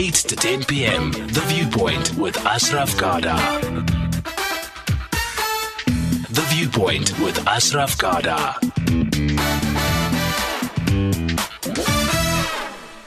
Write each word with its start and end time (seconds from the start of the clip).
8 0.00 0.14
to 0.14 0.34
10 0.34 0.64
p.m. 0.64 1.12
The 1.12 1.42
Viewpoint 1.48 2.14
with 2.16 2.34
Ashraf 2.46 2.96
Garda. 2.96 3.36
The 6.30 6.40
Viewpoint 6.48 7.20
with 7.20 7.46
Ashraf 7.46 7.98
Garda. 7.98 8.58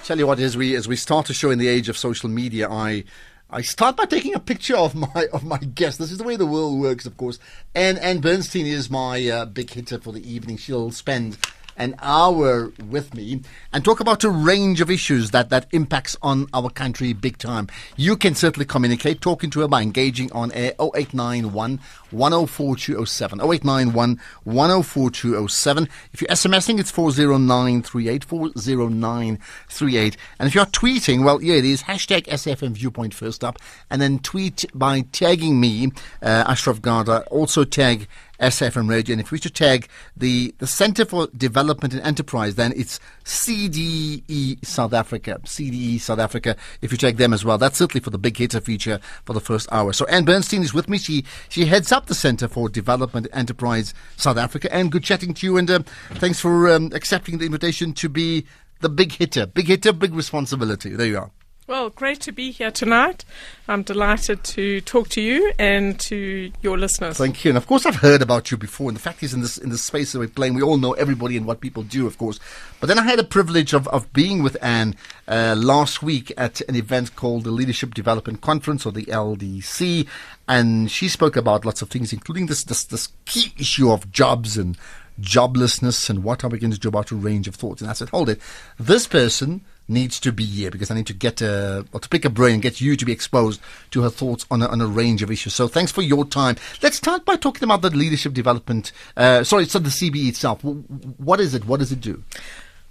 Tell 0.04 0.20
you 0.20 0.28
what, 0.28 0.38
as 0.38 0.56
we 0.56 0.76
as 0.76 0.88
we 0.88 0.96
start 0.96 1.26
to 1.26 1.34
show 1.34 1.50
in 1.50 1.58
the 1.58 1.68
age 1.68 1.90
of 1.90 1.98
social 1.98 2.30
media, 2.30 2.70
I 2.70 3.06
I 3.50 3.64
start 3.64 3.98
by 3.98 4.06
taking 4.06 4.36
a 4.36 4.40
picture 4.40 4.78
of 4.78 4.94
my 4.94 5.28
of 5.34 5.44
my 5.44 5.58
guest. 5.58 5.98
This 5.98 6.12
is 6.12 6.20
the 6.20 6.24
way 6.24 6.36
the 6.36 6.46
world 6.46 6.80
works, 6.80 7.08
of 7.08 7.18
course. 7.18 7.40
And 7.74 7.98
Ann 7.98 8.20
Bernstein 8.20 8.68
is 8.68 8.92
my 8.92 9.28
uh, 9.28 9.46
big 9.46 9.72
hitter 9.72 9.98
for 9.98 10.14
the 10.14 10.32
evening. 10.32 10.58
She'll 10.58 10.92
spend 10.92 11.40
an 11.78 11.96
hour 12.00 12.72
with 12.88 13.14
me 13.14 13.42
and 13.72 13.84
talk 13.84 14.00
about 14.00 14.24
a 14.24 14.30
range 14.30 14.82
of 14.82 14.90
issues 14.90 15.32
that, 15.32 15.50
that 15.50 15.68
impacts 15.72 16.16
on 16.22 16.48
our 16.54 16.70
country 16.70 17.14
big 17.14 17.38
time. 17.38 17.68
You 17.96 18.18
can 18.18 18.36
certainly 18.36 18.66
communicate 18.66 19.22
talking 19.22 19.50
to 19.52 19.62
her 19.62 19.68
by 19.68 19.82
engaging 19.82 20.32
on 20.32 20.52
air 20.52 20.74
0891 20.80 21.80
104207. 22.12 23.40
0891 23.40 24.20
104207. 24.44 25.90
If 26.14 26.22
you're 26.22 26.28
SMSing, 26.30 26.80
it's 26.80 26.92
40938, 26.92 28.24
40938. 28.24 30.18
And 30.40 30.48
if 30.48 30.56
you're 30.56 30.66
tweeting, 30.66 31.24
well, 31.24 31.42
yeah, 31.42 31.56
it 31.56 31.66
is 31.66 31.84
hashtag 31.84 32.28
SAFM 32.28 32.72
Viewpoint 32.72 33.14
first 33.14 33.44
up, 33.44 33.58
and 33.90 34.02
then 34.02 34.20
tweet 34.20 34.66
by 34.74 35.02
tagging 35.12 35.60
me, 35.60 35.92
uh, 36.22 36.46
Ashraf 36.48 36.82
Garda. 36.82 37.24
Also 37.30 37.64
tag 37.64 38.08
SAFM 38.44 38.90
Radio. 38.90 39.14
And 39.14 39.22
if 39.22 39.32
we 39.32 39.40
should 39.40 39.56
tag 39.56 39.88
the, 40.16 40.54
the 40.60 40.68
Center 40.68 41.06
for 41.06 41.28
Development 41.36 41.94
and 41.94 42.04
Enterprise, 42.04 42.56
then 42.56 42.74
it's 42.76 43.00
CDE 43.24 44.64
South 44.66 44.94
Africa. 44.94 45.40
CDE 45.44 46.00
South 46.00 46.20
Africa. 46.20 46.56
If 46.82 46.92
you 46.92 46.98
tag 46.98 47.18
them 47.18 47.34
as 47.34 47.46
well, 47.46 47.58
that's 47.58 47.78
certainly 47.78 48.04
for 48.04 48.10
the 48.10 48.18
big 48.18 48.38
hitter 48.38 48.62
feature 48.62 49.00
for 49.26 49.34
the 49.34 49.42
first 49.42 49.68
hour. 49.72 49.94
So 49.94 50.06
Ann 50.06 50.26
Bernstein 50.26 50.62
is 50.62 50.74
with 50.74 50.90
me. 50.90 50.98
She 50.98 51.26
she 51.50 51.66
heads 51.66 51.92
up 51.92 52.08
the 52.08 52.16
Center 52.16 52.48
for 52.48 52.70
Development 52.70 53.28
and 53.28 53.36
Enterprise 53.36 53.94
South 54.18 54.38
Africa. 54.38 54.74
And 54.74 54.92
good 54.92 55.04
chatting 55.04 55.34
to 55.36 55.46
you. 55.46 55.58
And 55.58 55.70
uh, 55.70 55.80
thanks 56.16 56.40
for 56.40 56.70
um, 56.70 56.92
accepting 56.94 57.38
the 57.38 57.46
invitation 57.46 57.94
to 57.94 58.10
be 58.10 58.46
the 58.82 58.90
big 58.90 59.14
hitter. 59.14 59.46
Big 59.46 59.68
hitter, 59.68 59.94
big 59.94 60.14
responsibility. 60.14 60.90
There 60.90 61.08
you 61.08 61.18
are. 61.18 61.32
Well, 61.66 61.92
great 61.92 62.20
to 62.22 62.34
be 62.34 62.52
here 62.52 62.72
tonight. 62.72 63.24
I'm 63.70 63.84
delighted 63.84 64.44
to 64.44 64.82
talk 64.82 65.08
to 65.10 65.22
you 65.22 65.54
and 65.58 65.98
to 66.02 66.52
your 66.62 66.78
listeners. 66.78 67.18
Thank 67.18 67.46
you. 67.46 67.52
And 67.52 67.58
of 67.58 67.68
course, 67.68 67.86
I've 67.86 67.96
heard 67.96 68.22
about 68.22 68.52
you 68.52 68.58
before. 68.58 68.90
And 68.90 68.98
the 68.98 69.02
fact 69.02 69.24
is, 69.24 69.34
in 69.34 69.40
this 69.40 69.58
in 69.58 69.70
this 69.70 69.82
space 69.82 70.12
that 70.12 70.20
we're 70.20 70.28
playing, 70.28 70.56
we 70.56 70.62
all 70.62 70.78
know 70.78 70.92
everybody 70.94 71.38
and 71.38 71.46
what 71.46 71.62
people 71.62 71.84
do, 71.84 72.06
of 72.06 72.18
course. 72.18 72.38
But 72.82 72.88
then 72.88 73.00
I 73.00 73.04
had 73.04 73.18
the 73.18 73.24
privilege 73.24 73.72
of, 73.72 73.88
of 73.88 74.12
being 74.12 74.44
with 74.44 74.58
Ann 74.62 74.98
uh, 75.26 75.56
last 75.58 76.04
week 76.04 76.34
at 76.36 76.60
an 76.68 76.76
event 76.76 77.16
called 77.16 77.46
the 77.46 77.52
Leadership 77.52 77.94
Development 77.94 78.42
Conference, 78.42 78.86
or 78.86 78.92
the 78.92 79.06
LDC, 79.06 80.06
and 80.50 80.92
she 80.92 81.08
spoke 81.08 81.38
about 81.38 81.64
lots 81.64 81.82
of 81.82 81.90
things, 81.90 82.12
including 82.12 82.48
this 82.48 82.66
this, 82.66 82.84
this 82.84 83.08
key 83.24 83.54
issue 83.58 83.90
of 83.90 84.12
jobs 84.12 84.58
and 84.58 84.78
joblessness 85.20 86.10
and 86.10 86.24
what 86.24 86.44
are 86.44 86.50
we 86.50 86.60
going 86.60 86.72
to 86.72 86.80
do 86.80 86.88
about 86.88 87.12
a 87.12 87.16
range 87.16 87.48
of 87.48 87.56
thoughts. 87.56 87.82
And 87.82 87.90
I 87.90 87.94
said, 87.94 88.10
hold 88.10 88.30
it, 88.30 88.40
this 88.80 89.08
person 89.08 89.62
needs 89.88 90.20
to 90.22 90.32
be 90.32 90.46
here 90.46 90.72
because 90.72 90.90
I 90.90 90.96
need 90.96 91.08
to 91.08 91.14
get 91.14 91.42
a, 91.42 91.86
or 91.92 92.00
to 92.00 92.10
pick 92.10 92.26
a 92.26 92.30
brain 92.30 92.56
and 92.56 92.62
get 92.62 92.82
you 92.82 92.96
to 92.96 93.06
be 93.06 93.12
exposed 93.12 93.62
to 93.92 94.02
her 94.02 94.10
thoughts 94.10 94.46
on 94.50 94.62
a, 94.62 94.68
on 94.68 94.82
a 94.82 94.88
range 94.88 95.22
of 95.22 95.30
issues. 95.30 95.54
So 95.54 95.68
thanks 95.68 95.92
for 95.92 96.02
your 96.02 96.26
time. 96.26 96.56
Let's 96.82 96.98
start 96.98 97.26
by 97.26 97.36
talking 97.36 97.64
about 97.64 97.82
the 97.82 97.90
leadership 97.90 98.34
development. 98.34 98.92
Uh, 99.16 99.44
sorry, 99.44 99.66
so 99.66 99.80
the 99.80 99.90
CDE 99.90 100.30
itself. 100.30 100.64
What 100.64 101.40
is 101.40 101.54
it? 101.54 101.66
What 101.66 101.80
does 101.80 101.92
it 101.92 102.02
do? 102.02 102.24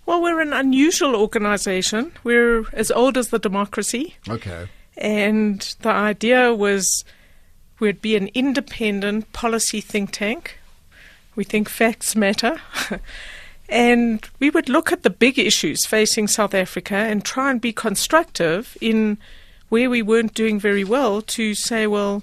Well, 0.04 0.20
we're 0.20 0.40
an 0.40 0.52
unusual 0.52 1.14
organization. 1.14 2.12
We're 2.24 2.64
as 2.72 2.90
old 2.90 3.16
as 3.16 3.28
the 3.28 3.38
democracy. 3.38 4.16
Okay. 4.28 4.68
And 4.96 5.60
the 5.80 5.90
idea 5.90 6.52
was 6.52 7.04
we'd 7.78 8.02
be 8.02 8.16
an 8.16 8.28
independent 8.34 9.32
policy 9.32 9.80
think 9.80 10.10
tank. 10.12 10.58
We 11.34 11.44
think 11.44 11.68
facts 11.68 12.14
matter. 12.14 12.60
And 13.72 14.28
we 14.38 14.50
would 14.50 14.68
look 14.68 14.92
at 14.92 15.02
the 15.02 15.08
big 15.08 15.38
issues 15.38 15.86
facing 15.86 16.28
South 16.28 16.52
Africa 16.52 16.94
and 16.94 17.24
try 17.24 17.50
and 17.50 17.58
be 17.58 17.72
constructive 17.72 18.76
in 18.82 19.16
where 19.70 19.88
we 19.88 20.02
weren't 20.02 20.34
doing 20.34 20.60
very 20.60 20.84
well 20.84 21.22
to 21.22 21.54
say, 21.54 21.86
well, 21.86 22.22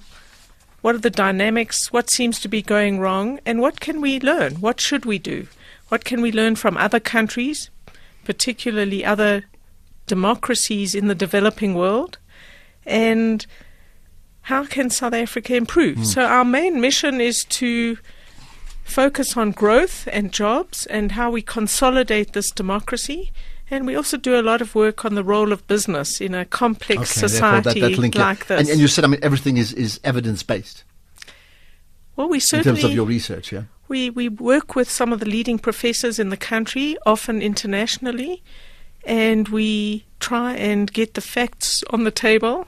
what 0.81 0.93
are 0.93 0.99
the 0.99 1.09
dynamics? 1.09 1.91
What 1.91 2.11
seems 2.11 2.39
to 2.41 2.47
be 2.47 2.61
going 2.61 2.99
wrong? 2.99 3.39
And 3.47 3.61
what 3.61 3.79
can 3.79 3.99
we 3.99 4.19
learn? 4.19 4.57
What 4.57 4.79
should 4.79 5.05
we 5.05 5.17
do? 5.17 5.47
What 5.87 6.05
can 6.05 6.21
we 6.21 6.31
learn 6.31 6.55
from 6.55 6.77
other 6.77 6.99
countries, 6.99 7.71
particularly 8.25 9.03
other 9.03 9.45
democracies 10.05 10.93
in 10.93 11.07
the 11.07 11.15
developing 11.15 11.73
world? 11.73 12.19
And 12.85 13.43
how 14.41 14.65
can 14.65 14.91
South 14.91 15.13
Africa 15.13 15.55
improve? 15.55 15.97
Mm. 15.97 16.05
So, 16.05 16.25
our 16.25 16.45
main 16.45 16.79
mission 16.79 17.19
is 17.19 17.43
to 17.45 17.97
focus 18.89 19.37
on 19.37 19.51
growth 19.51 20.07
and 20.11 20.33
jobs 20.33 20.85
and 20.87 21.13
how 21.13 21.31
we 21.31 21.41
consolidate 21.41 22.33
this 22.33 22.51
democracy. 22.51 23.31
And 23.71 23.85
we 23.85 23.95
also 23.95 24.17
do 24.17 24.39
a 24.39 24.41
lot 24.41 24.61
of 24.61 24.73
work 24.73 25.05
on 25.05 25.15
the 25.15 25.23
role 25.23 25.53
of 25.53 25.65
business 25.67 26.19
in 26.19 26.33
a 26.33 26.43
complex 26.43 27.01
okay, 27.01 27.27
society 27.27 27.79
that, 27.79 27.95
that 27.95 28.15
like 28.15 28.47
this. 28.47 28.59
And, 28.59 28.69
and, 28.69 28.79
you 28.79 28.87
said, 28.87 29.03
I 29.03 29.07
mean, 29.07 29.19
everything 29.21 29.57
is, 29.57 29.73
is 29.73 29.99
evidence 30.03 30.41
based. 30.43 30.83
Well, 32.15 32.27
we 32.27 32.39
certainly. 32.39 32.79
In 32.79 32.81
terms 32.81 32.83
of 32.83 32.95
your 32.95 33.05
research, 33.05 33.51
yeah? 33.51 33.63
We, 33.87 34.09
we 34.09 34.27
work 34.27 34.75
with 34.75 34.89
some 34.89 35.13
of 35.13 35.19
the 35.19 35.25
leading 35.25 35.59
professors 35.59 36.19
in 36.19 36.29
the 36.29 36.37
country, 36.37 36.97
often 37.05 37.41
internationally, 37.41 38.43
and 39.05 39.47
we 39.49 40.05
try 40.19 40.53
and 40.55 40.91
get 40.91 41.13
the 41.13 41.21
facts 41.21 41.83
on 41.91 42.03
the 42.03 42.11
table 42.11 42.67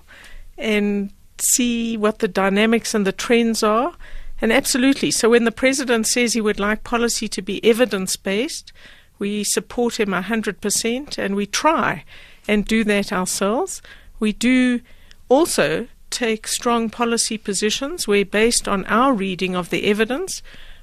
and 0.57 1.11
see 1.37 1.97
what 1.97 2.19
the 2.19 2.27
dynamics 2.27 2.93
and 2.93 3.05
the 3.05 3.11
trends 3.11 3.63
are 3.63 3.93
and 4.41 4.51
absolutely. 4.51 5.11
So 5.11 5.29
when 5.29 5.45
the 5.45 5.51
president 5.51 6.07
says 6.07 6.33
he 6.33 6.41
would 6.41 6.59
like 6.59 6.83
policy 6.83 7.27
to 7.29 7.41
be 7.41 7.63
evidence 7.63 8.15
based, 8.15 8.73
we 9.19 9.43
support 9.43 9.99
him 9.99 10.09
100% 10.09 11.17
and 11.17 11.35
we 11.35 11.45
try 11.45 12.03
and 12.47 12.65
do 12.65 12.83
that 12.85 13.13
ourselves. 13.13 13.81
We 14.19 14.33
do 14.33 14.81
also 15.29 15.87
take 16.09 16.47
strong 16.47 16.89
policy 16.89 17.37
positions 17.37 18.07
where, 18.07 18.25
based 18.25 18.67
on 18.67 18.83
our 18.85 19.13
reading 19.13 19.55
of 19.55 19.69
the 19.69 19.85
evidence, 19.85 20.41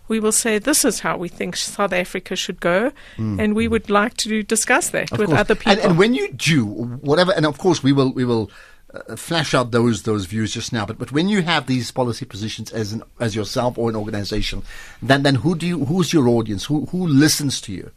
we 0.09 0.21
will 0.21 0.33
say 0.33 0.59
this 0.59 0.85
is 0.85 1.01
how 1.01 1.17
we 1.17 1.29
think 1.29 1.55
South 1.57 1.93
Africa 1.93 2.35
should 2.35 2.61
go, 2.61 2.93
mm. 3.17 3.39
and 3.39 3.55
we 3.55 3.69
would 3.69 3.91
like 3.91 4.17
to 4.19 4.43
discuss 4.43 4.91
that 4.91 5.13
of 5.13 5.19
with 5.19 5.29
course. 5.29 5.41
other 5.41 5.55
people. 5.55 5.73
And, 5.73 5.81
and, 5.83 5.99
when 5.99 6.15
you 6.15 6.33
do 6.33 6.65
whatever, 6.65 7.33
and 7.33 7.45
of 7.45 7.59
course 7.59 7.83
we 7.83 7.93
will 7.93 8.13
we 8.13 8.25
will 8.25 8.51
uh, 8.95 9.17
flash 9.17 9.55
out 9.55 9.71
those 9.71 10.03
those 10.03 10.27
views 10.27 10.53
just 10.53 10.73
now. 10.73 10.87
But 10.87 10.99
but 10.99 11.13
when 11.13 11.29
you 11.29 11.43
have 11.43 11.67
these 11.67 11.91
policy 11.91 12.25
positions 12.25 12.73
as 12.73 12.93
an 12.93 13.03
as 13.21 13.35
yourself 13.35 13.79
or 13.79 13.91
an 13.91 13.97
organization, 13.97 14.63
then 15.03 15.23
then 15.23 15.37
who 15.37 15.55
do 15.55 15.67
you 15.67 15.85
who's 15.85 16.13
your 16.13 16.29
audience? 16.29 16.67
Who 16.67 16.87
who 16.87 17.07
listens 17.07 17.61
to 17.63 17.73
you? 17.73 17.91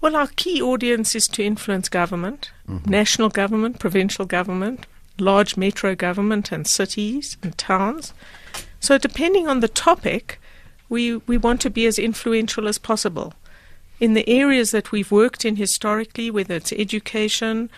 Well, 0.00 0.16
our 0.16 0.28
key 0.28 0.62
audience 0.62 1.14
is 1.14 1.26
to 1.28 1.44
influence 1.44 1.90
government, 1.90 2.50
mm-hmm. 2.66 2.90
national 2.90 3.28
government, 3.28 3.78
provincial 3.78 4.24
government, 4.24 4.86
large 5.18 5.58
metro 5.58 5.94
government, 5.94 6.50
and 6.50 6.66
cities 6.66 7.36
and 7.42 7.56
towns. 7.58 8.14
So, 8.80 8.96
depending 8.96 9.46
on 9.46 9.60
the 9.60 9.68
topic, 9.68 10.40
we, 10.88 11.16
we 11.16 11.36
want 11.36 11.60
to 11.60 11.70
be 11.70 11.84
as 11.84 11.98
influential 11.98 12.66
as 12.66 12.78
possible. 12.78 13.34
In 14.00 14.14
the 14.14 14.26
areas 14.26 14.70
that 14.70 14.90
we've 14.90 15.12
worked 15.12 15.44
in 15.44 15.56
historically, 15.56 16.30
whether 16.30 16.54
it's 16.54 16.72
education, 16.72 17.68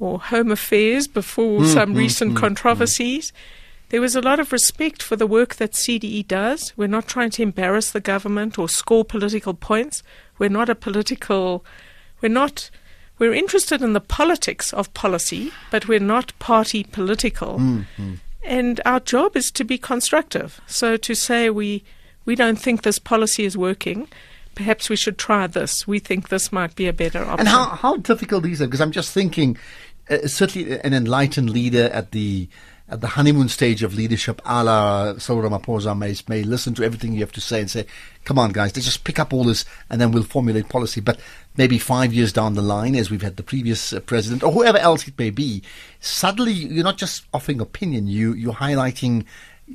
or 0.00 0.20
Home 0.20 0.50
Affairs 0.50 1.06
before 1.08 1.60
mm, 1.60 1.72
some 1.72 1.94
mm, 1.94 1.98
recent 1.98 2.34
mm, 2.34 2.36
controversies. 2.36 3.32
There 3.90 4.00
was 4.00 4.14
a 4.14 4.20
lot 4.20 4.38
of 4.38 4.52
respect 4.52 5.02
for 5.02 5.16
the 5.16 5.26
work 5.26 5.56
that 5.56 5.72
CDE 5.72 6.28
does. 6.28 6.72
We're 6.76 6.88
not 6.88 7.08
trying 7.08 7.30
to 7.30 7.42
embarrass 7.42 7.90
the 7.90 8.00
government 8.00 8.58
or 8.58 8.68
score 8.68 9.04
political 9.04 9.54
points. 9.54 10.02
We're 10.38 10.50
not 10.50 10.68
a 10.68 10.74
political, 10.74 11.64
we're 12.20 12.28
not, 12.28 12.70
we're 13.18 13.32
interested 13.32 13.80
in 13.80 13.94
the 13.94 14.00
politics 14.00 14.72
of 14.74 14.92
policy, 14.92 15.52
but 15.70 15.88
we're 15.88 16.00
not 16.00 16.38
party 16.38 16.84
political. 16.84 17.58
Mm-hmm. 17.58 18.14
And 18.44 18.80
our 18.84 19.00
job 19.00 19.36
is 19.36 19.50
to 19.52 19.64
be 19.64 19.78
constructive. 19.78 20.60
So 20.66 20.96
to 20.98 21.14
say 21.14 21.50
we, 21.50 21.82
we 22.24 22.34
don't 22.34 22.58
think 22.58 22.82
this 22.82 22.98
policy 22.98 23.44
is 23.44 23.56
working, 23.56 24.06
perhaps 24.54 24.90
we 24.90 24.96
should 24.96 25.16
try 25.16 25.46
this. 25.46 25.86
We 25.86 25.98
think 25.98 26.28
this 26.28 26.52
might 26.52 26.74
be 26.76 26.88
a 26.88 26.92
better 26.92 27.20
option. 27.20 27.40
And 27.40 27.48
how, 27.48 27.64
how 27.66 27.96
difficult 27.96 28.44
is 28.44 28.60
it? 28.60 28.66
Because 28.66 28.80
I'm 28.80 28.92
just 28.92 29.12
thinking, 29.12 29.56
uh, 30.10 30.26
certainly 30.26 30.78
an 30.80 30.94
enlightened 30.94 31.50
leader 31.50 31.88
at 31.92 32.12
the 32.12 32.48
at 32.90 33.02
the 33.02 33.08
honeymoon 33.08 33.48
stage 33.48 33.82
of 33.82 33.94
leadership, 33.94 34.40
a 34.46 34.64
la 34.64 35.18
Cyril 35.18 35.42
Ramaphosa 35.42 35.96
may, 35.96 36.14
may 36.26 36.42
listen 36.42 36.74
to 36.74 36.82
everything 36.82 37.12
you 37.12 37.20
have 37.20 37.32
to 37.32 37.40
say 37.40 37.60
and 37.60 37.70
say, 37.70 37.84
come 38.24 38.38
on, 38.38 38.50
guys, 38.50 38.74
let's 38.74 38.86
just 38.86 39.04
pick 39.04 39.18
up 39.18 39.32
all 39.32 39.44
this 39.44 39.66
and 39.90 40.00
then 40.00 40.10
we'll 40.10 40.22
formulate 40.22 40.70
policy. 40.70 41.00
But 41.02 41.20
maybe 41.56 41.78
five 41.78 42.14
years 42.14 42.32
down 42.32 42.54
the 42.54 42.62
line, 42.62 42.94
as 42.94 43.10
we've 43.10 43.20
had 43.20 43.36
the 43.36 43.42
previous 43.42 43.92
uh, 43.92 44.00
president 44.00 44.42
or 44.42 44.52
whoever 44.52 44.78
else 44.78 45.06
it 45.06 45.18
may 45.18 45.28
be, 45.28 45.62
suddenly 46.00 46.52
you're 46.52 46.84
not 46.84 46.96
just 46.96 47.26
offering 47.34 47.60
opinion, 47.60 48.06
you, 48.06 48.32
you're 48.32 48.54
highlighting 48.54 49.26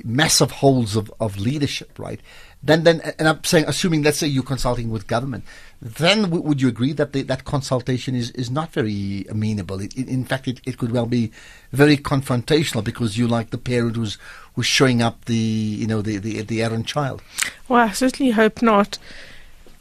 massive 0.03 0.49
holes 0.49 0.95
of, 0.95 1.13
of 1.19 1.37
leadership, 1.37 1.99
right? 1.99 2.19
Then 2.63 2.83
then 2.83 3.01
and 3.19 3.27
I'm 3.27 3.43
saying 3.43 3.65
assuming 3.67 4.03
let's 4.03 4.17
say 4.17 4.27
you're 4.27 4.43
consulting 4.43 4.89
with 4.89 5.05
government, 5.07 5.43
then 5.81 6.23
w- 6.23 6.41
would 6.41 6.61
you 6.61 6.69
agree 6.69 6.93
that 6.93 7.11
the, 7.11 7.21
that 7.23 7.43
consultation 7.43 8.15
is, 8.15 8.31
is 8.31 8.49
not 8.49 8.71
very 8.71 9.25
amenable? 9.29 9.81
It, 9.81 9.97
it, 9.97 10.07
in 10.07 10.23
fact, 10.23 10.47
it, 10.47 10.61
it 10.65 10.77
could 10.77 10.91
well 10.91 11.05
be 11.05 11.31
very 11.73 11.97
confrontational 11.97 12.83
because 12.83 13.17
you 13.17 13.27
like 13.27 13.49
the 13.49 13.57
parent 13.57 13.97
who's 13.97 14.17
who's 14.55 14.65
showing 14.65 15.01
up 15.01 15.25
the 15.25 15.35
you 15.35 15.87
know 15.87 16.01
the 16.01 16.17
the, 16.17 16.41
the 16.41 16.63
errant 16.63 16.87
child. 16.87 17.21
Well, 17.67 17.87
I 17.87 17.91
certainly 17.91 18.31
hope 18.31 18.61
not. 18.61 18.97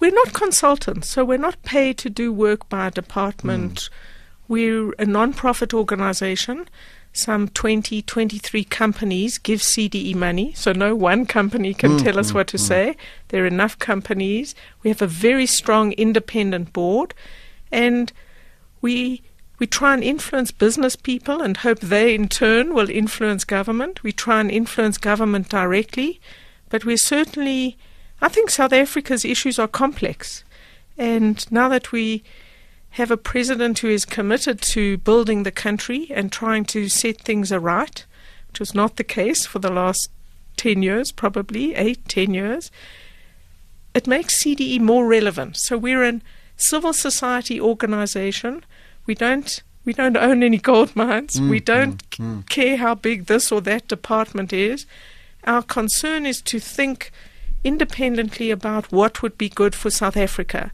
We're 0.00 0.11
not 0.11 0.32
consultants, 0.32 1.08
so 1.08 1.25
we're 1.25 1.38
not 1.38 1.62
paid 1.62 1.96
to 1.99 2.11
do 2.11 2.32
work 2.32 2.69
by 2.69 2.88
a 2.88 2.90
department. 2.90 3.75
Mm. 3.75 3.90
We're 4.49 4.93
a 4.99 5.06
non-profit 5.06 5.73
organization 5.73 6.69
some 7.12 7.49
20, 7.49 8.03
23 8.03 8.64
companies 8.64 9.38
give 9.38 9.61
CDE 9.61 10.14
money, 10.14 10.53
so 10.55 10.73
no 10.73 10.94
one 10.94 11.26
company 11.26 11.75
can 11.75 11.93
mm, 11.93 12.03
tell 12.03 12.19
us 12.19 12.31
mm, 12.32 12.35
what 12.35 12.47
to 12.49 12.56
mm. 12.56 12.61
say. 12.61 12.97
There 13.29 13.44
are 13.44 13.47
enough 13.47 13.79
companies. 13.79 14.55
We 14.82 14.91
have 14.91 15.03
a 15.03 15.06
very 15.06 15.47
strong 15.47 15.93
independent 15.93 16.73
board, 16.73 17.14
and 17.70 18.12
we 18.81 19.23
we 19.59 19.67
try 19.67 19.94
and 19.94 20.03
influence 20.03 20.50
business 20.50 20.97
people 20.97 21.41
and 21.41 21.59
hope 21.59 21.79
they 21.79 22.17
in 22.17 22.29
turn 22.29 22.75
will 22.75 22.91
influence 22.91 23.44
government. 23.44 24.03
We 24.03 24.11
try 24.11 24.41
and 24.41 24.50
influence 24.50 24.99
government 24.99 25.49
directly, 25.49 26.20
but 26.69 26.85
we're 26.85 26.97
certainly 26.97 27.76
I 28.23 28.29
think 28.29 28.50
South 28.50 28.73
Africa's 28.73 29.25
issues 29.25 29.59
are 29.59 29.69
complex. 29.69 30.44
And 30.97 31.50
now 31.50 31.69
that 31.69 31.93
we 31.93 32.25
have 32.92 33.10
a 33.10 33.16
president 33.16 33.78
who 33.78 33.88
is 33.88 34.04
committed 34.04 34.60
to 34.60 34.98
building 34.98 35.42
the 35.42 35.50
country 35.50 36.08
and 36.10 36.30
trying 36.30 36.64
to 36.66 36.88
set 36.88 37.20
things 37.20 37.50
aright, 37.50 38.04
which 38.48 38.60
was 38.60 38.74
not 38.74 38.96
the 38.96 39.04
case 39.04 39.46
for 39.46 39.58
the 39.58 39.72
last 39.72 40.10
10 40.58 40.82
years, 40.82 41.10
probably 41.10 41.74
eight, 41.74 42.06
10 42.08 42.34
years, 42.34 42.70
it 43.94 44.06
makes 44.06 44.42
CDE 44.42 44.80
more 44.80 45.06
relevant. 45.06 45.56
So 45.56 45.78
we're 45.78 46.04
a 46.04 46.20
civil 46.56 46.92
society 46.92 47.60
organization. 47.60 48.64
We 49.06 49.14
don't 49.14 49.62
we 49.84 49.92
don't 49.92 50.16
own 50.16 50.42
any 50.42 50.58
gold 50.58 50.94
mines. 50.96 51.40
Mm, 51.40 51.50
we 51.50 51.60
don't 51.60 52.10
mm, 52.10 52.42
mm. 52.42 52.48
care 52.48 52.76
how 52.76 52.94
big 52.94 53.26
this 53.26 53.50
or 53.50 53.60
that 53.62 53.88
department 53.88 54.52
is. 54.52 54.86
Our 55.44 55.62
concern 55.62 56.24
is 56.24 56.40
to 56.42 56.60
think 56.60 57.10
independently 57.64 58.50
about 58.50 58.92
what 58.92 59.22
would 59.22 59.38
be 59.38 59.48
good 59.48 59.74
for 59.74 59.90
South 59.90 60.16
Africa 60.16 60.72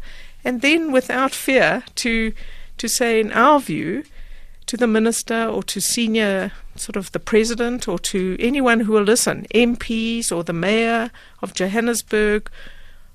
and 0.48 0.62
then 0.62 0.92
without 0.92 1.32
fear 1.34 1.84
to 1.94 2.32
to 2.78 2.88
say 2.88 3.20
in 3.20 3.30
our 3.32 3.60
view 3.60 4.02
to 4.64 4.78
the 4.78 4.86
minister 4.86 5.44
or 5.46 5.62
to 5.62 5.78
senior 5.78 6.52
sort 6.74 6.96
of 6.96 7.12
the 7.12 7.18
president 7.18 7.86
or 7.86 7.98
to 7.98 8.34
anyone 8.40 8.80
who 8.80 8.92
will 8.92 9.02
listen, 9.02 9.46
MPs 9.54 10.34
or 10.34 10.42
the 10.42 10.54
mayor 10.54 11.10
of 11.42 11.52
Johannesburg 11.52 12.50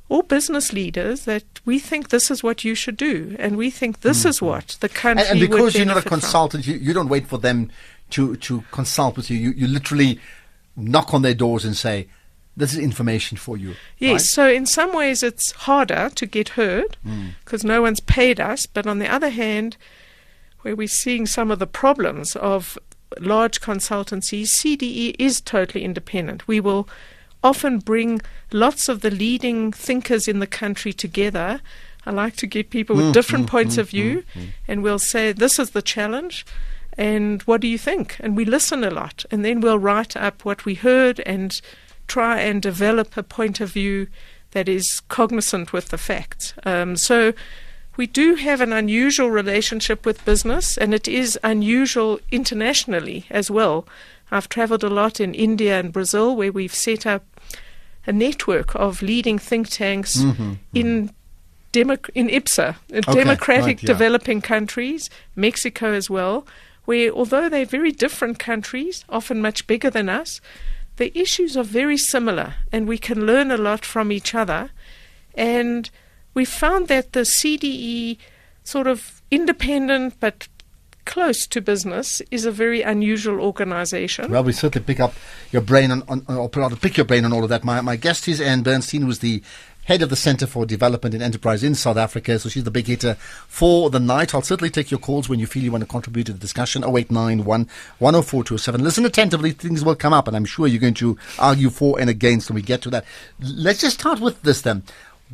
or 0.10 0.22
business 0.22 0.74
leaders 0.74 1.26
that 1.26 1.44
we 1.66 1.80
think 1.80 2.10
this 2.10 2.30
is 2.30 2.44
what 2.44 2.64
you 2.64 2.76
should 2.76 2.98
do 2.98 3.36
and 3.40 3.58
we 3.58 3.72
think 3.72 4.02
this 4.02 4.24
mm. 4.24 4.30
is 4.30 4.40
what 4.40 4.78
the 4.82 4.90
country 4.90 5.26
and, 5.28 5.42
and 5.42 5.50
because 5.50 5.76
you're 5.76 5.88
not 5.88 6.06
a 6.06 6.08
consultant 6.08 6.68
you, 6.68 6.76
you 6.76 6.94
don't 6.94 7.10
wait 7.10 7.26
for 7.26 7.40
them 7.40 7.72
to, 8.12 8.36
to 8.38 8.64
consult 8.72 9.18
with 9.18 9.32
you. 9.32 9.38
you 9.38 9.52
you 9.52 9.68
literally 9.68 10.20
knock 10.76 11.16
on 11.16 11.24
their 11.24 11.34
doors 11.34 11.66
and 11.66 11.76
say 11.76 12.08
this 12.56 12.74
is 12.74 12.80
information 12.80 13.38
for 13.38 13.58
you. 13.58 13.76
Yes, 13.98 14.12
right? 14.12 14.22
so 14.22 14.50
in 14.50 14.66
some 14.66 14.94
ways 14.94 15.24
it's 15.24 15.52
harder 15.52 16.12
to 16.16 16.26
get 16.26 16.50
heard 16.50 16.98
because 17.44 17.64
mm. 17.64 17.68
no 17.68 17.82
one's 17.82 18.00
paid 18.00 18.40
us. 18.40 18.66
But 18.66 18.86
on 18.86 19.00
the 19.00 19.12
other 19.12 19.30
hand, 19.30 19.78
where 20.62 20.76
we're 20.76 20.88
seeing 20.88 21.26
some 21.26 21.52
of 21.52 21.60
the 21.60 21.68
problems 21.68 22.36
of 22.36 22.78
large 23.20 23.62
consultancies, 23.62 24.50
CDE 24.50 25.16
is 25.18 25.42
totally 25.42 25.84
independent. 25.84 26.48
We 26.48 26.60
will 26.60 26.88
often 27.44 27.80
bring 27.80 28.22
lots 28.52 28.88
of 28.88 29.02
the 29.02 29.12
leading 29.12 29.72
thinkers 29.72 30.28
in 30.28 30.40
the 30.40 30.48
country 30.48 30.94
together. 30.94 31.62
I 32.06 32.12
like 32.12 32.36
to 32.38 32.48
get 32.48 32.70
people 32.70 32.96
with 32.96 33.06
mm, 33.08 33.14
different 33.14 33.46
mm, 33.46 33.50
points 33.50 33.76
mm, 33.76 33.80
of 33.80 33.90
view, 33.90 34.24
mm, 34.34 34.42
mm. 34.42 34.48
and 34.68 34.84
we'll 34.84 35.00
say, 35.00 35.32
This 35.32 35.60
is 35.60 35.72
the 35.72 35.82
challenge. 35.82 36.46
And 36.96 37.42
what 37.44 37.62
do 37.62 37.68
you 37.68 37.78
think? 37.78 38.18
And 38.20 38.38
we 38.38 38.46
listen 38.46 38.84
a 38.84 38.92
lot. 38.92 39.26
And 39.32 39.44
then 39.44 39.62
we'll 39.62 39.80
write 39.80 40.16
up 40.16 40.46
what 40.46 40.64
we 40.64 40.76
heard 40.76 41.22
and 41.22 41.60
try 42.08 42.40
and 42.40 42.62
develop 42.62 43.16
a 43.18 43.24
point 43.24 43.60
of 43.60 43.72
view 43.72 44.08
that 44.52 44.70
is 44.70 45.02
cognizant 45.08 45.74
with 45.74 45.90
the 45.90 45.98
facts. 45.98 46.54
Um, 46.64 46.96
so 46.96 47.34
we 47.98 48.08
do 48.08 48.36
have 48.36 48.62
an 48.62 48.74
unusual 48.74 49.30
relationship 49.30 50.06
with 50.06 50.26
business, 50.26 50.78
and 50.78 50.94
it 50.94 51.08
is 51.08 51.38
unusual 51.44 52.20
internationally 52.32 53.26
as 53.30 53.52
well. 53.52 53.86
I've 54.32 54.50
traveled 54.50 54.84
a 54.84 54.90
lot 54.90 55.20
in 55.20 55.34
India 55.34 55.80
and 55.80 55.94
Brazil 55.94 56.36
where 56.36 56.52
we've 56.52 56.74
set 56.74 57.06
up 57.06 57.24
a 58.08 58.12
network 58.12 58.76
of 58.76 59.02
leading 59.02 59.38
think 59.38 59.70
tanks 59.70 60.18
mm-hmm, 60.18 60.44
mm-hmm. 60.44 60.54
in 60.74 61.12
Democ- 61.72 62.12
in 62.14 62.28
IBSA, 62.28 62.76
okay, 62.92 63.14
democratic 63.14 63.66
right, 63.66 63.84
yeah. 63.84 63.88
developing 63.88 64.42
countries, 64.42 65.10
Mexico 65.36 65.92
as 65.94 66.08
well, 66.08 66.46
where 66.86 67.10
although 67.10 67.50
they're 67.50 67.66
very 67.66 67.92
different 67.92 68.38
countries, 68.38 69.04
often 69.10 69.42
much 69.42 69.66
bigger 69.66 69.90
than 69.90 70.08
us, 70.08 70.40
the 70.98 71.18
issues 71.18 71.58
are 71.58 71.64
very 71.64 71.98
similar 71.98 72.56
and 72.72 72.88
we 72.88 72.98
can 72.98 73.26
learn 73.26 73.52
a 73.52 73.58
lot 73.58 73.86
from 73.86 74.12
each 74.12 74.36
other. 74.36 74.72
And 75.36 75.90
we 76.34 76.46
found 76.46 76.88
that 76.88 77.14
the 77.14 77.22
CDE 77.22 78.18
sort 78.64 78.88
of 78.88 79.22
independent 79.32 80.20
but 80.20 80.48
close 81.06 81.46
to 81.48 81.62
business 81.62 82.22
is 82.32 82.46
a 82.46 82.52
very 82.52 82.82
unusual 82.82 83.42
organization. 83.42 84.32
Well, 84.32 84.44
we 84.44 84.54
certainly 84.54 84.86
pick 84.86 85.00
up 85.00 85.14
your 85.52 85.62
brain 85.62 85.92
on, 85.92 86.04
on 86.08 86.26
or 86.30 86.50
pick 86.50 86.98
your 86.98 87.06
brain 87.06 87.26
on 87.26 87.34
all 87.34 87.44
of 87.44 87.50
that. 87.50 87.64
My, 87.64 87.82
my 87.82 87.96
guest 87.96 88.28
is 88.28 88.40
Ann 88.40 88.64
Bernstein, 88.64 89.02
who's 89.02 89.20
the 89.20 89.44
head 89.86 90.02
of 90.02 90.10
the 90.10 90.16
Centre 90.16 90.48
for 90.48 90.66
Development 90.66 91.14
and 91.14 91.24
Enterprise 91.24 91.64
in 91.64 91.76
South 91.76 91.98
Africa. 91.98 92.40
So 92.40 92.50
she's 92.50 92.64
the 92.64 92.72
big 92.72 92.88
hitter 92.88 93.16
for 93.48 93.90
the 93.90 94.00
night. 94.00 94.34
I'll 94.34 94.42
certainly 94.42 94.70
take 94.70 94.92
your 94.92 95.00
calls 95.00 95.28
when 95.28 95.40
you 95.40 95.48
feel 95.48 95.64
you 95.64 95.72
want 95.72 95.84
to 95.84 95.90
contribute 95.90 96.26
to 96.26 96.34
the 96.34 96.40
discussion. 96.40 96.84
0891 96.84 97.66
10427. 98.00 98.84
Listen 98.84 99.06
attentively, 99.06 99.52
things 99.52 99.84
will 99.84 99.96
come 99.96 100.14
up, 100.14 100.28
and 100.28 100.36
I'm 100.36 100.46
sure 100.46 100.68
you're 100.68 100.80
going 100.80 100.94
to 100.96 101.18
argue 101.40 101.70
for 101.70 102.00
and 102.00 102.10
against 102.10 102.50
when 102.50 102.56
we 102.56 102.62
get 102.62 102.82
to 102.84 102.90
that. 102.92 103.06
Let's 103.40 103.82
just 103.82 104.00
start 104.00 104.20
with 104.20 104.42
this 104.44 104.62
then. 104.62 104.84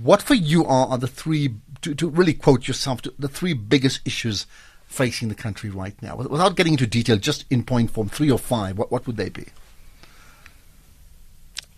What 0.02 0.22
for 0.22 0.34
you 0.34 0.66
are, 0.66 0.88
are 0.88 0.98
the 0.98 1.08
three, 1.08 1.56
to, 1.82 1.94
to 1.96 2.10
really 2.10 2.34
quote 2.34 2.68
yourself, 2.68 3.02
the 3.18 3.28
three 3.28 3.54
biggest 3.54 4.02
issues 4.06 4.46
facing 4.88 5.30
the 5.30 5.36
country 5.36 5.70
right 5.70 6.00
now? 6.02 6.16
Without 6.16 6.56
getting 6.56 6.74
into 6.74 6.88
detail, 6.88 7.18
just 7.18 7.46
in 7.50 7.64
point 7.64 7.92
form, 7.92 8.10
three 8.10 8.32
or 8.32 8.40
five, 8.40 8.78
what, 8.78 8.92
what 8.92 9.06
would 9.08 9.18
they 9.18 9.30
be? 9.30 9.48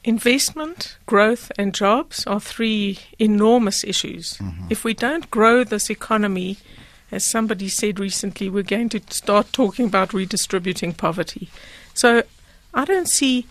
Investment, 0.04 0.98
growth, 1.06 1.52
and 1.60 1.76
jobs 1.76 2.26
are 2.26 2.40
three 2.40 3.00
enormous 3.20 3.84
issues. 3.84 4.38
Mm-hmm. 4.38 4.68
If 4.72 4.84
we 4.84 4.96
don't 4.96 5.30
grow 5.30 5.64
this 5.64 5.92
economy, 5.92 6.58
as 7.12 7.24
somebody 7.24 7.70
said 7.70 8.00
recently, 8.00 8.50
we're 8.50 8.64
going 8.64 8.90
to 8.90 9.02
start 9.10 9.54
talking 9.54 9.86
about 9.86 10.14
redistributing 10.14 10.94
poverty. 10.94 11.50
So 11.94 12.24
I 12.74 12.86
don't 12.86 13.08
see 13.08 13.46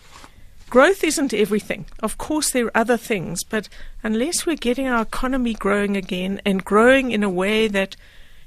growth 0.69 1.05
isn't 1.05 1.33
everything. 1.33 1.85
Of 2.01 2.17
course, 2.17 2.49
there 2.49 2.65
are 2.65 2.77
other 2.77 2.97
things, 2.97 3.45
but 3.45 3.69
unless 4.03 4.45
we're 4.45 4.57
getting 4.57 4.87
our 4.87 5.03
economy 5.03 5.53
growing 5.53 5.95
again 5.95 6.41
and 6.45 6.65
growing 6.65 7.11
in 7.11 7.23
a 7.23 7.29
way 7.29 7.69
that 7.69 7.95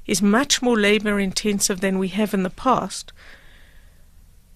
is 0.05 0.21
much 0.21 0.61
more 0.61 0.77
labor 0.77 1.19
intensive 1.19 1.81
than 1.81 1.97
we 1.97 2.09
have 2.09 2.35
in 2.35 2.43
the 2.43 2.51
past, 2.51 3.11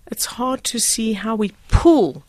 it's 0.05 0.25
hard 0.25 0.63
to 0.65 0.79
see 0.79 1.13
how 1.13 1.35
we 1.35 1.53
pull 1.67 2.23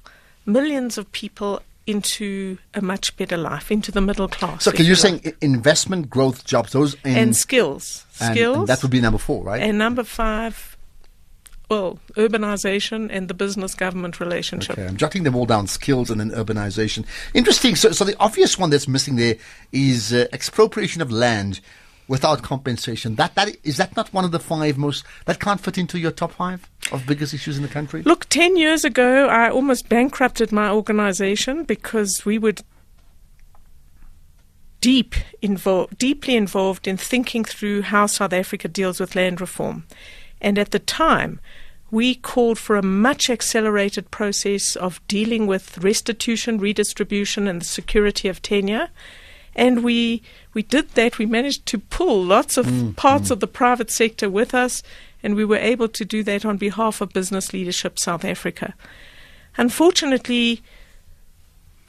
millions 0.53 0.99
of 0.99 1.11
people 1.13 1.63
into 1.87 2.59
a 2.75 2.81
much 2.81 3.17
better 3.17 3.37
life, 3.37 3.71
into 3.71 3.91
the 3.91 4.01
middle 4.01 4.29
class. 4.29 4.65
So, 4.65 4.73
you're 4.73 4.87
you 4.87 4.95
saying 4.95 5.35
investment, 5.41 6.09
growth, 6.09 6.45
jobs, 6.45 6.73
those 6.73 6.95
in, 7.05 7.17
and 7.17 7.37
skills, 7.37 8.05
and, 8.21 8.35
skills. 8.35 8.59
And 8.59 8.67
that 8.69 8.83
would 8.83 8.91
be 8.91 9.01
number 9.01 9.19
four, 9.19 9.43
right? 9.43 9.61
And 9.61 9.79
number 9.79 10.05
five, 10.05 10.77
well, 11.69 11.99
urbanization 12.17 13.09
and 13.11 13.29
the 13.29 13.35
business 13.35 13.75
government 13.75 14.21
relationship. 14.21 14.79
Okay, 14.79 14.87
I'm 14.87 14.97
jotting 14.97 15.25
them 15.25 15.35
all 15.37 15.47
down: 15.47 15.67
skills 15.67 16.11
and 16.11 16.21
then 16.21 16.31
urbanization. 16.31 17.05
Interesting. 17.35 17.77
So, 17.77 17.93
so 17.93 18.05
the 18.05 18.17
obvious 18.21 18.59
one 18.59 18.71
that's 18.71 18.89
missing 18.89 19.17
there 19.17 19.37
is 19.73 20.13
uh, 20.13 20.27
expropriation 20.33 21.01
of 21.03 21.11
land 21.11 21.61
without 22.11 22.43
compensation. 22.43 23.15
That 23.15 23.37
that 23.37 23.57
is 23.63 23.77
that 23.77 23.95
not 23.97 24.13
one 24.13 24.25
of 24.25 24.33
the 24.33 24.41
five 24.41 24.77
most 24.77 25.05
that 25.27 25.39
can't 25.39 25.61
fit 25.61 25.79
into 25.79 25.97
your 25.97 26.11
top 26.11 26.33
five 26.33 26.69
of 26.91 27.07
biggest 27.07 27.33
issues 27.33 27.57
in 27.57 27.63
the 27.63 27.69
country? 27.69 28.03
Look, 28.03 28.27
ten 28.29 28.57
years 28.57 28.85
ago, 28.85 29.29
I 29.29 29.49
almost 29.49 29.89
bankrupted 29.89 30.51
my 30.51 30.69
organisation 30.71 31.63
because 31.63 32.25
we 32.25 32.37
would 32.37 32.63
deep 34.81 35.15
involved, 35.41 35.97
deeply 35.99 36.35
involved 36.35 36.89
in 36.89 36.97
thinking 36.97 37.45
through 37.45 37.83
how 37.83 38.07
South 38.07 38.33
Africa 38.33 38.67
deals 38.67 38.99
with 38.99 39.15
land 39.15 39.41
reform, 39.41 39.87
and 40.41 40.59
at 40.59 40.73
the 40.73 40.81
time. 40.81 41.41
We 41.93 42.15
called 42.15 42.57
for 42.57 42.77
a 42.77 42.85
much 42.85 43.29
accelerated 43.29 44.13
process 44.13 44.77
of 44.77 45.01
dealing 45.09 45.49
with 45.49 45.79
restitution, 45.79 46.59
redistribution, 46.59 47.49
and 47.49 47.61
the 47.61 47.65
security 47.65 48.29
of 48.29 48.41
tenure 48.41 48.91
and 49.55 49.83
we 49.83 50.23
we 50.55 50.63
did 50.63 50.91
that. 50.91 51.19
We 51.19 51.27
managed 51.27 51.67
to 51.67 51.79
pull 51.79 52.25
lots 52.25 52.57
of 52.57 52.67
mm, 52.67 52.97
parts 52.97 53.29
mm. 53.29 53.33
of 53.33 53.41
the 53.41 53.47
private 53.47 53.91
sector 53.91 54.31
with 54.31 54.55
us, 54.55 54.83
and 55.23 55.35
we 55.35 55.45
were 55.45 55.57
able 55.57 55.89
to 55.89 56.05
do 56.05 56.23
that 56.25 56.45
on 56.45 56.57
behalf 56.57 57.01
of 57.01 57.13
Business 57.13 57.53
Leadership 57.53 57.99
South 57.99 58.25
Africa. 58.25 58.75
Unfortunately, 59.57 60.63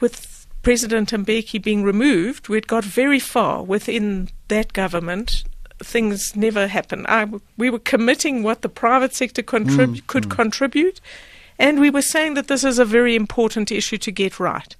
with 0.00 0.46
President 0.62 1.10
Mbeki 1.10 1.62
being 1.62 1.82
removed, 1.82 2.48
we'd 2.48 2.68
got 2.68 2.84
very 2.84 3.18
far 3.18 3.62
within 3.62 4.28
that 4.48 4.72
government. 4.72 5.44
Things 5.78 6.36
never 6.36 6.68
happened. 6.68 7.06
I, 7.08 7.28
we 7.56 7.70
were 7.70 7.80
committing 7.80 8.42
what 8.42 8.62
the 8.62 8.68
private 8.68 9.14
sector 9.14 9.42
contrib- 9.42 9.96
Mm, 9.96 10.06
could 10.06 10.30
contribute, 10.30 11.00
and 11.58 11.80
we 11.80 11.90
were 11.90 12.02
saying 12.02 12.34
that 12.34 12.48
this 12.48 12.64
is 12.64 12.78
a 12.78 12.84
very 12.84 13.16
important 13.16 13.72
issue 13.72 13.98
to 13.98 14.12
get 14.12 14.38
right. 14.38 14.76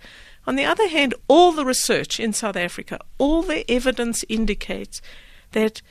On 0.46 0.56
the 0.56 0.64
other 0.64 0.88
hand, 0.88 1.14
all 1.28 1.52
the 1.52 1.64
research 1.64 2.18
in 2.18 2.32
South 2.32 2.56
Africa, 2.56 2.99
all 3.18 3.42
the 3.42 3.70
evidence 3.70 4.25
indicates 4.28 5.00
that 5.52 5.82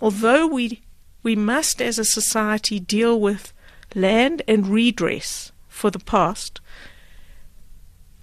although 0.00 0.46
we 0.46 0.82
we 1.22 1.36
must 1.36 1.82
as 1.82 1.98
a 1.98 2.04
society 2.04 2.80
deal 2.80 3.20
with 3.20 3.52
land 3.94 4.42
and 4.48 4.68
redress 4.68 5.52
for 5.68 5.90
the 5.90 5.98
past, 5.98 6.60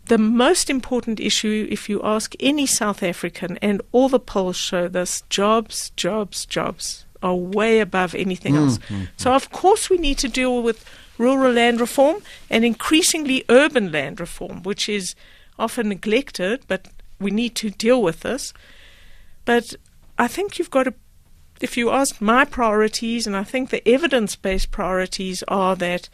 the 0.06 0.17
most 0.17 0.70
important 0.70 1.20
issue, 1.20 1.67
if 1.70 1.89
you 1.89 2.01
ask 2.03 2.34
any 2.39 2.65
South 2.65 3.03
African, 3.03 3.58
and 3.58 3.82
all 3.91 4.10
the 4.10 4.20
polls 4.20 4.56
show 4.56 4.88
this 4.88 5.22
jobs, 5.29 5.91
jobs, 5.96 6.46
jobs 6.46 7.06
are 7.22 7.36
way 7.36 7.79
above 7.79 8.15
anything 8.15 8.53
mm, 8.53 8.58
else. 8.58 8.77
Mm, 8.89 9.10
so, 9.17 9.32
mm. 9.32 9.36
of 9.36 9.51
course, 9.51 9.89
we 9.89 9.98
need 9.98 10.17
to 10.20 10.27
deal 10.27 10.63
with 10.63 10.86
rural 11.17 11.51
land 11.51 11.79
reform 11.79 12.22
and 12.50 12.63
increasingly 12.63 13.44
urban 13.50 13.91
land 13.91 14.20
reform, 14.20 14.63
which 14.63 14.88
is 14.88 15.15
often 15.58 15.90
neglected, 15.90 16.64
but 16.68 16.88
we 17.20 17.32
need 17.32 17.56
to 17.56 17.70
deal 17.70 18.02
with 18.02 18.22
this. 18.22 18.54
But 19.46 19.76
I 20.18 20.28
think 20.28 20.60
you've 20.60 20.72
got 20.72 20.84
to, 20.84 20.94
if 21.62 21.78
you 21.78 21.90
ask 21.90 22.22
my 22.22 22.46
priorities, 22.46 23.28
and 23.28 23.36
I 23.36 23.44
think 23.44 23.70
the 23.70 23.88
evidence 23.88 24.36
based 24.36 24.72
priorities 24.72 25.44
are 25.48 25.76
that 25.78 26.10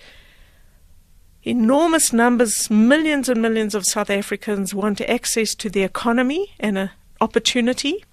enormous 1.44 2.14
numbers, 2.14 2.70
millions 2.70 3.30
and 3.30 3.42
millions 3.42 3.76
of 3.76 3.86
South 3.86 4.10
Africans 4.10 4.74
want 4.74 5.02
access 5.02 5.54
to 5.56 5.70
the 5.70 5.84
economy 5.84 6.54
and 6.60 6.78
an 6.78 6.90
opportunity. 7.20 8.04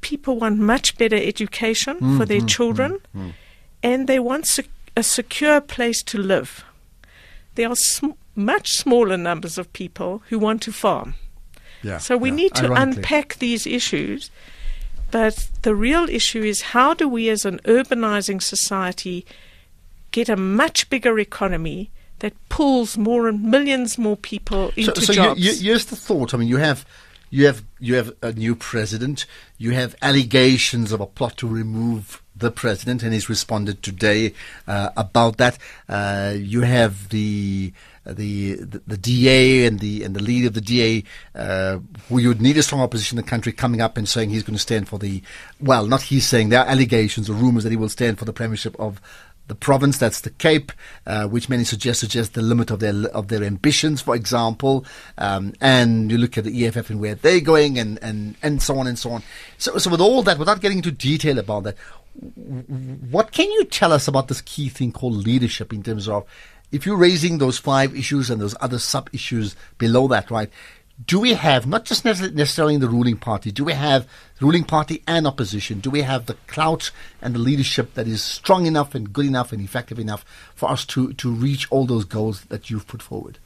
People 0.00 0.38
want 0.38 0.58
much 0.58 0.96
better 0.96 1.16
education 1.16 1.96
for 1.98 2.24
mm, 2.24 2.28
their 2.28 2.40
mm, 2.40 2.48
children, 2.48 2.98
mm, 3.14 3.32
and 3.82 4.06
they 4.06 4.18
want 4.18 4.46
sec- 4.46 4.66
a 4.96 5.02
secure 5.02 5.60
place 5.60 6.02
to 6.04 6.18
live. 6.18 6.64
There 7.56 7.68
are 7.68 7.76
sm- 7.76 8.12
much 8.38 8.72
smaller 8.72 9.16
numbers 9.16 9.58
of 9.58 9.72
people 9.72 10.22
who 10.28 10.38
want 10.38 10.62
to 10.62 10.72
farm. 10.72 11.14
Yeah. 11.82 11.98
So 11.98 12.16
we 12.16 12.30
yeah, 12.30 12.36
need 12.36 12.54
to 12.54 12.64
ironically. 12.66 13.02
unpack 13.02 13.38
these 13.38 13.66
issues. 13.66 14.30
But 15.10 15.48
the 15.62 15.74
real 15.74 16.08
issue 16.08 16.42
is 16.42 16.60
how 16.60 16.94
do 16.94 17.08
we, 17.08 17.28
as 17.30 17.44
an 17.44 17.60
urbanizing 17.64 18.42
society, 18.42 19.24
get 20.10 20.28
a 20.28 20.36
much 20.36 20.90
bigger 20.90 21.18
economy 21.18 21.90
that 22.18 22.34
pulls 22.48 22.98
more 22.98 23.28
and 23.28 23.44
millions 23.44 23.96
more 23.96 24.16
people 24.16 24.70
So, 24.72 24.80
into 24.80 25.00
so 25.00 25.12
you, 25.12 25.16
jobs? 25.16 25.40
you, 25.40 25.70
here's 25.70 25.86
the 25.86 25.96
thought. 25.96 26.34
I 26.34 26.36
mean, 26.36 26.48
you 26.48 26.58
have, 26.58 26.84
you 27.30 27.46
have, 27.46 27.62
you 27.78 27.94
have 27.94 28.14
a 28.22 28.32
new 28.32 28.54
president. 28.54 29.24
You 29.56 29.70
have 29.72 29.94
allegations 30.02 30.92
of 30.92 31.00
a 31.00 31.06
plot 31.06 31.36
to 31.38 31.48
remove 31.48 32.22
the 32.36 32.50
president, 32.50 33.02
and 33.02 33.12
he's 33.12 33.28
responded 33.28 33.82
today 33.82 34.34
uh, 34.66 34.90
about 34.96 35.38
that. 35.38 35.58
Uh, 35.88 36.34
you 36.36 36.62
have 36.62 37.08
the. 37.08 37.72
The, 38.12 38.54
the 38.54 38.82
the 38.86 38.96
DA 38.96 39.66
and 39.66 39.80
the 39.80 40.04
and 40.04 40.16
the 40.16 40.22
leader 40.22 40.48
of 40.48 40.54
the 40.54 40.60
DA, 40.60 41.04
uh, 41.34 41.78
who 42.08 42.18
you 42.18 42.28
would 42.28 42.40
need 42.40 42.56
a 42.56 42.62
strong 42.62 42.80
opposition 42.80 43.18
in 43.18 43.24
the 43.24 43.30
country, 43.30 43.52
coming 43.52 43.80
up 43.80 43.96
and 43.96 44.08
saying 44.08 44.30
he's 44.30 44.42
going 44.42 44.56
to 44.56 44.60
stand 44.60 44.88
for 44.88 44.98
the, 44.98 45.22
well, 45.60 45.86
not 45.86 46.02
he's 46.02 46.26
saying 46.26 46.48
there 46.48 46.60
are 46.60 46.66
allegations 46.66 47.28
or 47.28 47.34
rumours 47.34 47.64
that 47.64 47.70
he 47.70 47.76
will 47.76 47.88
stand 47.88 48.18
for 48.18 48.24
the 48.24 48.32
premiership 48.32 48.78
of 48.78 49.00
the 49.48 49.54
province, 49.54 49.96
that's 49.98 50.20
the 50.20 50.30
Cape, 50.30 50.72
uh, 51.06 51.26
which 51.26 51.48
many 51.48 51.64
suggest 51.64 52.00
suggests 52.00 52.34
the 52.34 52.42
limit 52.42 52.70
of 52.70 52.80
their 52.80 52.94
of 53.08 53.28
their 53.28 53.42
ambitions, 53.42 54.00
for 54.00 54.14
example. 54.14 54.84
Um, 55.16 55.54
and 55.60 56.10
you 56.10 56.18
look 56.18 56.38
at 56.38 56.44
the 56.44 56.66
EFF 56.66 56.90
and 56.90 57.00
where 57.00 57.14
they're 57.14 57.40
going, 57.40 57.78
and, 57.78 57.98
and, 58.02 58.36
and 58.42 58.62
so 58.62 58.78
on 58.78 58.86
and 58.86 58.98
so 58.98 59.10
on. 59.10 59.22
So, 59.56 59.76
so 59.78 59.90
with 59.90 60.00
all 60.00 60.22
that, 60.22 60.38
without 60.38 60.60
getting 60.60 60.78
into 60.78 60.92
detail 60.92 61.38
about 61.38 61.64
that, 61.64 61.76
what 63.10 63.32
can 63.32 63.50
you 63.50 63.64
tell 63.64 63.92
us 63.92 64.06
about 64.06 64.28
this 64.28 64.42
key 64.42 64.68
thing 64.68 64.92
called 64.92 65.14
leadership 65.14 65.72
in 65.72 65.82
terms 65.82 66.08
of 66.08 66.24
if 66.70 66.84
you're 66.84 66.96
raising 66.96 67.38
those 67.38 67.58
five 67.58 67.96
issues 67.96 68.30
and 68.30 68.40
those 68.40 68.54
other 68.60 68.78
sub 68.78 69.08
issues 69.12 69.56
below 69.78 70.08
that, 70.08 70.30
right? 70.30 70.50
do 71.06 71.20
we 71.20 71.34
have 71.34 71.66
not 71.66 71.84
just 71.84 72.04
necessarily 72.04 72.74
in 72.74 72.80
the 72.80 72.88
ruling 72.88 73.16
party? 73.16 73.52
Do 73.52 73.64
we 73.64 73.72
have 73.72 74.08
ruling 74.40 74.64
party 74.64 75.02
and 75.06 75.26
opposition? 75.26 75.78
Do 75.78 75.90
we 75.90 76.02
have 76.02 76.26
the 76.26 76.34
clout 76.48 76.90
and 77.22 77.34
the 77.34 77.38
leadership 77.38 77.94
that 77.94 78.08
is 78.08 78.20
strong 78.20 78.66
enough 78.66 78.94
and 78.94 79.12
good 79.12 79.26
enough 79.26 79.52
and 79.52 79.62
effective 79.62 79.98
enough 79.98 80.24
for 80.54 80.68
us 80.68 80.84
to 80.86 81.12
to 81.14 81.30
reach 81.30 81.70
all 81.70 81.86
those 81.86 82.04
goals 82.04 82.42
that 82.46 82.68
you've 82.68 82.88
put 82.88 83.02
forward? 83.02 83.38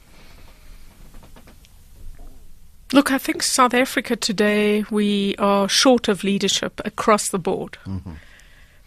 Look, 2.91 3.11
I 3.11 3.17
think 3.17 3.41
South 3.41 3.73
Africa 3.73 4.15
today, 4.15 4.85
we 4.91 5.35
are 5.37 5.67
short 5.67 6.07
of 6.07 6.23
leadership 6.23 6.79
across 6.85 7.29
the 7.29 7.39
board. 7.39 7.77
Mm-hmm. 7.85 8.13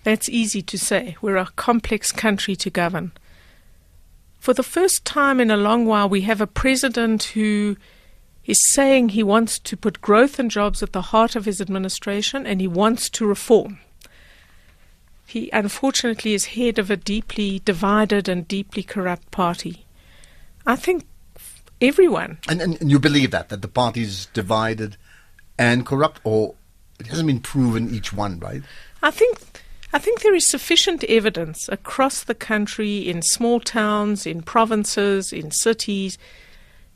That's 0.04 0.28
easy 0.28 0.62
to 0.62 0.78
say. 0.78 1.16
We're 1.20 1.36
a 1.36 1.50
complex 1.56 2.12
country 2.12 2.54
to 2.56 2.70
govern. 2.70 3.12
For 4.46 4.54
the 4.54 4.62
first 4.62 5.04
time 5.04 5.40
in 5.40 5.50
a 5.50 5.56
long 5.56 5.86
while, 5.86 6.08
we 6.08 6.20
have 6.20 6.40
a 6.40 6.46
president 6.46 7.34
who 7.34 7.76
is 8.44 8.64
saying 8.68 9.08
he 9.08 9.24
wants 9.24 9.58
to 9.58 9.76
put 9.76 10.00
growth 10.00 10.38
and 10.38 10.48
jobs 10.48 10.84
at 10.84 10.92
the 10.92 11.10
heart 11.10 11.34
of 11.34 11.46
his 11.46 11.60
administration 11.60 12.46
and 12.46 12.60
he 12.60 12.68
wants 12.68 13.10
to 13.10 13.26
reform. 13.26 13.80
He 15.26 15.50
unfortunately 15.52 16.32
is 16.32 16.54
head 16.54 16.78
of 16.78 16.92
a 16.92 16.96
deeply 16.96 17.60
divided 17.64 18.28
and 18.28 18.46
deeply 18.46 18.84
corrupt 18.84 19.32
party. 19.32 19.84
I 20.64 20.76
think 20.76 21.06
everyone 21.80 22.38
And, 22.48 22.62
and, 22.62 22.80
and 22.80 22.88
you 22.88 23.00
believe 23.00 23.32
that 23.32 23.48
that 23.48 23.62
the 23.62 23.74
party 23.82 24.02
is 24.02 24.26
divided 24.26 24.96
and 25.58 25.84
corrupt, 25.84 26.20
or 26.22 26.54
it 27.00 27.08
hasn't 27.08 27.26
been 27.26 27.40
proven 27.40 27.92
each 27.92 28.12
one, 28.12 28.38
right? 28.38 28.62
I 29.02 29.10
think 29.10 29.55
I 29.96 29.98
think 29.98 30.20
there 30.20 30.34
is 30.34 30.46
sufficient 30.46 31.04
evidence 31.04 31.70
across 31.70 32.22
the 32.22 32.34
country, 32.34 32.98
in 32.98 33.22
small 33.22 33.60
towns, 33.60 34.26
in 34.26 34.42
provinces, 34.42 35.32
in 35.32 35.50
cities, 35.50 36.18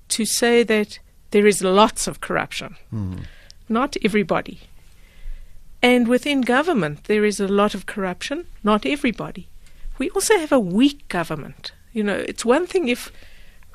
to 0.09 0.26
say 0.26 0.62
that 0.64 0.99
there 1.30 1.47
is 1.47 1.64
lots 1.64 2.07
of 2.07 2.21
corruption. 2.21 2.76
Hmm. 2.90 3.21
Not 3.71 3.97
everybody. 4.04 4.61
And 5.80 6.09
within 6.09 6.42
government, 6.42 7.04
there 7.04 7.25
is 7.25 7.40
a 7.40 7.49
lot 7.49 7.75
of 7.75 7.87
corruption. 7.87 8.45
Not 8.62 8.85
everybody. 8.85 9.49
We 9.97 10.11
also 10.11 10.37
have 10.37 10.52
a 10.52 10.61
weak 10.61 11.09
government. 11.09 11.73
You 11.95 12.04
know, 12.04 12.19
it's 12.28 12.45
one 12.45 12.66
thing 12.66 12.88
if 12.88 13.11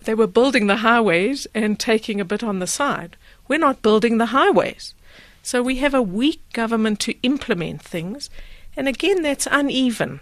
they 0.04 0.14
were 0.14 0.28
building 0.28 0.68
the 0.68 0.84
highways 0.90 1.48
and 1.56 1.80
taking 1.80 2.22
a 2.22 2.26
bit 2.26 2.44
on 2.44 2.60
the 2.60 2.68
side. 2.68 3.18
We're 3.48 3.58
not 3.58 3.82
building 3.82 4.20
the 4.20 4.28
highways. 4.28 4.94
So 5.42 5.64
we 5.64 5.78
have 5.78 5.96
a 5.96 6.10
weak 6.20 6.42
government 6.54 7.00
to 7.00 7.20
implement 7.24 7.82
things. 7.82 8.30
And 8.76 8.88
again, 8.88 9.22
that's 9.22 9.48
uneven. 9.50 10.22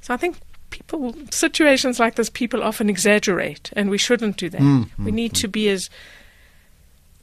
So 0.00 0.14
I 0.14 0.16
think 0.16 0.36
people, 0.70 1.14
situations 1.30 2.00
like 2.00 2.16
this, 2.16 2.30
people 2.30 2.62
often 2.62 2.90
exaggerate, 2.90 3.70
and 3.74 3.90
we 3.90 3.98
shouldn't 3.98 4.36
do 4.36 4.48
that. 4.50 4.60
Mm, 4.60 4.88
we 4.98 5.10
mm, 5.10 5.14
need 5.14 5.34
to 5.34 5.48
mm. 5.48 5.52
be 5.52 5.68
as 5.68 5.90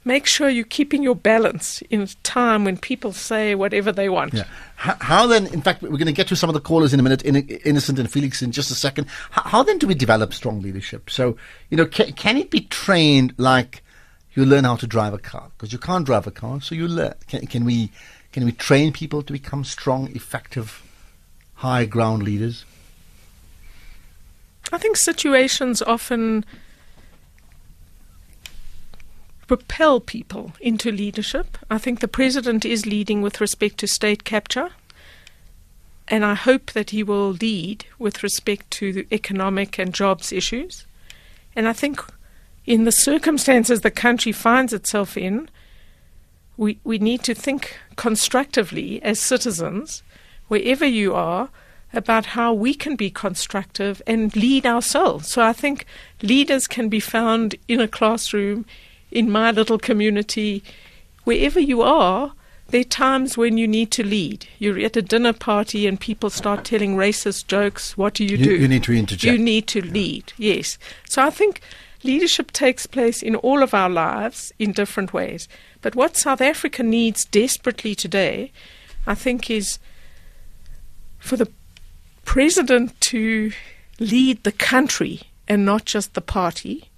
make 0.04 0.26
sure 0.26 0.48
you're 0.48 0.64
keeping 0.64 1.02
your 1.02 1.14
balance 1.14 1.82
in 1.90 2.08
time 2.22 2.64
when 2.64 2.76
people 2.76 3.12
say 3.12 3.54
whatever 3.54 3.92
they 3.92 4.08
want. 4.08 4.34
Yeah. 4.34 4.44
How, 4.76 4.96
how 5.00 5.26
then, 5.26 5.46
in 5.48 5.62
fact, 5.62 5.82
we're 5.82 5.90
going 5.90 6.06
to 6.06 6.12
get 6.12 6.28
to 6.28 6.36
some 6.36 6.50
of 6.50 6.54
the 6.54 6.60
callers 6.60 6.92
in 6.92 7.00
a 7.00 7.02
minute, 7.02 7.22
In- 7.22 7.48
Innocent 7.64 7.98
and 7.98 8.10
Felix 8.10 8.42
in 8.42 8.52
just 8.52 8.70
a 8.70 8.74
second. 8.74 9.06
How, 9.30 9.42
how 9.42 9.62
then 9.62 9.78
do 9.78 9.86
we 9.86 9.94
develop 9.94 10.34
strong 10.34 10.60
leadership? 10.60 11.08
So, 11.08 11.36
you 11.70 11.76
know, 11.76 11.86
can, 11.86 12.12
can 12.12 12.36
it 12.36 12.50
be 12.50 12.62
trained 12.62 13.34
like 13.36 13.82
you 14.34 14.44
learn 14.44 14.64
how 14.64 14.76
to 14.76 14.86
drive 14.86 15.14
a 15.14 15.18
car? 15.18 15.50
Because 15.56 15.72
you 15.72 15.78
can't 15.78 16.04
drive 16.04 16.26
a 16.26 16.32
car, 16.32 16.60
so 16.60 16.74
you 16.74 16.88
learn. 16.88 17.14
Can, 17.28 17.46
can 17.46 17.64
we 17.64 17.92
can 18.32 18.44
we 18.44 18.52
train 18.52 18.92
people 18.92 19.22
to 19.22 19.32
become 19.32 19.64
strong, 19.64 20.10
effective, 20.14 20.82
high 21.56 21.84
ground 21.84 22.22
leaders? 22.22 22.64
I 24.72 24.78
think 24.78 24.96
situations 24.96 25.82
often 25.82 26.44
propel 29.46 30.00
people 30.00 30.52
into 30.60 30.90
leadership. 30.90 31.58
I 31.70 31.76
think 31.76 32.00
the 32.00 32.08
president 32.08 32.64
is 32.64 32.86
leading 32.86 33.20
with 33.20 33.38
respect 33.38 33.76
to 33.78 33.86
state 33.86 34.24
capture, 34.24 34.70
and 36.08 36.24
I 36.24 36.34
hope 36.34 36.72
that 36.72 36.90
he 36.90 37.02
will 37.02 37.32
lead 37.32 37.84
with 37.98 38.22
respect 38.22 38.70
to 38.72 38.92
the 38.94 39.06
economic 39.12 39.78
and 39.78 39.92
jobs 39.92 40.32
issues. 40.32 40.86
And 41.54 41.68
I 41.68 41.74
think 41.74 42.02
in 42.64 42.84
the 42.84 42.92
circumstances 42.92 43.82
the 43.82 43.90
country 43.90 44.32
finds 44.32 44.72
itself 44.72 45.18
in, 45.18 45.50
we, 46.62 46.78
we 46.84 46.98
need 46.98 47.24
to 47.24 47.34
think 47.34 47.76
constructively 47.96 49.02
as 49.02 49.18
citizens, 49.18 50.02
wherever 50.46 50.86
you 50.86 51.12
are, 51.12 51.48
about 51.92 52.26
how 52.26 52.54
we 52.54 52.72
can 52.72 52.94
be 52.94 53.10
constructive 53.10 54.00
and 54.06 54.34
lead 54.36 54.64
ourselves. 54.64 55.26
So 55.28 55.42
I 55.42 55.52
think 55.52 55.86
leaders 56.22 56.68
can 56.68 56.88
be 56.88 57.00
found 57.00 57.56
in 57.66 57.80
a 57.80 57.88
classroom, 57.88 58.64
in 59.10 59.28
my 59.28 59.50
little 59.50 59.78
community, 59.78 60.62
wherever 61.24 61.58
you 61.58 61.82
are. 61.82 62.32
There 62.68 62.80
are 62.82 62.84
times 62.84 63.36
when 63.36 63.58
you 63.58 63.66
need 63.68 63.90
to 63.90 64.04
lead. 64.04 64.46
You're 64.60 64.78
at 64.78 64.96
a 64.96 65.02
dinner 65.02 65.32
party 65.34 65.86
and 65.88 65.98
people 66.00 66.30
start 66.30 66.64
telling 66.64 66.96
racist 66.96 67.48
jokes. 67.48 67.98
What 67.98 68.14
do 68.14 68.24
you, 68.24 68.36
You- 68.36 68.44
do? 68.44 68.56
you 68.56 68.68
need 68.68 68.84
to 68.84 68.92
interject. 68.92 69.24
You 69.36 69.44
need 69.44 69.66
to 69.66 69.82
lead, 69.82 70.32
yes. 70.38 70.78
So 71.08 71.22
I 71.22 71.30
think 71.30 71.60
leadership 72.04 72.52
takes 72.52 72.86
place 72.86 73.20
in 73.20 73.34
all 73.36 73.62
of 73.62 73.74
our 73.74 73.90
lives 73.90 74.52
in 74.58 74.72
different 74.72 75.12
ways. 75.12 75.48
But 75.82 75.96
what 75.96 76.16
South 76.16 76.40
Africa 76.40 76.82
needs 76.82 77.24
desperately 77.24 77.94
today, 77.94 78.52
I 79.06 79.14
think, 79.14 79.50
is 79.50 79.78
for 81.18 81.36
the 81.36 81.50
president 82.24 82.98
to 83.00 83.52
lead 83.98 84.44
the 84.44 84.52
country 84.52 85.22
and 85.48 85.64
not 85.64 85.84
just 85.84 86.14
the 86.14 86.20
party, 86.20 86.88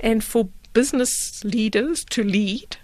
and 0.00 0.22
for 0.22 0.50
business 0.74 1.42
leaders 1.42 2.04
to 2.04 2.22
lead 2.22 2.76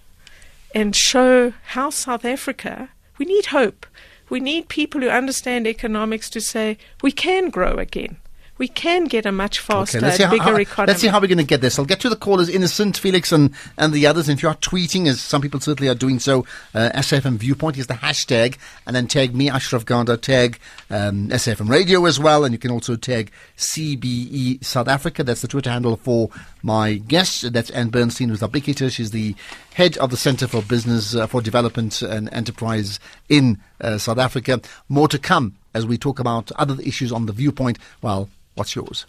and 0.75 0.97
show 0.97 1.53
how 1.67 1.91
South 1.91 2.25
Africa, 2.25 2.89
we 3.19 3.27
need 3.27 3.47
hope. 3.47 3.87
We 4.31 4.41
need 4.41 4.69
people 4.71 5.03
who 5.03 5.11
understand 5.11 5.67
economics 5.67 6.31
to 6.31 6.41
say 6.41 6.79
we 7.03 7.13
can 7.13 7.51
grow 7.51 7.77
again 7.77 8.17
we 8.63 8.69
can 8.69 9.07
get 9.07 9.27
a 9.27 9.33
much 9.33 9.59
faster, 9.59 9.99
okay, 9.99 10.07
let's 10.07 10.19
see 10.19 10.27
bigger 10.31 10.45
how, 10.45 10.55
economy. 10.55 10.93
Let's 10.93 11.01
see 11.01 11.09
how 11.09 11.21
we're 11.21 11.27
going 11.27 11.39
to 11.39 11.43
get 11.43 11.61
this. 11.61 11.81
I'll 11.81 11.85
get 11.85 11.99
to 11.99 12.09
the 12.09 12.15
callers, 12.15 12.49
Innocent, 12.49 12.97
Felix, 12.97 13.33
and, 13.33 13.51
and 13.77 13.93
the 13.93 14.07
others. 14.07 14.29
And 14.29 14.39
if 14.39 14.43
you 14.45 14.49
are 14.49 14.55
tweeting, 14.55 15.09
as 15.09 15.21
some 15.21 15.43
people 15.43 15.59
certainly 15.59 15.91
are 15.91 15.97
doing 15.97 16.21
so, 16.21 16.47
uh, 16.73 16.91
SAFM 16.95 17.39
Viewpoint 17.39 17.77
is 17.77 17.89
the 17.89 17.95
hashtag. 17.95 18.59
And 18.87 18.95
then 18.95 19.09
tag 19.09 19.35
me, 19.35 19.51
Ashraf 19.51 19.85
Garda, 19.85 20.17
tag 20.17 20.61
um, 20.91 21.31
SAFM 21.31 21.69
Radio 21.69 22.05
as 22.05 22.21
well. 22.21 22.45
And 22.45 22.53
you 22.53 22.59
can 22.61 22.71
also 22.71 22.95
tag 22.95 23.33
CDE 23.57 24.65
South 24.65 24.87
Africa. 24.87 25.25
That's 25.25 25.43
the 25.43 25.49
Twitter 25.49 25.71
handle 25.71 25.97
for 25.97 26.31
my 26.63 26.95
guest. 26.95 27.53
That's 27.53 27.71
Ann 27.71 27.89
Bernstein, 27.89 28.29
who's 28.29 28.45
our 28.45 28.49
big 28.49 28.67
hitter. 28.67 28.91
She's 28.91 29.11
the 29.11 29.35
head 29.75 29.99
of 29.99 30.11
the 30.11 30.17
Center 30.17 30.47
for 30.47 30.63
Business, 30.63 31.17
uh, 31.17 31.27
for 31.27 31.43
Development 31.43 32.01
and 32.01 32.33
Enterprise 32.33 33.01
in 33.29 33.59
uh, 33.83 33.99
South 33.99 34.19
Africa. 34.19 34.61
More 34.89 35.09
to 35.09 35.19
come 35.19 35.57
as 35.75 35.85
we 35.87 35.99
talk 35.99 36.19
about 36.19 36.53
other 36.53 36.81
issues 36.83 37.13
on 37.13 37.27
the 37.27 37.33
viewpoint. 37.33 37.79
Well, 38.01 38.29
What's 38.55 38.77
yours? 38.77 39.07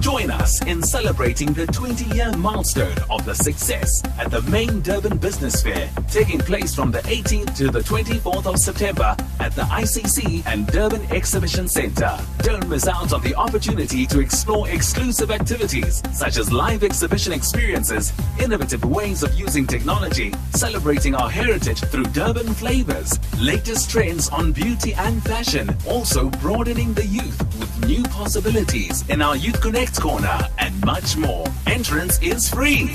Join 0.00 0.30
us 0.30 0.62
in 0.64 0.82
celebrating 0.82 1.52
the 1.52 1.66
20 1.66 2.14
year 2.14 2.30
milestone 2.36 2.96
of 3.10 3.24
the 3.24 3.34
success 3.34 4.02
at 4.18 4.30
the 4.30 4.42
main 4.42 4.80
Durban 4.80 5.18
Business 5.18 5.62
Fair, 5.62 5.88
taking 6.10 6.38
place 6.38 6.74
from 6.74 6.90
the 6.90 6.98
18th 7.00 7.56
to 7.56 7.70
the 7.70 7.80
24th 7.80 8.46
of 8.46 8.58
September 8.58 9.16
at 9.40 9.54
the 9.54 9.62
ICC 9.62 10.44
and 10.46 10.66
Durban 10.66 11.02
Exhibition 11.12 11.68
Centre. 11.68 12.18
Don't 12.38 12.68
miss 12.68 12.86
out 12.88 13.12
on 13.12 13.22
the 13.22 13.34
opportunity 13.34 14.04
to 14.06 14.20
explore 14.20 14.68
exclusive 14.68 15.30
activities 15.30 16.02
such 16.12 16.36
as 16.38 16.52
live 16.52 16.82
exhibition 16.82 17.32
experiences, 17.32 18.12
innovative 18.42 18.84
ways 18.84 19.22
of 19.22 19.32
using 19.34 19.66
technology, 19.66 20.32
celebrating 20.50 21.14
our 21.14 21.30
heritage 21.30 21.80
through 21.80 22.04
Durban 22.04 22.52
flavors, 22.54 23.18
latest 23.40 23.90
trends 23.90 24.28
on 24.28 24.52
beauty 24.52 24.92
and 24.94 25.22
fashion, 25.22 25.74
also 25.88 26.28
broadening 26.30 26.92
the 26.94 27.06
youth 27.06 27.38
with 27.58 27.86
new 27.86 28.02
possibilities 28.04 29.08
in 29.08 29.22
our 29.22 29.36
Youth 29.36 29.60
Connect 29.60 29.83
Next 29.84 29.98
corner, 29.98 30.38
and 30.56 30.82
much 30.82 31.14
more. 31.14 31.44
Entrance 31.66 32.18
is 32.22 32.48
free. 32.48 32.88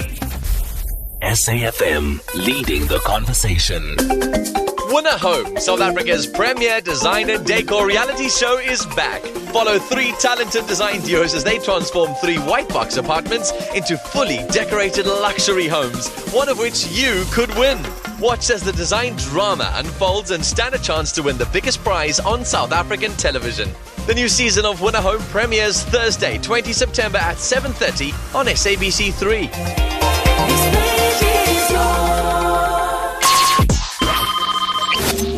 SAFM 1.22 2.20
leading 2.34 2.88
the 2.88 2.98
conversation. 3.06 3.96
Winner 4.92 5.20
Home, 5.20 5.56
South 5.60 5.82
Africa's 5.82 6.26
premier 6.26 6.82
designer 6.82 7.38
decor 7.38 7.86
reality 7.86 8.28
show 8.28 8.58
is 8.58 8.88
back. 8.96 9.22
Follow 9.54 9.78
three 9.78 10.14
talented 10.14 10.66
design 10.66 11.02
duos 11.02 11.36
as 11.36 11.44
they 11.44 11.60
transform 11.60 12.16
three 12.16 12.38
white 12.38 12.70
box 12.70 12.98
apartments 12.98 13.52
into 13.76 13.96
fully 13.96 14.40
decorated 14.48 15.06
luxury 15.06 15.68
homes, 15.68 16.10
one 16.34 16.50
of 16.50 16.58
which 16.58 16.88
you 16.88 17.24
could 17.30 17.54
win. 17.54 17.78
Watch 18.20 18.50
as 18.50 18.64
the 18.64 18.74
design 18.74 19.16
drama 19.18 19.72
unfolds 19.76 20.32
and 20.32 20.44
stand 20.44 20.74
a 20.74 20.80
chance 20.80 21.12
to 21.12 21.22
win 21.22 21.38
the 21.38 21.50
biggest 21.54 21.84
prize 21.84 22.20
on 22.20 22.44
South 22.44 22.72
African 22.72 23.12
television. 23.12 23.70
The 24.10 24.16
new 24.16 24.28
season 24.28 24.66
of 24.66 24.82
Winner 24.82 25.02
Home 25.02 25.22
premieres 25.22 25.84
Thursday, 25.84 26.40
20 26.40 26.74
September 26.74 27.20
at 27.20 27.38
7:30 27.38 28.12
on 28.34 28.48
SABC3. 28.48 29.52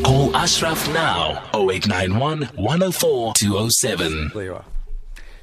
Call 0.06 0.34
Ashraf 0.34 0.88
now 0.94 1.44
0891 1.54 2.44
104 2.56 3.34
207. 3.34 4.32
There 4.34 4.44
you 4.46 4.54
are. 4.54 4.64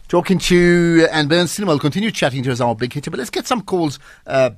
Talking 0.08 0.38
to 0.38 1.06
Ann 1.12 1.28
Bernstein, 1.28 1.66
we'll 1.66 1.78
continue 1.78 2.10
chatting 2.10 2.42
to 2.44 2.50
us 2.50 2.62
our 2.62 2.74
big 2.74 2.94
hitter, 2.94 3.10
but 3.10 3.18
let's 3.18 3.28
get 3.28 3.46
some 3.46 3.60
calls 3.60 3.98
uh, 4.26 4.52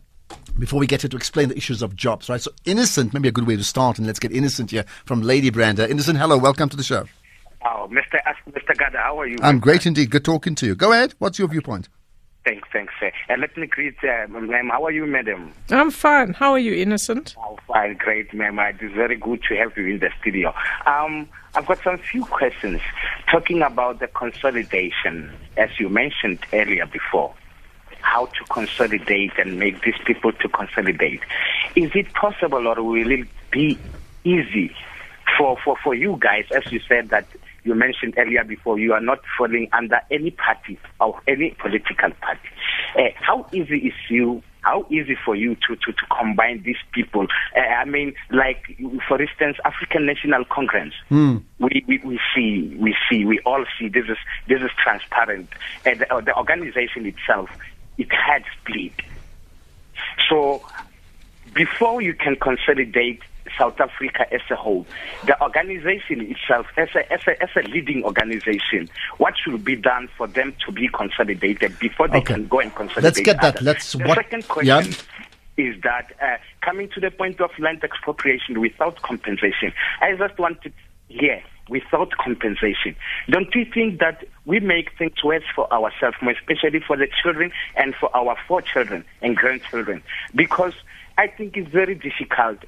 before 0.60 0.78
we 0.78 0.86
get 0.86 1.00
to, 1.00 1.08
to 1.08 1.16
explain 1.16 1.48
the 1.48 1.56
issues 1.56 1.82
of 1.82 1.96
jobs, 1.96 2.28
right? 2.28 2.40
So, 2.40 2.52
Innocent, 2.64 3.12
maybe 3.14 3.26
a 3.26 3.32
good 3.32 3.48
way 3.48 3.56
to 3.56 3.64
start, 3.64 3.98
and 3.98 4.06
let's 4.06 4.20
get 4.20 4.30
Innocent 4.30 4.70
here 4.70 4.84
from 5.06 5.22
Lady 5.22 5.50
Brander. 5.50 5.86
Innocent, 5.86 6.18
hello, 6.18 6.38
welcome 6.38 6.68
to 6.68 6.76
the 6.76 6.84
show. 6.84 7.06
Oh, 7.80 7.88
Mr. 7.88 8.20
As- 8.26 8.36
Mr. 8.52 8.76
Gada, 8.76 8.98
how 8.98 9.18
are 9.20 9.26
you? 9.26 9.38
I'm 9.42 9.58
great 9.58 9.86
indeed. 9.86 10.10
Good 10.10 10.24
talking 10.24 10.54
to 10.56 10.66
you. 10.66 10.74
Go 10.74 10.92
ahead. 10.92 11.14
What's 11.18 11.38
your 11.38 11.48
viewpoint? 11.48 11.88
Thanks, 12.44 12.68
thanks. 12.72 12.92
Uh, 13.02 13.08
and 13.30 13.40
let 13.40 13.56
me 13.56 13.66
greet, 13.66 13.96
uh, 14.02 14.26
ma'am. 14.28 14.68
How 14.68 14.84
are 14.84 14.90
you, 14.90 15.06
madam? 15.06 15.52
I'm 15.70 15.90
fine. 15.90 16.34
How 16.34 16.52
are 16.52 16.58
you, 16.58 16.74
Innocent? 16.74 17.34
Oh, 17.38 17.58
fine, 17.66 17.96
great, 17.96 18.34
ma'am. 18.34 18.58
It 18.58 18.82
is 18.82 18.92
very 18.92 19.16
good 19.16 19.42
to 19.48 19.56
have 19.56 19.76
you 19.78 19.86
in 19.94 19.98
the 19.98 20.10
studio. 20.20 20.54
Um, 20.84 21.26
I've 21.54 21.64
got 21.66 21.82
some 21.82 21.96
few 21.96 22.26
questions 22.26 22.82
talking 23.30 23.62
about 23.62 24.00
the 24.00 24.08
consolidation, 24.08 25.32
as 25.56 25.70
you 25.78 25.88
mentioned 25.88 26.40
earlier 26.52 26.84
before. 26.84 27.32
How 28.02 28.26
to 28.26 28.44
consolidate 28.50 29.32
and 29.38 29.58
make 29.58 29.82
these 29.82 29.98
people 30.04 30.32
to 30.32 30.48
consolidate. 30.50 31.20
Is 31.76 31.90
it 31.94 32.12
possible 32.12 32.66
or 32.66 32.82
will 32.82 33.10
it 33.10 33.26
be 33.50 33.78
easy 34.24 34.74
for, 35.36 35.56
for, 35.64 35.76
for 35.82 35.94
you 35.94 36.18
guys, 36.20 36.44
as 36.54 36.70
you 36.70 36.80
said 36.88 37.08
that 37.10 37.26
you 37.64 37.74
mentioned 37.74 38.14
earlier 38.16 38.44
before, 38.44 38.78
you 38.78 38.92
are 38.92 39.00
not 39.00 39.20
falling 39.36 39.68
under 39.72 40.00
any 40.10 40.30
party 40.30 40.78
or 41.00 41.20
any 41.28 41.56
political 41.60 42.10
party. 42.20 42.48
Uh, 42.96 43.10
how 43.14 43.46
easy 43.52 43.78
is 43.78 43.94
you? 44.08 44.42
How 44.62 44.86
easy 44.90 45.16
for 45.24 45.34
you 45.34 45.54
to, 45.54 45.76
to, 45.76 45.92
to 45.92 46.06
combine 46.14 46.62
these 46.62 46.76
people? 46.92 47.26
Uh, 47.56 47.60
I 47.60 47.86
mean, 47.86 48.14
like 48.30 48.76
for 49.08 49.20
instance, 49.20 49.56
African 49.64 50.04
National 50.04 50.44
Congress. 50.44 50.92
Mm. 51.10 51.42
We, 51.58 51.82
we 51.86 51.98
we 52.04 52.20
see 52.34 52.76
we 52.78 52.94
see 53.08 53.24
we 53.24 53.40
all 53.46 53.64
see 53.78 53.88
this 53.88 54.04
is 54.04 54.18
this 54.48 54.60
is 54.60 54.70
transparent. 54.76 55.48
And 55.86 56.00
the, 56.00 56.22
the 56.26 56.36
organization 56.36 57.06
itself 57.06 57.48
it 57.96 58.12
had 58.12 58.44
split. 58.60 58.92
So 60.28 60.62
before 61.54 62.02
you 62.02 62.14
can 62.14 62.36
consolidate 62.36 63.22
South 63.58 63.80
Africa 63.80 64.32
as 64.32 64.40
a 64.50 64.56
whole, 64.56 64.86
the 65.26 65.40
organization 65.42 66.20
itself, 66.20 66.66
as 66.76 66.88
a, 66.94 67.12
as 67.12 67.20
a, 67.26 67.42
as 67.42 67.48
a 67.56 67.62
leading 67.68 68.04
organization, 68.04 68.88
what 69.18 69.34
should 69.42 69.64
be 69.64 69.76
done 69.76 70.08
for 70.16 70.26
them 70.26 70.54
to 70.66 70.72
be 70.72 70.88
consolidated 70.88 71.78
before 71.78 72.08
they 72.08 72.18
Okay. 72.18 72.34
can 72.34 72.46
go 72.48 72.60
and 72.60 72.74
consolidate? 72.74 73.04
Let's 73.04 73.20
get 73.20 73.40
that. 73.42 73.62
Let's- 73.62 73.92
The 73.92 74.04
what- 74.04 74.16
second 74.16 74.48
question 74.48 74.92
yeah. 75.58 75.64
is 75.66 75.80
that 75.82 76.12
uh, 76.22 76.36
coming 76.62 76.88
to 76.90 77.00
the 77.00 77.10
point 77.10 77.40
of 77.40 77.50
land 77.58 77.82
expropriation 77.84 78.60
without 78.60 79.00
compensation, 79.02 79.72
I 80.00 80.14
just 80.16 80.38
want 80.38 80.62
to 80.62 80.72
hear 81.08 81.42
without 81.68 82.10
compensation. 82.12 82.96
Don't 83.28 83.54
you 83.54 83.64
think 83.64 84.00
that 84.00 84.24
we 84.44 84.58
make 84.60 84.90
things 84.98 85.22
worse 85.22 85.44
for 85.54 85.72
ourselves, 85.72 86.16
more 86.20 86.32
especially 86.32 86.80
for 86.80 86.96
the 86.96 87.06
children 87.22 87.52
and 87.76 87.94
for 87.94 88.14
our 88.16 88.36
four 88.48 88.60
children 88.62 89.04
and 89.22 89.36
grandchildren? 89.36 90.02
Because 90.34 90.72
I 91.16 91.28
think 91.28 91.56
it's 91.56 91.70
very 91.70 91.94
difficult 91.94 92.58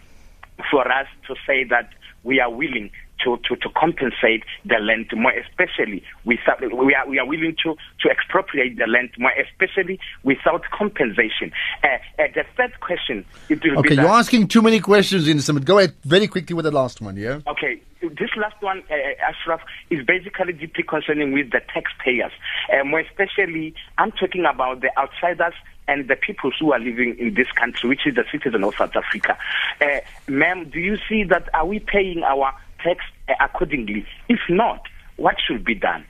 for 0.70 0.90
us 0.90 1.06
to 1.26 1.34
say 1.46 1.64
that 1.64 1.90
we 2.24 2.40
are 2.40 2.50
willing 2.50 2.90
to, 3.24 3.38
to, 3.48 3.56
to 3.56 3.68
compensate 3.76 4.42
the 4.64 4.78
land 4.80 5.06
more 5.14 5.32
especially 5.32 6.02
without 6.24 6.60
we 6.60 6.94
are 6.94 7.06
we 7.08 7.18
are 7.18 7.26
willing 7.26 7.54
to, 7.62 7.74
to 8.00 8.10
expropriate 8.10 8.76
the 8.78 8.86
land 8.86 9.10
more 9.18 9.32
especially 9.38 9.98
without 10.24 10.62
compensation. 10.72 11.52
Uh, 11.82 11.86
uh, 12.22 12.26
the 12.34 12.44
third 12.56 12.78
question 12.80 13.24
it 13.48 13.62
will 13.62 13.78
Okay, 13.78 13.94
you're 13.94 14.06
asking 14.06 14.48
too 14.48 14.62
many 14.62 14.80
questions, 14.80 15.28
Innocent. 15.28 15.58
but 15.58 15.64
Go 15.64 15.78
ahead 15.78 15.94
very 16.04 16.26
quickly 16.26 16.54
with 16.54 16.64
the 16.64 16.70
last 16.70 17.00
one, 17.00 17.16
yeah? 17.16 17.40
Okay, 17.46 17.80
this 18.00 18.30
last 18.36 18.60
one, 18.60 18.82
uh, 18.90 18.94
Ashraf, 19.28 19.60
is 19.90 20.04
basically 20.04 20.52
deeply 20.52 20.82
concerning 20.82 21.32
with 21.32 21.50
the 21.50 21.60
taxpayers. 21.72 22.32
Uh, 22.72 22.84
more 22.84 23.00
especially, 23.00 23.74
I'm 23.98 24.10
talking 24.12 24.44
about 24.44 24.80
the 24.80 24.90
outsiders 24.98 25.54
and 25.88 26.08
the 26.08 26.16
people 26.16 26.50
who 26.58 26.72
are 26.72 26.78
living 26.78 27.16
in 27.18 27.34
this 27.34 27.50
country, 27.52 27.88
which 27.88 28.06
is 28.06 28.14
the 28.14 28.24
citizen 28.30 28.62
of 28.64 28.74
South 28.76 28.94
Africa. 28.96 29.36
Uh, 29.80 30.00
ma'am, 30.28 30.68
do 30.70 30.78
you 30.78 30.96
see 31.08 31.24
that 31.24 31.48
are 31.54 31.66
we 31.66 31.78
paying 31.80 32.22
our 32.22 32.52
tax 32.82 33.04
uh, 33.28 33.34
accordingly? 33.40 34.06
If 34.28 34.40
not, 34.48 34.86
what 35.16 35.36
should 35.46 35.64
be 35.64 35.74
done? 35.74 36.04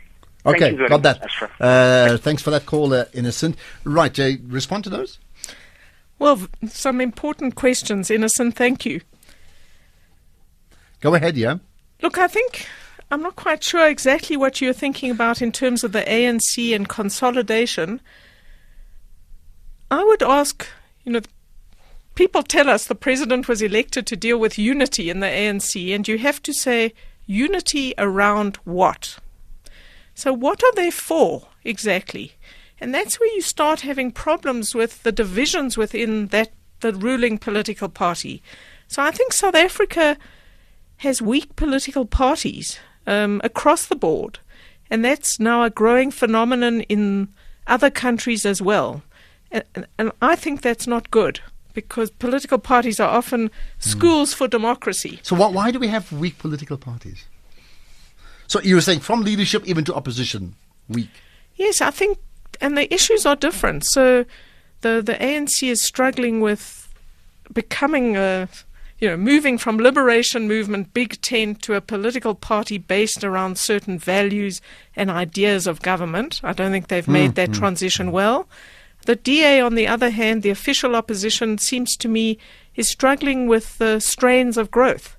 Thank 0.44 0.56
Okay, 0.56 0.70
you 0.72 0.76
very 0.76 0.88
got 0.88 1.02
much, 1.02 1.20
that. 1.20 1.24
Ashraf. 1.24 1.50
Uh, 1.60 2.16
thanks 2.18 2.42
for 2.42 2.50
that 2.50 2.66
call, 2.66 2.92
uh, 2.92 3.04
Innocent. 3.14 3.56
Right, 3.84 4.12
Jay, 4.12 4.38
respond 4.46 4.84
to 4.84 4.90
those? 4.90 5.18
Well, 6.18 6.40
some 6.66 7.00
important 7.00 7.54
questions, 7.54 8.10
Innocent. 8.10 8.54
Thank 8.56 8.84
you. 8.84 9.00
Go 11.00 11.14
ahead, 11.14 11.36
yeah? 11.36 11.56
Look, 12.00 12.18
I 12.18 12.28
think 12.28 12.66
I'm 13.10 13.22
not 13.22 13.36
quite 13.36 13.62
sure 13.62 13.88
exactly 13.88 14.36
what 14.36 14.60
you're 14.60 14.72
thinking 14.72 15.10
about 15.10 15.42
in 15.42 15.52
terms 15.52 15.84
of 15.84 15.92
the 15.92 16.02
ANC 16.02 16.74
and 16.74 16.88
consolidation. 16.88 18.00
I 19.92 20.02
would 20.04 20.22
ask, 20.22 20.66
you 21.04 21.12
know, 21.12 21.20
people 22.14 22.42
tell 22.42 22.70
us 22.70 22.86
the 22.86 22.94
president 22.94 23.46
was 23.46 23.60
elected 23.60 24.06
to 24.06 24.16
deal 24.16 24.38
with 24.38 24.58
unity 24.58 25.10
in 25.10 25.20
the 25.20 25.26
ANC, 25.26 25.94
and 25.94 26.08
you 26.08 26.16
have 26.16 26.42
to 26.44 26.54
say 26.54 26.94
unity 27.26 27.92
around 27.98 28.56
what? 28.64 29.18
So, 30.14 30.32
what 30.32 30.64
are 30.64 30.72
they 30.72 30.90
for 30.90 31.48
exactly? 31.62 32.32
And 32.80 32.94
that's 32.94 33.20
where 33.20 33.32
you 33.34 33.42
start 33.42 33.82
having 33.82 34.10
problems 34.10 34.74
with 34.74 35.02
the 35.02 35.12
divisions 35.12 35.76
within 35.76 36.28
that 36.28 36.52
the 36.80 36.94
ruling 36.94 37.36
political 37.36 37.90
party. 37.90 38.42
So 38.88 39.02
I 39.02 39.10
think 39.10 39.34
South 39.34 39.54
Africa 39.54 40.16
has 40.96 41.20
weak 41.20 41.54
political 41.54 42.06
parties 42.06 42.78
um, 43.06 43.42
across 43.44 43.86
the 43.86 43.96
board, 43.96 44.38
and 44.90 45.04
that's 45.04 45.38
now 45.38 45.64
a 45.64 45.70
growing 45.70 46.10
phenomenon 46.10 46.80
in 46.82 47.28
other 47.66 47.90
countries 47.90 48.46
as 48.46 48.62
well. 48.62 49.02
And, 49.52 49.86
and 49.98 50.12
I 50.20 50.36
think 50.36 50.62
that's 50.62 50.86
not 50.86 51.10
good 51.10 51.40
because 51.74 52.10
political 52.10 52.58
parties 52.58 53.00
are 53.00 53.08
often 53.08 53.46
hmm. 53.46 53.50
schools 53.78 54.34
for 54.34 54.48
democracy. 54.48 55.20
So 55.22 55.36
why, 55.36 55.48
why 55.48 55.70
do 55.70 55.78
we 55.78 55.88
have 55.88 56.12
weak 56.12 56.38
political 56.38 56.76
parties? 56.76 57.24
So 58.46 58.60
you 58.60 58.74
were 58.74 58.82
saying 58.82 59.00
from 59.00 59.22
leadership 59.22 59.66
even 59.66 59.84
to 59.84 59.94
opposition, 59.94 60.54
weak. 60.88 61.08
Yes, 61.56 61.80
I 61.80 61.90
think, 61.90 62.18
and 62.60 62.76
the 62.76 62.92
issues 62.92 63.24
are 63.24 63.36
different. 63.36 63.84
So 63.86 64.24
the 64.82 65.02
the 65.04 65.14
ANC 65.14 65.66
is 65.66 65.82
struggling 65.82 66.40
with 66.40 66.92
becoming 67.52 68.16
a, 68.16 68.48
you 68.98 69.08
know, 69.08 69.16
moving 69.16 69.58
from 69.58 69.78
liberation 69.78 70.48
movement, 70.48 70.92
big 70.92 71.20
tent, 71.22 71.62
to 71.62 71.74
a 71.74 71.80
political 71.80 72.34
party 72.34 72.78
based 72.78 73.24
around 73.24 73.58
certain 73.58 73.98
values 73.98 74.60
and 74.96 75.10
ideas 75.10 75.66
of 75.66 75.80
government. 75.80 76.40
I 76.42 76.52
don't 76.52 76.72
think 76.72 76.88
they've 76.88 77.06
hmm, 77.06 77.12
made 77.12 77.34
that 77.36 77.48
hmm, 77.48 77.54
transition 77.54 78.12
well. 78.12 78.48
The 79.06 79.16
DA, 79.16 79.60
on 79.60 79.74
the 79.74 79.88
other 79.88 80.10
hand, 80.10 80.42
the 80.42 80.50
official 80.50 80.94
opposition, 80.94 81.58
seems 81.58 81.96
to 81.96 82.08
me 82.08 82.38
is 82.74 82.88
struggling 82.88 83.46
with 83.46 83.78
the 83.78 84.00
strains 84.00 84.56
of 84.56 84.70
growth. 84.70 85.16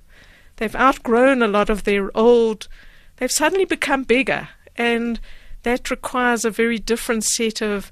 They've 0.56 0.74
outgrown 0.74 1.42
a 1.42 1.48
lot 1.48 1.68
of 1.68 1.84
their 1.84 2.16
old, 2.16 2.68
they've 3.16 3.30
suddenly 3.30 3.64
become 3.64 4.04
bigger, 4.04 4.48
and 4.76 5.20
that 5.62 5.90
requires 5.90 6.44
a 6.44 6.50
very 6.50 6.78
different 6.78 7.24
set 7.24 7.60
of 7.60 7.90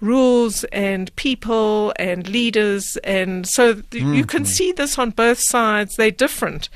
rules 0.00 0.64
and 0.64 1.14
people 1.16 1.92
and 1.96 2.28
leaders. 2.28 2.96
And 3.04 3.46
so 3.46 3.74
th- 3.74 4.02
you 4.02 4.24
can 4.24 4.44
see 4.44 4.72
this 4.72 4.98
on 4.98 5.10
both 5.10 5.38
sides, 5.38 5.96
they're 5.96 6.10
different. 6.10 6.68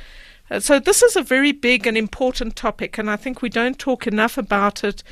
Uh, 0.50 0.60
so 0.60 0.78
this 0.78 1.02
is 1.02 1.16
a 1.16 1.22
very 1.22 1.52
big 1.52 1.86
and 1.86 1.96
important 1.96 2.54
topic, 2.54 2.98
and 2.98 3.10
I 3.10 3.16
think 3.16 3.42
we 3.42 3.48
don't 3.48 3.78
talk 3.78 4.06
enough 4.06 4.38
about 4.38 4.84
it. 4.84 5.02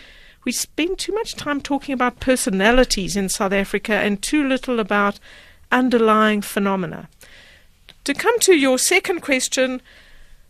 We 0.45 0.53
spend 0.53 0.99
too 0.99 1.15
much 1.15 1.37
time 1.37 1.61
talking 1.61 1.95
about 1.95 2.21
personalities 2.21 3.17
in 3.17 3.29
South 3.29 3.53
Africa 3.53 3.95
and 3.95 4.21
too 4.21 4.47
little 4.47 4.79
about 4.79 5.19
underlying 5.73 6.43
phenomena. 6.43 7.09
To 8.05 8.13
come 8.13 8.39
to 8.41 8.55
your 8.55 8.79
second 8.79 9.21
question, 9.21 9.81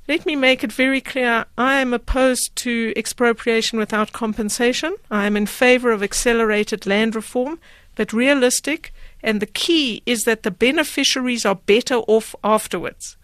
let 0.09 0.27
me 0.27 0.35
make 0.35 0.65
it 0.65 0.73
very 0.73 1.01
clear 1.01 1.47
I 1.57 1.81
am 1.81 1.95
opposed 1.95 2.57
to 2.57 2.93
expropriation 2.97 3.79
without 3.79 4.13
compensation. 4.13 4.97
I 5.11 5.27
am 5.27 5.37
in 5.37 5.47
favor 5.47 5.93
of 5.93 6.03
accelerated 6.03 6.87
land 6.87 7.15
reform, 7.15 7.61
but 7.95 8.13
realistic, 8.13 8.93
and 9.23 9.41
the 9.41 9.47
key 9.47 10.03
is 10.05 10.25
that 10.25 10.43
the 10.43 10.51
beneficiaries 10.51 11.47
are 11.47 11.55
better 11.55 11.97
off 12.09 12.35
afterwards. 12.43 13.17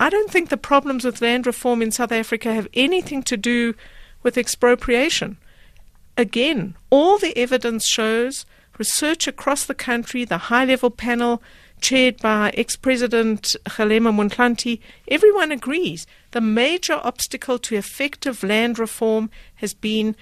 I 0.00 0.10
don't 0.10 0.30
think 0.30 0.48
the 0.48 0.56
problems 0.56 1.04
with 1.04 1.22
land 1.22 1.46
reform 1.46 1.80
in 1.80 1.92
South 1.92 2.10
Africa 2.10 2.52
have 2.52 2.68
anything 2.74 3.22
to 3.24 3.36
do 3.36 3.74
with 4.22 4.36
expropriation. 4.36 5.36
Again, 6.20 6.74
all 6.90 7.16
the 7.16 7.34
evidence 7.34 7.86
shows 7.86 8.44
research 8.76 9.26
across 9.26 9.64
the 9.64 9.74
country, 9.74 10.26
the 10.26 10.36
high 10.52 10.66
level 10.66 10.90
panel 10.90 11.42
chaired 11.80 12.18
by 12.18 12.50
ex 12.58 12.76
President 12.76 13.56
Kgalema 13.64 14.12
Motlanthe, 14.12 14.80
everyone 15.08 15.50
agrees 15.50 16.06
the 16.32 16.42
major 16.42 17.00
obstacle 17.02 17.58
to 17.60 17.74
effective 17.74 18.42
land 18.42 18.78
reform 18.78 19.30
has 19.54 19.72
been 19.72 20.14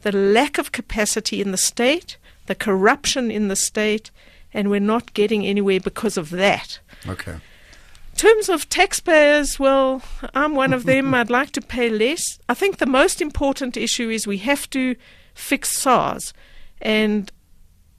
the 0.00 0.10
lack 0.10 0.56
of 0.56 0.72
capacity 0.72 1.42
in 1.42 1.52
the 1.52 1.58
state, 1.58 2.16
the 2.46 2.54
corruption 2.54 3.30
in 3.30 3.48
the 3.48 3.54
state, 3.54 4.10
and 4.54 4.70
we're 4.70 4.80
not 4.80 5.12
getting 5.12 5.44
anywhere 5.44 5.80
because 5.80 6.16
of 6.16 6.30
that. 6.30 6.78
Okay. 7.06 7.32
In 7.32 8.16
terms 8.16 8.48
of 8.48 8.70
taxpayers, 8.70 9.58
well, 9.58 10.00
I'm 10.32 10.54
one 10.54 10.72
of 10.72 10.84
them. 10.84 11.12
I'd 11.20 11.28
like 11.28 11.50
to 11.50 11.60
pay 11.60 11.90
less. 11.90 12.38
I 12.48 12.54
think 12.54 12.78
the 12.78 12.86
most 12.86 13.20
important 13.20 13.76
issue 13.76 14.08
is 14.08 14.26
we 14.26 14.38
have 14.38 14.70
to 14.70 14.96
fix 15.34 15.70
SARS. 15.70 16.32
And 16.80 17.30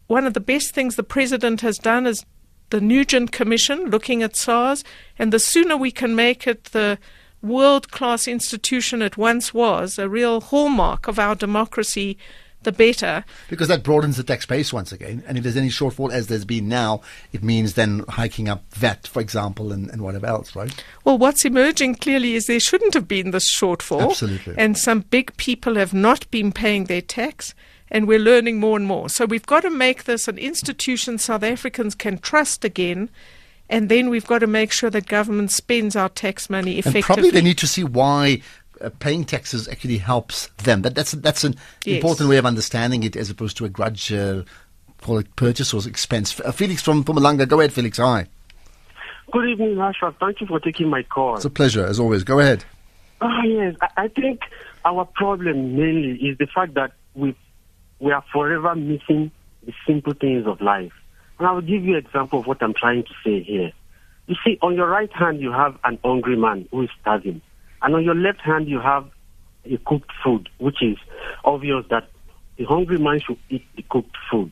one 0.07 0.25
of 0.25 0.33
the 0.33 0.39
best 0.39 0.73
things 0.73 0.95
the 0.95 1.03
president 1.03 1.61
has 1.61 1.77
done 1.77 2.05
is 2.05 2.25
the 2.69 2.81
Nugent 2.81 3.31
Commission 3.31 3.89
looking 3.89 4.23
at 4.23 4.35
SARS. 4.35 4.83
And 5.17 5.31
the 5.31 5.39
sooner 5.39 5.77
we 5.77 5.91
can 5.91 6.15
make 6.15 6.47
it 6.47 6.65
the 6.65 6.97
world 7.41 7.91
class 7.91 8.27
institution 8.27 9.01
it 9.01 9.17
once 9.17 9.53
was, 9.53 9.99
a 9.99 10.09
real 10.09 10.41
hallmark 10.41 11.07
of 11.07 11.19
our 11.19 11.35
democracy, 11.35 12.17
the 12.63 12.71
better. 12.71 13.23
Because 13.49 13.67
that 13.67 13.83
broadens 13.83 14.17
the 14.17 14.23
tax 14.23 14.45
base 14.45 14.73
once 14.73 14.91
again. 14.91 15.23
And 15.27 15.37
if 15.37 15.43
there's 15.43 15.57
any 15.57 15.69
shortfall, 15.69 16.11
as 16.11 16.27
there's 16.27 16.45
been 16.45 16.67
now, 16.67 17.01
it 17.31 17.43
means 17.43 17.73
then 17.73 18.05
hiking 18.09 18.49
up 18.49 18.63
VAT, 18.73 19.07
for 19.07 19.21
example, 19.21 19.71
and, 19.71 19.89
and 19.89 20.01
whatever 20.01 20.27
else, 20.27 20.55
right? 20.55 20.83
Well, 21.03 21.17
what's 21.17 21.45
emerging 21.45 21.95
clearly 21.95 22.35
is 22.35 22.47
there 22.47 22.59
shouldn't 22.59 22.93
have 22.93 23.07
been 23.07 23.31
this 23.31 23.51
shortfall. 23.51 24.09
Absolutely. 24.09 24.55
And 24.57 24.77
some 24.77 25.01
big 25.01 25.35
people 25.37 25.75
have 25.75 25.93
not 25.93 26.29
been 26.31 26.51
paying 26.51 26.85
their 26.85 27.01
tax, 27.01 27.53
and 27.89 28.07
we're 28.07 28.19
learning 28.19 28.59
more 28.59 28.77
and 28.77 28.87
more. 28.87 29.09
So 29.09 29.25
we've 29.25 29.45
got 29.45 29.61
to 29.61 29.69
make 29.69 30.05
this 30.05 30.27
an 30.27 30.37
institution 30.37 31.17
South 31.17 31.43
Africans 31.43 31.95
can 31.95 32.17
trust 32.17 32.65
again. 32.65 33.09
And 33.69 33.89
then 33.89 34.09
we've 34.09 34.27
got 34.27 34.39
to 34.39 34.47
make 34.47 34.71
sure 34.71 34.89
that 34.89 35.07
government 35.07 35.49
spends 35.49 35.95
our 35.95 36.09
tax 36.09 36.49
money 36.49 36.79
effectively. 36.79 36.99
And 36.99 37.05
probably 37.05 37.31
they 37.31 37.41
need 37.41 37.57
to 37.59 37.67
see 37.67 37.83
why 37.83 38.41
uh, 38.83 38.89
paying 38.99 39.23
taxes 39.25 39.67
actually 39.67 39.97
helps 39.97 40.47
them. 40.63 40.81
That, 40.83 40.95
that's 40.95 41.11
that's 41.13 41.43
an 41.43 41.55
Yes. 41.85 41.95
important 41.95 42.29
way 42.29 42.37
of 42.37 42.45
understanding 42.45 43.03
it, 43.03 43.15
as 43.15 43.29
opposed 43.29 43.57
to 43.57 43.65
a 43.65 43.69
grudge, 43.69 44.11
uh, 44.13 44.43
call 45.01 45.17
it 45.19 45.35
purchase 45.35 45.73
or 45.73 45.87
expense. 45.87 46.39
Uh, 46.39 46.51
Felix 46.51 46.81
from 46.81 47.03
Mpumalanga, 47.03 47.47
go 47.47 47.59
ahead, 47.59 47.73
Felix. 47.73 47.97
Hi, 47.97 48.27
Good 49.31 49.49
evening, 49.49 49.79
Ashraf. 49.79 50.15
Thank 50.19 50.41
you 50.41 50.47
for 50.47 50.59
taking 50.59 50.89
my 50.89 51.01
call. 51.03 51.35
it's 51.35 51.45
a 51.45 51.49
pleasure 51.49 51.85
as 51.85 51.99
always. 51.99 52.23
Go 52.23 52.39
ahead. 52.39 52.63
Ah, 53.21 53.41
yes, 53.43 53.75
I, 53.81 54.03
I 54.03 54.07
think 54.09 54.41
our 54.85 55.05
problem 55.05 55.75
mainly 55.77 56.11
is 56.27 56.37
the 56.37 56.47
fact 56.47 56.73
that 56.75 56.91
we 57.15 57.35
we 57.99 58.11
are 58.11 58.23
forever 58.33 58.75
missing 58.75 59.31
the 59.65 59.73
simple 59.87 60.13
things 60.13 60.45
of 60.45 60.59
life. 60.61 60.91
And 61.39 61.47
I 61.47 61.51
will 61.53 61.61
give 61.61 61.83
you 61.85 61.93
an 61.97 62.05
example 62.05 62.39
of 62.41 62.47
what 62.47 62.61
I'm 62.61 62.73
trying 62.73 63.03
to 63.03 63.13
say 63.23 63.41
here. 63.41 63.71
You 64.27 64.35
see, 64.45 64.57
on 64.61 64.75
your 64.75 64.87
right 64.87 65.11
hand 65.13 65.39
you 65.41 65.51
have 65.51 65.77
an 65.83 65.97
hungry 66.03 66.35
man 66.37 66.67
who 66.71 66.81
is 66.83 66.89
starving, 67.01 67.41
and 67.83 67.95
on 67.95 68.03
your 68.03 68.15
left 68.15 68.41
hand 68.41 68.67
you 68.67 68.79
have 68.79 69.09
a 69.65 69.77
cooked 69.85 70.11
food, 70.23 70.49
which 70.57 70.81
is 70.81 70.97
obvious 71.45 71.85
that 71.89 72.09
the 72.57 72.65
hungry 72.65 72.97
man 72.97 73.19
should 73.19 73.37
eat 73.49 73.65
the 73.75 73.83
cooked 73.89 74.15
food. 74.31 74.51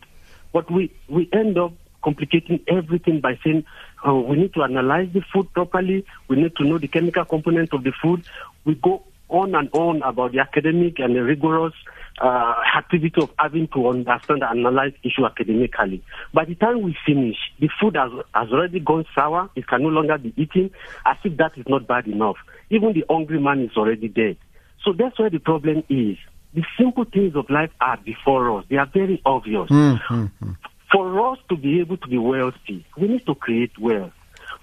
But 0.53 0.69
we, 0.71 0.91
we 1.07 1.29
end 1.33 1.57
up 1.57 1.73
complicating 2.03 2.59
everything 2.67 3.21
by 3.21 3.39
saying 3.43 3.63
uh, 4.07 4.13
we 4.13 4.37
need 4.37 4.53
to 4.53 4.63
analyze 4.63 5.09
the 5.13 5.21
food 5.33 5.51
properly, 5.53 6.05
we 6.27 6.35
need 6.35 6.55
to 6.57 6.63
know 6.63 6.77
the 6.77 6.87
chemical 6.87 7.25
component 7.25 7.73
of 7.73 7.83
the 7.83 7.93
food. 8.01 8.23
We 8.65 8.75
go 8.75 9.03
on 9.29 9.55
and 9.55 9.69
on 9.73 10.01
about 10.01 10.33
the 10.33 10.39
academic 10.39 10.99
and 10.99 11.15
the 11.15 11.23
rigorous 11.23 11.73
uh, 12.19 12.53
activity 12.75 13.21
of 13.21 13.29
having 13.37 13.67
to 13.69 13.87
understand 13.87 14.43
and 14.43 14.59
analyze 14.59 14.93
issue 15.03 15.25
academically. 15.25 16.03
By 16.33 16.45
the 16.45 16.55
time 16.55 16.81
we 16.81 16.95
finish, 17.05 17.37
the 17.59 17.69
food 17.79 17.95
has, 17.95 18.11
has 18.33 18.49
already 18.51 18.79
gone 18.79 19.05
sour. 19.15 19.49
It 19.55 19.67
can 19.67 19.83
no 19.83 19.89
longer 19.89 20.17
be 20.17 20.33
eaten, 20.37 20.71
as 21.05 21.17
if 21.23 21.37
that 21.37 21.57
is 21.57 21.65
not 21.67 21.87
bad 21.87 22.07
enough. 22.07 22.37
Even 22.69 22.93
the 22.93 23.05
hungry 23.09 23.39
man 23.39 23.61
is 23.61 23.75
already 23.77 24.07
dead. 24.07 24.37
So 24.83 24.93
that's 24.93 25.17
where 25.19 25.29
the 25.29 25.39
problem 25.39 25.83
is. 25.89 26.17
The 26.53 26.63
simple 26.77 27.05
things 27.05 27.35
of 27.35 27.49
life 27.49 27.71
are 27.79 27.97
before 27.97 28.59
us. 28.59 28.65
They 28.69 28.75
are 28.75 28.89
very 28.91 29.21
obvious. 29.25 29.69
Hmm, 29.69 29.93
hmm, 30.07 30.25
hmm. 30.25 30.51
For 30.91 31.31
us 31.31 31.39
to 31.49 31.55
be 31.55 31.79
able 31.79 31.97
to 31.97 32.07
be 32.07 32.17
wealthy, 32.17 32.85
we 32.97 33.07
need 33.07 33.25
to 33.25 33.35
create 33.35 33.71
wealth. 33.79 34.11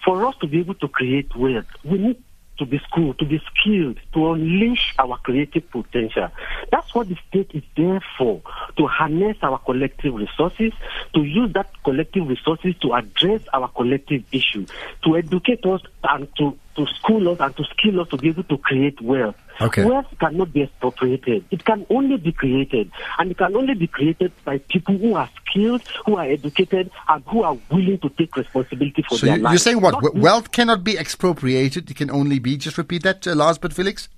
For 0.04 0.26
us 0.26 0.34
to 0.42 0.46
be 0.46 0.60
able 0.60 0.74
to 0.74 0.88
create 0.88 1.34
wealth, 1.34 1.64
we 1.84 1.98
need 1.98 2.22
to 2.58 2.66
be 2.66 2.80
schooled, 2.88 3.18
to 3.18 3.24
be 3.24 3.40
skilled, 3.50 3.98
to 4.12 4.32
unleash 4.32 4.94
our 4.98 5.18
creative 5.18 5.70
potential. 5.70 6.28
That's 6.70 6.94
what 6.94 7.08
the 7.08 7.16
state 7.28 7.50
is 7.54 7.62
there 7.76 8.02
for, 8.16 8.42
to 8.76 8.86
harness 8.86 9.36
our 9.42 9.58
collective 9.58 10.14
resources, 10.14 10.72
to 11.14 11.22
use 11.22 11.52
that 11.54 11.70
collective 11.84 12.28
resources 12.28 12.74
to 12.82 12.94
address 12.94 13.42
our 13.52 13.68
collective 13.68 14.24
issue, 14.32 14.66
to 15.04 15.16
educate 15.16 15.64
us 15.64 15.80
and 16.04 16.28
to, 16.36 16.56
to 16.76 16.86
school 16.98 17.32
us 17.32 17.38
and 17.40 17.56
to 17.56 17.64
skill 17.64 18.00
us 18.00 18.08
to 18.08 18.16
be 18.16 18.28
able 18.28 18.44
to 18.44 18.58
create 18.58 19.00
wealth. 19.00 19.36
Okay. 19.60 19.84
Wealth 19.84 20.06
cannot 20.20 20.52
be 20.52 20.62
expropriated. 20.62 21.44
It 21.50 21.64
can 21.64 21.84
only 21.90 22.16
be 22.16 22.32
created. 22.32 22.90
And 23.18 23.30
it 23.30 23.38
can 23.38 23.56
only 23.56 23.74
be 23.74 23.86
created 23.86 24.32
by 24.44 24.58
people 24.58 24.96
who 24.96 25.14
are 25.14 25.28
skilled, 25.44 25.82
who 26.06 26.16
are 26.16 26.24
educated, 26.24 26.90
and 27.08 27.24
who 27.26 27.42
are 27.42 27.56
willing 27.70 27.98
to 27.98 28.08
take 28.10 28.36
responsibility 28.36 29.02
for 29.08 29.18
So 29.18 29.26
their 29.26 29.36
you, 29.36 29.42
lives. 29.42 29.52
you're 29.52 29.58
saying 29.58 29.80
what? 29.80 30.00
Not 30.02 30.14
Wealth 30.14 30.52
cannot 30.52 30.84
be 30.84 30.96
expropriated. 30.96 31.90
It 31.90 31.96
can 31.96 32.10
only 32.10 32.38
be. 32.38 32.56
Just 32.56 32.78
repeat 32.78 33.02
that 33.02 33.26
uh, 33.26 33.34
last 33.34 33.60
but 33.60 33.72
Felix. 33.72 34.08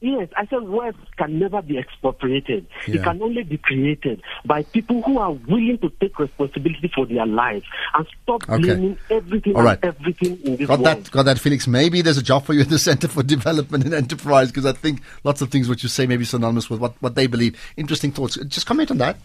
Yes, 0.00 0.28
I 0.36 0.46
said 0.46 0.62
wealth 0.68 0.94
can 1.16 1.38
never 1.38 1.62
be 1.62 1.78
expropriated. 1.78 2.66
Yeah. 2.86 2.96
It 2.96 3.02
can 3.02 3.22
only 3.22 3.42
be 3.44 3.56
created 3.56 4.20
by 4.44 4.62
people 4.64 5.00
who 5.02 5.18
are 5.18 5.32
willing 5.32 5.78
to 5.78 5.88
take 6.00 6.18
responsibility 6.18 6.90
for 6.94 7.06
their 7.06 7.24
lives 7.24 7.64
and 7.94 8.06
stop 8.22 8.42
Okay. 8.48 8.62
blaming 8.62 8.98
everything 9.10 9.56
All 9.56 9.62
right. 9.62 9.78
and 9.82 9.94
everything 9.96 10.38
in 10.44 10.56
this 10.56 10.66
Got 10.68 10.80
world. 10.80 10.98
that, 11.04 11.10
got 11.10 11.22
that, 11.24 11.38
Felix. 11.38 11.66
Maybe 11.66 12.02
there's 12.02 12.18
a 12.18 12.22
job 12.22 12.44
for 12.44 12.52
you 12.52 12.60
at 12.60 12.68
the 12.68 12.78
Center 12.78 13.08
for 13.08 13.22
Development 13.22 13.84
and 13.84 13.94
Enterprise 13.94 14.48
because 14.48 14.66
I 14.66 14.72
think 14.72 15.00
lots 15.24 15.40
of 15.40 15.50
things 15.50 15.66
what 15.66 15.82
you 15.82 15.88
say 15.88 16.06
may 16.06 16.18
be 16.18 16.26
synonymous 16.26 16.68
with 16.68 16.78
what, 16.78 16.92
what 17.00 17.14
they 17.14 17.26
believe. 17.26 17.58
Interesting 17.78 18.12
thoughts. 18.12 18.36
Just 18.48 18.66
comment 18.66 18.90
on 18.90 18.98
that. 18.98 19.16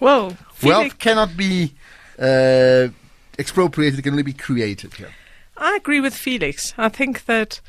Well, 0.00 0.34
Wealth 0.62 0.98
cannot 0.98 1.36
be 1.36 1.74
uh, 2.18 2.88
expropriated; 3.38 3.98
it 3.98 4.02
can 4.02 4.12
only 4.12 4.22
be 4.22 4.32
created. 4.32 4.98
Yeah. 4.98 5.08
I 5.56 5.76
agree 5.76 6.00
with 6.00 6.14
Felix. 6.14 6.74
I 6.78 6.88
think 6.88 7.26
that 7.26 7.60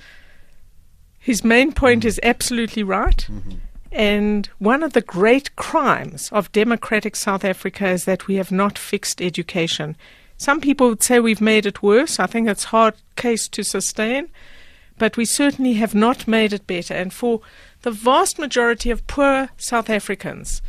his 1.25 1.43
main 1.43 1.71
point 1.71 2.01
mm-hmm. 2.01 2.09
is 2.09 2.19
absolutely 2.21 2.83
right. 2.83 3.27
Mm-hmm. 3.27 3.55
And 3.91 4.47
one 4.59 4.83
of 4.83 4.93
the 4.93 5.01
great 5.01 5.55
crimes 5.55 6.29
of 6.31 6.51
democratic 6.51 7.15
South 7.15 7.43
Africa 7.43 7.87
is 7.87 8.05
that 8.05 8.27
we 8.27 8.35
have 8.35 8.51
not 8.51 8.77
fixed 8.77 9.23
education. 9.23 9.97
Some 10.37 10.61
people 10.61 10.87
would 10.89 11.01
say 11.01 11.19
we've 11.19 11.41
made 11.41 11.65
it 11.65 11.81
worse. 11.81 12.19
I 12.19 12.27
think 12.27 12.47
it's 12.47 12.65
hard 12.65 12.93
case 13.15 13.47
to 13.47 13.63
sustain, 13.63 14.29
but 14.99 15.17
we 15.17 15.25
certainly 15.25 15.73
have 15.73 15.95
not 15.95 16.27
made 16.27 16.53
it 16.53 16.67
better. 16.67 16.93
And 16.93 17.11
for 17.11 17.41
the 17.81 17.89
vast 17.89 18.37
majority 18.37 18.91
of 18.91 19.07
poor 19.07 19.49
South 19.57 19.89
Africans, 19.89 20.61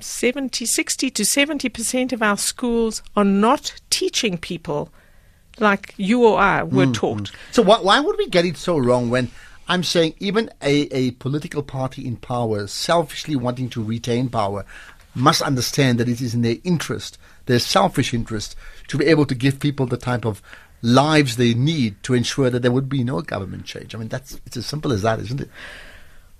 70, 0.00 0.66
60 0.66 1.08
to 1.08 1.24
70 1.24 1.70
percent 1.70 2.12
of 2.12 2.22
our 2.22 2.36
schools 2.36 3.02
are 3.16 3.24
not 3.24 3.80
teaching 3.88 4.36
people 4.36 4.90
like 5.58 5.94
you 5.96 6.26
or 6.26 6.38
I 6.38 6.64
were 6.64 6.84
mm-hmm. 6.84 6.92
taught. 6.92 7.32
So 7.50 7.62
why, 7.62 7.80
why 7.80 7.98
would 8.00 8.18
we 8.18 8.28
get 8.28 8.44
it 8.44 8.58
so 8.58 8.76
wrong 8.76 9.08
when 9.08 9.30
I'm 9.68 9.82
saying 9.82 10.14
even 10.18 10.50
a, 10.62 10.82
a 10.94 11.10
political 11.12 11.62
party 11.62 12.06
in 12.06 12.16
power, 12.16 12.66
selfishly 12.66 13.36
wanting 13.36 13.68
to 13.70 13.82
retain 13.82 14.28
power, 14.28 14.64
must 15.14 15.42
understand 15.42 15.98
that 15.98 16.08
it 16.08 16.20
is 16.20 16.34
in 16.34 16.42
their 16.42 16.56
interest, 16.62 17.18
their 17.46 17.58
selfish 17.58 18.12
interest, 18.12 18.54
to 18.88 18.98
be 18.98 19.06
able 19.06 19.26
to 19.26 19.34
give 19.34 19.58
people 19.58 19.86
the 19.86 19.96
type 19.96 20.24
of 20.24 20.42
lives 20.82 21.36
they 21.36 21.54
need 21.54 22.00
to 22.02 22.14
ensure 22.14 22.50
that 22.50 22.60
there 22.60 22.70
would 22.70 22.88
be 22.88 23.02
no 23.02 23.20
government 23.22 23.64
change. 23.64 23.94
I 23.94 23.98
mean, 23.98 24.08
that's 24.08 24.40
it's 24.46 24.56
as 24.56 24.66
simple 24.66 24.92
as 24.92 25.02
that, 25.02 25.18
isn't 25.20 25.40
it? 25.40 25.50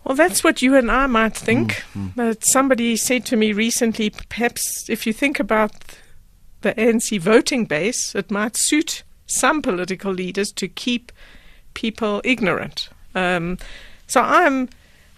Well, 0.04 0.14
that's 0.14 0.44
what 0.44 0.62
you 0.62 0.76
and 0.76 0.90
I 0.90 1.06
might 1.06 1.36
think. 1.36 1.82
Mm, 1.94 2.10
mm. 2.10 2.12
But 2.14 2.44
somebody 2.44 2.96
said 2.96 3.26
to 3.26 3.36
me 3.36 3.52
recently, 3.52 4.10
perhaps 4.10 4.88
if 4.88 5.04
you 5.06 5.12
think 5.12 5.40
about 5.40 5.72
the 6.60 6.74
ANC 6.74 7.18
voting 7.18 7.64
base, 7.64 8.14
it 8.14 8.30
might 8.30 8.56
suit 8.56 9.02
some 9.26 9.62
political 9.62 10.12
leaders 10.12 10.52
to 10.52 10.68
keep 10.68 11.10
people 11.74 12.20
ignorant. 12.24 12.88
Um, 13.16 13.58
so 14.06 14.20
I'm, 14.20 14.68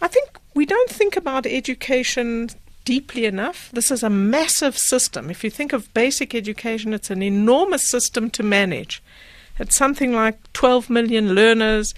I 0.00 0.08
think 0.08 0.30
we 0.54 0.64
don't 0.64 0.90
think 0.90 1.16
about 1.16 1.44
education 1.44 2.48
deeply 2.84 3.26
enough. 3.26 3.70
This 3.72 3.90
is 3.90 4.02
a 4.02 4.08
massive 4.08 4.78
system. 4.78 5.28
If 5.30 5.44
you 5.44 5.50
think 5.50 5.74
of 5.74 5.92
basic 5.92 6.34
education, 6.34 6.94
it's 6.94 7.11
an 7.11 7.22
enormous 7.22 7.87
system 7.87 8.30
to 8.30 8.42
manage. 8.42 9.02
It's 9.58 9.76
something 9.76 10.12
like 10.14 10.38
12 10.54 10.88
million 10.88 11.34
learners, 11.34 11.92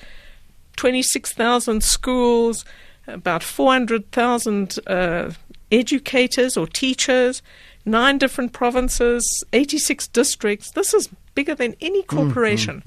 26,000 0.77 1.85
schools, 1.85 2.65
about 3.07 3.43
400,000 3.43 4.79
uh, 4.87 5.31
educators 5.71 6.57
or 6.57 6.67
teachers, 6.67 7.43
nine 7.85 8.19
different 8.19 8.53
provinces, 8.53 9.23
86 9.53 10.09
districts. 10.09 10.71
This 10.73 10.95
is 10.95 11.09
bigger 11.35 11.55
than 11.55 11.77
any 11.81 12.03
corporation. 12.03 12.83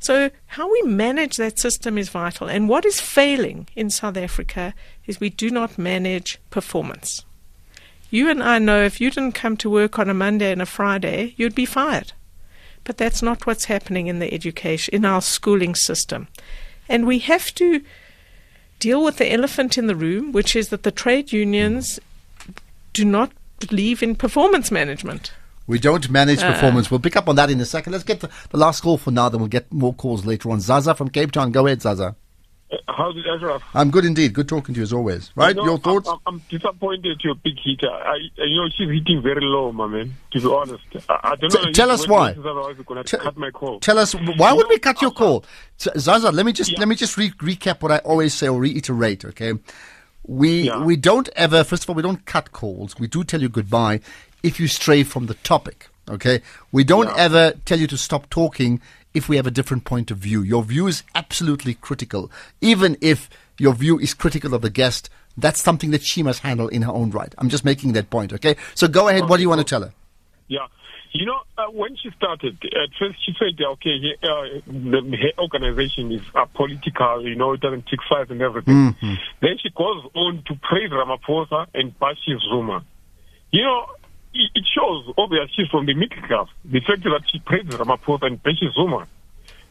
So, 0.00 0.30
how 0.46 0.72
we 0.72 0.80
manage 0.82 1.36
that 1.36 1.58
system 1.58 1.98
is 1.98 2.08
vital. 2.08 2.48
And 2.48 2.70
what 2.70 2.86
is 2.86 3.00
failing 3.00 3.68
in 3.76 3.90
South 3.90 4.16
Africa 4.16 4.72
is 5.06 5.20
we 5.20 5.28
do 5.28 5.50
not 5.50 5.78
manage 5.78 6.38
performance. 6.48 7.24
You 8.08 8.30
and 8.30 8.42
I 8.42 8.58
know 8.58 8.82
if 8.82 9.00
you 9.00 9.10
didn't 9.10 9.34
come 9.34 9.58
to 9.58 9.70
work 9.70 9.98
on 9.98 10.08
a 10.08 10.14
Monday 10.14 10.50
and 10.50 10.62
a 10.62 10.66
Friday, 10.66 11.34
you'd 11.36 11.54
be 11.54 11.66
fired. 11.66 12.12
But 12.82 12.96
that's 12.96 13.22
not 13.22 13.46
what's 13.46 13.66
happening 13.66 14.06
in 14.06 14.20
the 14.20 14.32
education, 14.32 14.94
in 14.94 15.04
our 15.04 15.20
schooling 15.20 15.74
system. 15.74 16.28
And 16.88 17.06
we 17.06 17.18
have 17.20 17.54
to 17.56 17.82
deal 18.78 19.04
with 19.04 19.18
the 19.18 19.30
elephant 19.30 19.76
in 19.76 19.86
the 19.86 19.94
room, 19.94 20.32
which 20.32 20.56
is 20.56 20.70
that 20.70 20.82
the 20.82 20.90
trade 20.90 21.30
unions 21.30 22.00
do 22.94 23.04
not 23.04 23.32
believe 23.60 24.02
in 24.02 24.16
performance 24.16 24.70
management. 24.70 25.32
We 25.70 25.78
don't 25.78 26.10
manage 26.10 26.40
performance. 26.40 26.90
We'll 26.90 26.98
pick 27.00 27.14
up 27.16 27.28
on 27.28 27.36
that 27.36 27.48
in 27.48 27.60
a 27.60 27.64
second. 27.64 27.92
Let's 27.92 28.02
get 28.04 28.18
the, 28.20 28.28
the 28.50 28.58
last 28.58 28.80
call 28.80 28.98
for 28.98 29.12
now, 29.12 29.28
then 29.28 29.40
we'll 29.40 29.48
get 29.48 29.72
more 29.72 29.94
calls 29.94 30.26
later 30.26 30.50
on. 30.50 30.60
Zaza 30.60 30.94
from 30.96 31.08
Cape 31.08 31.30
Town. 31.30 31.52
Go 31.52 31.66
ahead, 31.66 31.80
Zaza. 31.80 32.16
How's 32.88 33.16
it, 33.16 33.24
Ashraf? 33.26 33.62
I'm 33.74 33.90
good 33.90 34.04
indeed. 34.04 34.32
Good 34.32 34.48
talking 34.48 34.74
to 34.74 34.78
you 34.80 34.82
as 34.84 34.92
always. 34.92 35.32
Right? 35.34 35.54
You 35.56 35.62
know, 35.62 35.68
Your 35.70 35.78
thoughts? 35.78 36.08
I'm, 36.08 36.18
I'm, 36.26 36.34
I'm 36.34 36.42
disappointed 36.48 37.20
you're 37.22 37.32
a 37.32 37.36
big 37.36 37.54
hitter. 37.64 37.88
I, 37.90 38.18
I- 38.38 38.44
you 38.44 38.56
know, 38.56 38.68
she's 38.68 38.88
hitting 38.88 39.22
very 39.22 39.40
low, 39.44 39.72
my 39.72 39.86
man. 39.86 40.12
To 40.32 40.40
be 40.40 40.46
honest, 40.46 40.82
I, 41.08 41.18
I 41.32 41.36
don't 41.36 41.50
T- 41.50 41.62
know. 41.64 41.72
tell 41.72 41.90
us 41.90 42.06
why. 42.06 42.30
this 42.30 42.38
is 42.40 42.46
Otherwise, 42.46 42.76
we're 42.78 42.84
gonna 42.84 43.04
T- 43.04 43.16
cut 43.16 43.36
my 43.36 43.50
call. 43.50 43.80
Tell 43.80 43.98
us 43.98 44.12
why 44.14 44.52
would 44.52 44.66
You 44.66 44.68
we 44.68 44.74
know, 44.76 44.80
cut 44.80 45.02
your 45.02 45.10
uh, 45.10 45.14
call, 45.14 45.44
Zaza? 45.78 46.30
Let 46.30 46.46
me 46.46 46.52
just 46.52 46.72
Yeah. 46.72 46.78
let 46.80 46.88
me 46.88 46.94
just 46.94 47.16
re- 47.16 47.30
recap 47.32 47.80
what 47.82 47.90
I 47.90 47.98
always 47.98 48.34
say 48.34 48.46
or 48.48 48.60
reiterate. 48.60 49.24
Okay, 49.24 49.52
we 50.26 50.62
Yeah. 50.62 50.82
we 50.84 50.96
don't 50.96 51.28
ever. 51.36 51.64
First 51.64 51.84
of 51.84 51.90
all, 51.90 51.96
we 51.96 52.02
don't 52.02 52.24
cut 52.26 52.52
calls. 52.52 52.98
We 52.98 53.06
do 53.06 53.24
tell 53.24 53.40
you 53.40 53.48
goodbye 53.48 54.00
if 54.42 54.58
you 54.60 54.68
stray 54.68 55.02
from 55.02 55.26
the 55.26 55.34
topic. 55.34 55.88
Okay, 56.08 56.42
we 56.72 56.82
don't 56.84 57.06
Yeah. 57.08 57.16
ever 57.24 57.52
tell 57.64 57.78
you 57.78 57.86
to 57.88 57.96
stop 57.96 58.28
talking 58.30 58.80
if 59.14 59.28
we 59.28 59.36
have 59.36 59.46
a 59.46 59.50
different 59.50 59.84
point 59.84 60.10
of 60.10 60.18
view. 60.18 60.42
Your 60.42 60.62
view 60.64 60.86
is 60.86 61.02
absolutely 61.14 61.74
critical, 61.74 62.30
even 62.60 62.96
if 63.00 63.28
your 63.58 63.74
view 63.74 63.98
is 63.98 64.14
critical 64.14 64.54
of 64.54 64.62
the 64.62 64.70
guest. 64.70 65.08
That's 65.36 65.62
something 65.62 65.90
that 65.92 66.02
she 66.02 66.22
must 66.22 66.40
handle 66.40 66.68
in 66.68 66.82
her 66.82 66.92
own 66.92 67.10
right. 67.10 67.32
I'm 67.38 67.48
just 67.48 67.64
making 67.64 67.92
that 67.92 68.10
point. 68.10 68.32
Okay, 68.32 68.56
so 68.74 68.88
go 68.88 69.08
ahead. 69.08 69.28
what 69.28 69.36
do 69.36 69.42
you 69.42 69.48
want 69.48 69.60
to 69.60 69.64
tell 69.64 69.82
her? 69.82 69.92
Yeah. 70.48 70.66
You 71.12 71.26
know, 71.26 71.40
uh, 71.58 71.66
when 71.72 71.96
she 71.96 72.10
started, 72.16 72.56
at 72.64 72.90
first 72.98 73.18
she 73.26 73.34
said, 73.38 73.60
okay, 73.60 73.96
uh, 74.22 74.60
the, 74.66 75.16
her 75.20 75.42
organization 75.42 76.12
is 76.12 76.22
uh, 76.34 76.44
political, 76.54 77.26
you 77.26 77.34
know, 77.34 77.52
it 77.52 77.60
doesn't 77.60 77.86
take 77.86 78.00
sides 78.08 78.30
and 78.30 78.40
everything. 78.40 78.94
Then 79.40 79.58
she 79.60 79.70
goes 79.70 80.04
on 80.14 80.44
to 80.46 80.54
praise 80.62 80.90
Ramaphosa 80.90 81.66
and 81.74 81.98
bash 81.98 82.24
Zuma. 82.48 82.84
You 83.50 83.62
know, 83.64 83.86
it, 84.32 84.50
it 84.54 84.64
shows, 84.72 85.12
obviously, 85.18 85.50
she's 85.56 85.68
from 85.68 85.86
the 85.86 85.94
middle 85.94 86.22
class. 86.28 86.46
The 86.64 86.80
fact 86.80 87.02
that 87.02 87.22
she 87.26 87.40
praises 87.40 87.74
Ramaphosa 87.74 88.26
and 88.26 88.42
bashes 88.42 88.72
Zuma. 88.74 89.08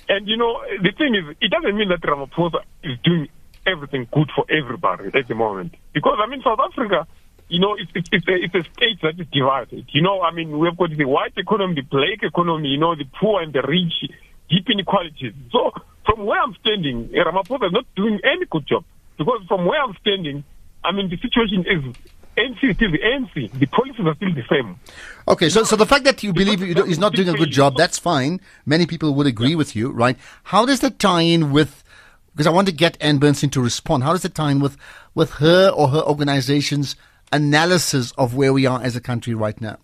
And, 0.09 0.27
you 0.27 0.35
know, 0.35 0.61
the 0.81 0.91
thing 0.91 1.15
is, 1.15 1.37
it 1.39 1.51
doesn't 1.51 1.77
mean 1.77 1.87
that 1.89 2.01
Ramaphosa 2.01 2.63
is 2.83 2.99
doing 3.03 3.29
everything 3.65 4.07
good 4.11 4.29
for 4.35 4.45
everybody 4.49 5.11
at 5.17 5.27
the 5.27 5.35
moment. 5.35 5.75
Because, 5.93 6.17
I 6.21 6.27
mean, 6.29 6.41
South 6.43 6.59
Africa, 6.59 7.07
you 7.49 7.59
know, 7.59 7.75
it's, 7.77 7.91
it's, 7.95 8.09
it's, 8.11 8.27
a, 8.27 8.35
it's 8.35 8.55
a 8.55 8.71
state 8.73 9.01
that 9.01 9.19
is 9.19 9.27
divided. 9.33 9.85
You 9.91 10.01
know, 10.01 10.21
I 10.21 10.31
mean, 10.31 10.57
we've 10.57 10.77
got 10.77 10.91
the 10.95 11.05
white 11.05 11.33
economy, 11.35 11.75
the 11.75 11.81
black 11.81 12.21
economy, 12.21 12.69
you 12.69 12.77
know, 12.77 12.95
the 12.95 13.05
poor 13.19 13.41
and 13.41 13.51
the 13.51 13.61
rich, 13.61 14.09
deep 14.49 14.69
inequalities. 14.69 15.33
So, 15.51 15.71
from 16.05 16.25
where 16.25 16.39
I'm 16.41 16.55
standing, 16.61 17.09
eh, 17.13 17.23
Ramaphosa 17.23 17.67
is 17.67 17.71
not 17.73 17.85
doing 17.95 18.19
any 18.23 18.45
good 18.45 18.65
job. 18.67 18.85
Because 19.17 19.41
from 19.47 19.65
where 19.65 19.81
I'm 19.81 19.95
standing, 19.99 20.43
I 20.83 20.91
mean, 20.91 21.09
the 21.09 21.17
situation 21.17 21.65
is 21.67 21.95
ANC 22.37 22.69
is 22.69 22.75
still 22.75 22.91
the 22.91 22.99
ANC. 22.99 23.51
The 23.59 23.65
policies 23.65 24.05
are 24.05 24.15
still 24.15 24.33
the 24.33 24.43
same. 24.49 24.79
Okay, 25.27 25.49
so 25.49 25.63
so 25.63 25.75
the 25.75 25.85
fact 25.85 26.05
that 26.05 26.23
you 26.23 26.31
believe 26.31 26.61
he's 26.61 26.99
not 26.99 27.13
doing 27.13 27.29
a 27.29 27.33
good 27.33 27.51
job, 27.51 27.75
that's 27.75 27.99
fine. 27.99 28.39
Many 28.65 28.85
people 28.85 29.13
would 29.15 29.27
agree 29.27 29.55
with 29.55 29.75
you, 29.75 29.91
right? 29.91 30.17
How 30.43 30.65
does 30.65 30.79
that 30.81 30.99
tie 30.99 31.21
in 31.21 31.51
with? 31.51 31.83
Because 32.31 32.47
I 32.47 32.51
want 32.51 32.67
to 32.67 32.73
get 32.73 32.95
Ann 33.01 33.17
Bernstein 33.17 33.49
to 33.51 33.61
respond. 33.61 34.03
How 34.03 34.13
does 34.13 34.23
it 34.23 34.35
tie 34.35 34.51
in 34.51 34.59
with 34.59 34.77
with 35.15 35.31
her 35.43 35.69
or 35.69 35.89
her 35.89 36.01
organization's 36.01 36.95
analysis 37.31 38.11
of 38.17 38.35
where 38.35 38.53
we 38.53 38.65
are 38.65 38.81
as 38.81 38.95
a 38.95 39.01
country 39.01 39.33
right 39.33 39.59
now? 39.61 39.77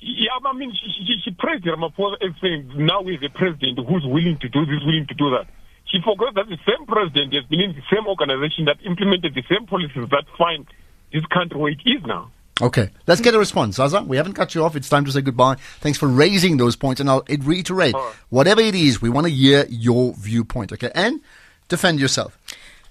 Yeah, 0.00 0.30
I 0.44 0.52
mean, 0.54 0.72
she, 0.72 1.04
she, 1.04 1.20
she 1.24 1.30
praised 1.32 1.64
Ramaphosa 1.64 2.14
as 2.22 2.32
saying 2.40 2.72
now 2.74 3.04
he's 3.04 3.22
a 3.22 3.28
president 3.28 3.78
who's 3.86 4.04
willing 4.06 4.38
to 4.38 4.48
do 4.48 4.64
this, 4.64 4.80
willing 4.84 5.06
to 5.06 5.14
do 5.14 5.30
that. 5.30 5.46
She 5.86 6.00
forgot 6.02 6.34
that 6.36 6.48
the 6.48 6.58
same 6.66 6.86
president 6.86 7.34
has 7.34 7.44
been 7.44 7.60
in 7.60 7.72
the 7.74 7.82
same 7.92 8.06
organization 8.06 8.64
that 8.64 8.78
implemented 8.84 9.34
the 9.34 9.42
same 9.48 9.66
policies 9.66 10.08
that 10.10 10.24
find 10.38 10.66
this 11.12 11.24
country 11.26 11.58
where 11.58 11.72
it 11.72 11.80
is 11.84 12.02
now. 12.06 12.30
Okay, 12.62 12.90
let's 13.06 13.20
get 13.20 13.34
a 13.34 13.38
response, 13.38 13.76
Zaza. 13.76 14.02
We 14.02 14.16
haven't 14.16 14.34
cut 14.34 14.54
you 14.54 14.64
off. 14.64 14.76
It's 14.76 14.88
time 14.88 15.04
to 15.06 15.12
say 15.12 15.22
goodbye. 15.22 15.56
Thanks 15.80 15.98
for 15.98 16.06
raising 16.06 16.58
those 16.58 16.76
points, 16.76 17.00
and 17.00 17.08
I'll 17.08 17.24
reiterate 17.28 17.94
All 17.94 18.04
right. 18.04 18.14
whatever 18.28 18.60
it 18.60 18.74
is, 18.74 19.00
we 19.00 19.08
want 19.08 19.26
to 19.26 19.32
hear 19.32 19.66
your 19.68 20.12
viewpoint. 20.14 20.72
Okay, 20.72 20.90
and 20.94 21.20
defend 21.68 22.00
yourself. 22.00 22.38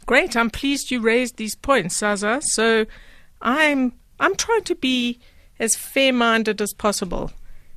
Great. 0.05 0.35
I'm 0.35 0.49
pleased 0.49 0.89
you 0.89 1.01
raised 1.01 1.37
these 1.37 1.55
points, 1.55 1.97
Zaza. 1.97 2.41
So 2.41 2.87
I'm 3.41 3.93
I'm 4.19 4.35
trying 4.35 4.63
to 4.63 4.75
be 4.75 5.19
as 5.59 5.75
fair-minded 5.75 6.61
as 6.61 6.73
possible. 6.73 7.31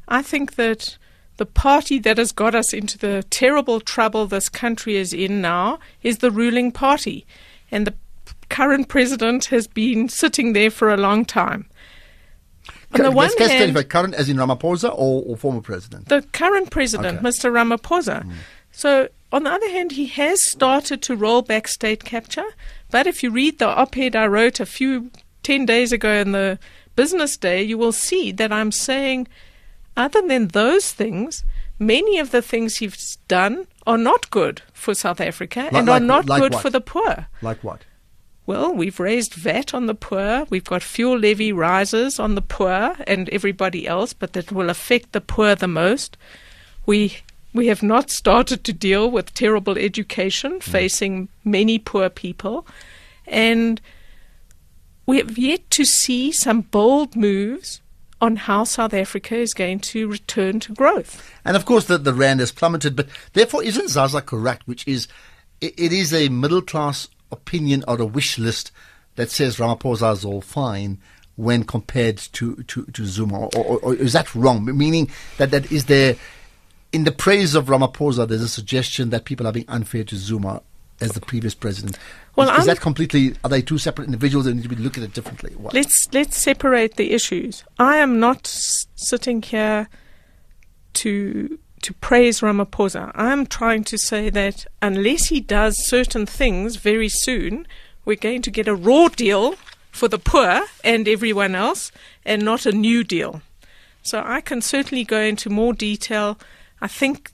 I 0.09 0.23
think 0.23 0.57
that 0.57 0.97
the 1.37 1.47
party 1.47 1.99
that 2.01 2.19
has 2.19 2.33
got 2.33 2.55
us 2.55 2.73
into 2.73 2.99
the 2.99 3.25
terrible 3.31 3.81
trouble 3.81 4.27
this 4.27 4.49
country 4.49 4.97
is 4.97 5.13
in 5.13 5.41
now 5.41 5.79
is 6.03 6.19
the 6.19 6.31
ruling 6.31 6.73
party, 6.73 7.25
and 7.71 7.87
the 7.87 7.95
current 8.49 8.89
president 8.89 9.47
has 9.47 9.67
been 9.67 10.09
sitting 10.09 10.53
there 10.53 10.71
for 10.71 10.93
a 10.93 10.97
long 10.97 11.25
time. 11.25 11.67
On 12.95 13.01
the 13.01 13.11
Let's- 13.11 13.35
one 13.39 13.49
hand, 13.49 13.73
clarify, 13.73 13.83
current 13.89 14.15
as 14.15 14.29
in 14.29 14.37
Ramaphosa 14.37 14.91
or, 14.91 15.23
or 15.27 15.37
former 15.37 15.63
president? 15.63 16.09
the 16.09 16.23
current 16.33 16.71
president, 16.71 17.19
Okay. 17.19 17.27
Mr. 17.27 17.51
Ramaphosa. 17.51 18.25
Mm. 18.25 18.33
So, 18.71 19.09
on 19.33 19.45
the 19.45 19.51
other 19.51 19.71
hand, 19.71 19.93
he 19.93 20.07
has 20.09 20.45
started 20.45 21.01
to 21.03 21.17
roll 21.17 21.41
back 21.43 21.67
state 21.69 22.05
capture. 22.05 22.45
But 22.91 23.07
if 23.07 23.23
you 23.23 23.31
read 23.31 23.59
the 23.59 23.69
op 23.69 23.97
ed 23.97 24.15
I 24.15 24.27
wrote 24.27 24.61
a 24.61 24.67
few, 24.67 25.11
10 25.43 25.67
days 25.67 25.93
ago 25.93 26.13
in 26.13 26.33
the 26.33 26.59
Business 26.97 27.37
Day, 27.37 27.63
you 27.63 27.79
will 27.79 27.93
see 27.93 28.33
that 28.33 28.53
I'm 28.53 28.73
saying, 28.73 29.29
other 29.97 30.23
than 30.27 30.49
those 30.49 30.93
things, 30.93 31.45
many 31.79 32.19
of 32.19 32.31
the 32.31 32.43
things 32.43 32.77
he's 32.77 33.17
done 33.29 33.67
are 33.87 33.99
not 33.99 34.31
good 34.31 34.63
for 34.73 34.95
South 34.95 35.21
Africa 35.21 35.69
and 35.73 35.89
like- 35.89 36.01
are 36.01 36.05
not 36.05 36.27
like 36.27 36.41
good 36.41 36.53
what? 36.55 36.63
for 36.63 36.71
the 36.71 36.81
poor. 36.81 37.27
Like 37.41 37.63
what? 37.65 37.83
Well, 38.45 38.75
we've 38.75 38.99
raised 38.99 39.35
VAT 39.35 39.73
on 39.73 39.87
the 39.87 39.95
poor, 39.95 40.47
we've 40.51 40.65
got 40.65 40.83
fuel 40.83 41.17
levy 41.17 41.53
rises 41.53 42.19
on 42.19 42.35
the 42.35 42.43
poor 42.43 42.97
and 43.07 43.29
everybody 43.31 43.87
else, 43.87 44.13
but 44.13 44.33
that 44.33 44.51
will 44.51 44.69
affect 44.69 45.13
the 45.13 45.21
poor 45.21 45.55
the 45.55 45.69
most. 45.69 46.17
We 46.85 47.19
we 47.55 47.67
have 47.69 47.83
not 47.83 48.11
started 48.11 48.65
to 48.65 48.73
deal 48.73 49.11
with 49.11 49.35
terrible 49.35 49.79
education 49.79 50.55
mm. 50.55 50.63
facing 50.63 51.29
many 51.45 51.79
poor 51.79 52.09
people. 52.09 52.67
And 53.27 53.81
we 55.07 55.19
have 55.19 55.39
yet 55.39 55.69
to 55.71 55.85
see 55.85 56.33
some 56.33 56.63
bold 56.63 57.17
moves 57.17 57.81
on 58.21 58.37
how 58.37 58.63
South 58.65 58.95
Africa 58.95 59.35
is 59.35 59.53
going 59.53 59.81
to 59.81 60.09
return 60.09 60.61
to 60.61 60.73
growth. 60.75 61.33
And 61.45 61.57
of 61.57 61.65
course, 61.65 61.87
the, 61.87 61.99
the 61.99 62.15
rand 62.15 62.41
has 62.41 62.53
plummeted. 62.53 62.95
But 62.95 63.09
therefore, 63.33 63.65
isn't 63.65 63.91
Zaza 63.91 64.23
correct? 64.23 64.67
Which 64.69 64.87
is, 64.87 65.09
it, 65.61 65.75
it 65.77 65.93
is 65.93 66.15
a 66.15 66.29
middle 66.29 66.63
class 66.63 67.09
opinion 67.33 67.83
or 67.89 68.01
a 68.01 68.07
wish 68.07 68.39
list 68.39 68.71
that 69.17 69.31
says 69.31 69.57
Ramaphosa 69.57 70.13
is 70.13 70.25
all 70.25 70.41
fine 70.41 70.99
when 71.37 71.65
compared 71.65 72.19
to 72.19 72.63
to, 72.65 72.85
to 72.85 73.07
Zuma, 73.07 73.47
or, 73.47 73.51
or, 73.57 73.79
or 73.79 73.95
is 73.95 74.13
that 74.13 74.33
wrong? 74.35 74.65
Meaning 74.65 75.11
that 75.39 75.51
that 75.51 75.73
is 75.73 75.87
there 75.87 76.15
in 76.93 77.05
the 77.05 77.13
praise 77.13 77.55
of 77.55 77.67
Ramaphosa, 77.67 78.29
there's 78.29 78.43
a 78.43 78.49
suggestion 78.49 79.11
that 79.11 79.25
people 79.25 79.47
are 79.47 79.53
being 79.53 79.69
unfair 79.69 80.05
to 80.05 80.17
Zuma 80.17 80.63
as 81.03 81.13
the 81.13 81.21
previous 81.21 81.55
president. 81.55 81.99
Well, 82.37 82.51
is, 82.51 82.61
is 82.61 82.67
that 82.67 82.81
completely? 82.81 83.35
Are 83.45 83.51
they 83.51 83.61
two 83.63 83.79
separate 83.79 84.07
individuals 84.07 84.47
that 84.47 84.55
need 84.55 84.63
to 84.63 84.69
be 84.69 84.77
looked 84.77 84.99
at 84.99 85.05
it 85.05 85.13
differently? 85.13 85.53
What? 85.57 85.75
Let's 85.75 86.09
let's 86.13 86.37
separate 86.37 86.97
the 86.97 87.13
issues. 87.13 87.65
I 87.79 87.97
am 87.97 88.19
not 88.19 88.47
sitting 88.47 89.43
here 89.43 89.89
to 90.95 91.59
to 91.83 91.95
praise 91.95 92.41
Ramaphosa. 92.41 93.11
I'm 93.15 93.45
trying 93.47 93.85
to 93.85 93.99
say 93.99 94.31
that 94.31 94.67
unless 94.81 95.27
he 95.27 95.41
does 95.41 95.87
certain 95.87 96.27
things 96.27 96.77
very 96.77 97.09
soon, 97.09 97.67
we're 98.05 98.17
going 98.17 98.43
to 98.43 98.51
get 98.51 98.69
a 98.69 98.75
raw 98.75 99.09
deal 99.09 99.57
for 99.91 100.09
the 100.09 100.19
poor 100.19 100.63
and 100.85 101.07
everyone 101.07 101.55
else, 101.55 101.93
and 102.25 102.43
not 102.43 102.65
a 102.65 102.73
new 102.73 103.05
deal. 103.05 103.43
So 104.03 104.23
I 104.25 104.41
can 104.41 104.63
certainly 104.63 105.05
go 105.05 105.21
into 105.21 105.51
more 105.51 105.75
detail. 105.75 106.39
I 106.81 106.89
think 106.89 107.32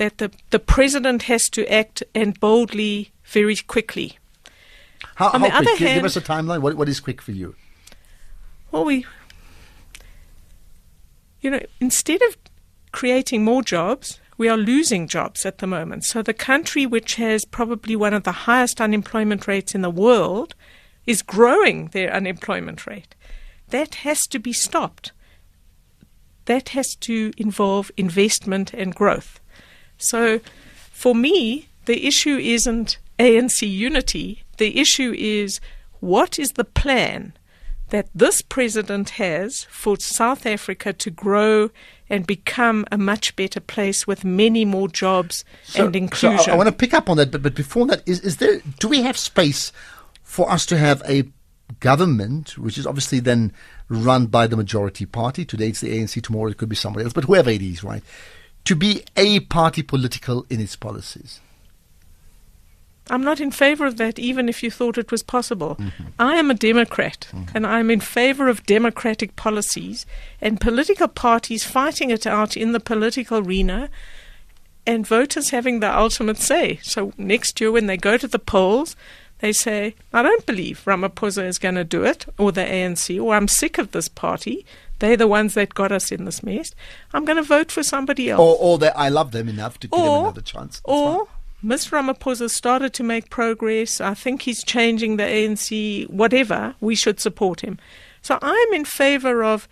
that 0.00 0.16
the 0.16 0.30
the 0.48 0.58
president 0.58 1.24
has 1.24 1.50
to 1.50 1.70
act 1.70 2.02
and 2.14 2.40
boldly, 2.40 3.12
very 3.24 3.54
quickly. 3.56 4.18
how 5.16 5.28
on 5.28 5.40
how 5.42 5.46
the 5.46 5.54
other 5.54 5.64
quick? 5.66 5.78
Give- 5.78 5.88
Give 5.88 5.88
hand- 5.88 6.06
us 6.06 6.16
a 6.16 6.22
timeline. 6.22 6.60
What, 6.62 6.74
what 6.74 6.88
is 6.88 7.00
quick 7.00 7.20
for 7.20 7.32
you? 7.32 7.54
Well, 8.72 8.86
we, 8.86 9.04
you 11.42 11.50
know, 11.50 11.60
instead 11.80 12.22
of 12.22 12.38
creating 12.92 13.44
more 13.44 13.62
jobs, 13.62 14.20
we 14.38 14.48
are 14.48 14.56
losing 14.56 15.06
jobs 15.06 15.44
at 15.44 15.58
the 15.58 15.66
moment. 15.66 16.04
So 16.04 16.22
the 16.22 16.32
country, 16.32 16.86
which 16.86 17.16
has 17.16 17.44
probably 17.44 17.94
one 17.94 18.14
of 18.14 18.22
the 18.24 18.32
highest 18.48 18.80
unemployment 18.80 19.46
rates 19.46 19.74
in 19.74 19.82
the 19.82 19.90
world, 19.90 20.54
is 21.06 21.20
growing 21.20 21.88
their 21.88 22.10
unemployment 22.10 22.86
rate. 22.86 23.14
That 23.68 23.96
has 23.96 24.26
to 24.28 24.38
be 24.38 24.54
stopped. 24.54 25.12
That 26.46 26.70
has 26.70 26.94
to 27.00 27.32
involve 27.36 27.90
investment 27.98 28.72
and 28.72 28.94
growth. 28.94 29.40
So 30.00 30.40
for 30.90 31.14
me, 31.14 31.68
the 31.84 32.06
issue 32.06 32.36
isn't 32.36 32.98
ANC 33.18 33.68
unity. 33.68 34.42
The 34.56 34.78
issue 34.80 35.14
is 35.16 35.60
what 36.00 36.38
is 36.38 36.52
the 36.52 36.64
plan 36.64 37.34
that 37.90 38.08
this 38.14 38.40
president 38.40 39.10
has 39.10 39.64
for 39.64 39.98
South 39.98 40.46
Africa 40.46 40.92
to 40.92 41.10
grow 41.10 41.70
and 42.08 42.26
become 42.26 42.86
a 42.90 42.98
much 42.98 43.36
better 43.36 43.60
place 43.60 44.06
with 44.06 44.24
many 44.24 44.64
more 44.64 44.88
jobs 44.88 45.44
and 45.76 45.94
inclusion. 45.94 46.38
So 46.38 46.52
I, 46.52 46.54
I 46.54 46.56
want 46.56 46.68
to 46.68 46.74
pick 46.74 46.94
up 46.94 47.08
on 47.10 47.16
that, 47.18 47.30
but 47.30 47.42
but 47.42 47.54
before 47.54 47.86
that, 47.86 48.02
is 48.06 48.20
is 48.20 48.38
there? 48.38 48.60
Do 48.78 48.88
we 48.88 49.02
have 49.02 49.16
space 49.16 49.72
for 50.22 50.50
us 50.50 50.66
to 50.66 50.78
have 50.78 51.02
a 51.08 51.24
government, 51.80 52.58
which 52.58 52.78
is 52.78 52.86
obviously 52.86 53.20
then 53.20 53.52
run 53.88 54.26
by 54.26 54.46
the 54.46 54.56
majority 54.56 55.06
party? 55.06 55.44
Today 55.44 55.68
it's 55.68 55.80
the 55.80 55.96
ANC, 55.96 56.22
tomorrow 56.22 56.50
it 56.50 56.56
could 56.56 56.68
be 56.68 56.76
somebody 56.76 57.04
else, 57.04 57.12
but 57.12 57.24
whoever 57.24 57.50
it 57.50 57.62
is, 57.62 57.84
right? 57.84 58.02
To 58.64 58.76
be 58.76 59.02
a 59.16 59.40
party 59.40 59.82
political 59.82 60.46
in 60.48 60.60
its 60.60 60.76
policies. 60.76 61.40
I'm 63.10 63.24
not 63.24 63.40
in 63.40 63.50
favor 63.50 63.86
of 63.86 63.96
that, 63.96 64.18
even 64.18 64.48
if 64.48 64.62
you 64.62 64.70
thought 64.70 64.96
it 64.96 65.10
was 65.10 65.22
possible. 65.22 65.74
Mm-hmm. 65.76 66.04
I 66.18 66.36
am 66.36 66.50
a 66.50 66.54
Democrat, 66.54 67.28
mm-hmm. 67.32 67.56
and 67.56 67.66
I'm 67.66 67.90
in 67.90 68.00
favor 68.00 68.48
of 68.48 68.64
democratic 68.66 69.34
policies 69.34 70.06
and 70.40 70.60
political 70.60 71.08
parties 71.08 71.64
fighting 71.64 72.10
it 72.10 72.26
out 72.26 72.56
in 72.56 72.70
the 72.70 72.78
political 72.78 73.38
arena 73.38 73.90
and 74.86 75.06
voters 75.06 75.50
having 75.50 75.80
the 75.80 75.94
ultimate 75.96 76.38
say. 76.38 76.78
So 76.82 77.12
next 77.18 77.60
year, 77.60 77.72
when 77.72 77.86
they 77.86 77.96
go 77.96 78.16
to 78.16 78.28
the 78.28 78.38
polls, 78.38 78.94
they 79.40 79.52
say, 79.52 79.94
I 80.12 80.22
don't 80.22 80.46
believe 80.46 80.82
Ramaphosa 80.84 81.44
is 81.44 81.58
going 81.58 81.74
to 81.74 81.84
do 81.84 82.04
it, 82.04 82.26
or 82.38 82.52
the 82.52 82.62
ANC, 82.62 83.16
or 83.18 83.34
oh, 83.34 83.36
I'm 83.36 83.48
sick 83.48 83.78
of 83.78 83.90
this 83.90 84.08
party. 84.08 84.64
They're 85.00 85.16
the 85.16 85.26
ones 85.26 85.54
that 85.54 85.74
got 85.74 85.90
us 85.92 86.12
in 86.12 86.24
this 86.24 86.42
mess. 86.42 86.72
I'm 87.12 87.24
going 87.24 87.36
to 87.36 87.42
vote 87.42 87.72
for 87.72 87.82
somebody 87.82 88.30
else. 88.30 88.40
Or, 88.40 88.56
or 88.58 88.78
that 88.78 88.96
I 88.96 89.08
love 89.08 89.32
them 89.32 89.48
enough 89.48 89.80
to 89.80 89.88
give 89.88 89.98
them 89.98 90.20
another 90.20 90.40
chance. 90.40 90.76
That's 90.76 90.82
Or 90.84 91.26
fine. 91.26 91.34
Mr. 91.64 91.90
Ramaphosa 91.90 92.48
started 92.48 92.94
to 92.94 93.02
make 93.02 93.28
progress. 93.28 94.00
I 94.00 94.14
think 94.14 94.42
he's 94.42 94.64
changing 94.64 95.16
the 95.16 95.24
ANC, 95.24 96.08
whatever. 96.08 96.74
We 96.80 96.94
should 96.94 97.20
support 97.20 97.60
him. 97.60 97.78
So 98.22 98.38
I'm 98.40 98.72
in 98.72 98.84
favor 98.84 99.44
of 99.44 99.68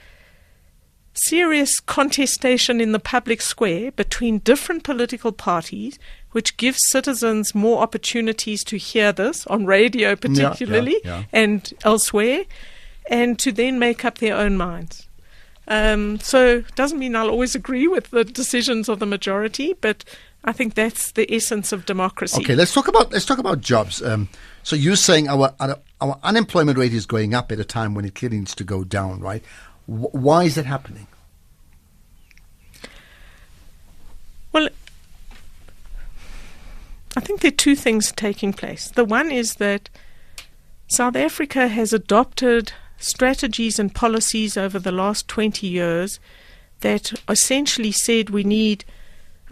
serious 1.14 1.80
contestation 1.80 2.80
in 2.80 2.92
the 2.92 2.98
public 2.98 3.40
square 3.40 3.90
between 3.92 4.38
different 4.38 4.84
political 4.84 5.32
parties, 5.32 5.98
which 6.32 6.56
gives 6.56 6.78
citizens 6.88 7.54
more 7.54 7.82
opportunities 7.82 8.62
to 8.64 8.76
hear 8.76 9.12
this 9.12 9.46
on 9.46 9.66
radio, 9.66 10.14
particularly, 10.14 10.96
yeah. 11.04 11.24
and 11.32 11.72
elsewhere, 11.84 12.44
and 13.10 13.38
to 13.38 13.50
then 13.50 13.78
make 13.78 14.04
up 14.04 14.18
their 14.18 14.36
own 14.36 14.56
minds. 14.56 15.07
Um, 15.68 16.18
so 16.20 16.58
it 16.58 16.74
doesn't 16.74 16.98
mean 16.98 17.14
I'll 17.14 17.28
always 17.28 17.54
agree 17.54 17.86
with 17.86 18.10
the 18.10 18.24
decisions 18.24 18.88
of 18.88 18.98
the 18.98 19.06
majority, 19.06 19.74
but 19.80 20.02
I 20.44 20.52
think 20.52 20.74
that's 20.74 21.12
the 21.12 21.32
essence 21.32 21.72
of 21.72 21.84
democracy. 21.84 22.40
Okay, 22.40 22.54
let's 22.54 22.72
talk 22.72 22.88
about 22.88 23.12
let's 23.12 23.26
talk 23.26 23.38
about 23.38 23.60
jobs. 23.60 24.02
Um, 24.02 24.30
so 24.62 24.76
you're 24.76 24.96
saying 24.96 25.28
our, 25.28 25.54
our 25.60 25.78
our 26.00 26.18
unemployment 26.22 26.78
rate 26.78 26.94
is 26.94 27.04
going 27.04 27.34
up 27.34 27.52
at 27.52 27.60
a 27.60 27.64
time 27.64 27.94
when 27.94 28.06
it 28.06 28.14
clearly 28.14 28.38
needs 28.38 28.54
to 28.54 28.64
go 28.64 28.82
down, 28.82 29.20
right? 29.20 29.44
Wh- 29.86 30.14
why 30.14 30.44
is 30.44 30.54
that 30.54 30.64
happening? 30.64 31.06
Well, 34.52 34.70
I 37.14 37.20
think 37.20 37.42
there 37.42 37.50
are 37.50 37.52
two 37.52 37.76
things 37.76 38.10
taking 38.12 38.54
place. 38.54 38.90
The 38.90 39.04
one 39.04 39.30
is 39.30 39.56
that 39.56 39.90
South 40.86 41.16
Africa 41.16 41.68
has 41.68 41.92
adopted 41.92 42.72
strategies 42.98 43.78
and 43.78 43.94
policies 43.94 44.56
over 44.56 44.78
the 44.78 44.92
last 44.92 45.28
20 45.28 45.66
years 45.66 46.20
that 46.80 47.12
essentially 47.28 47.92
said 47.92 48.30
we 48.30 48.44
need 48.44 48.84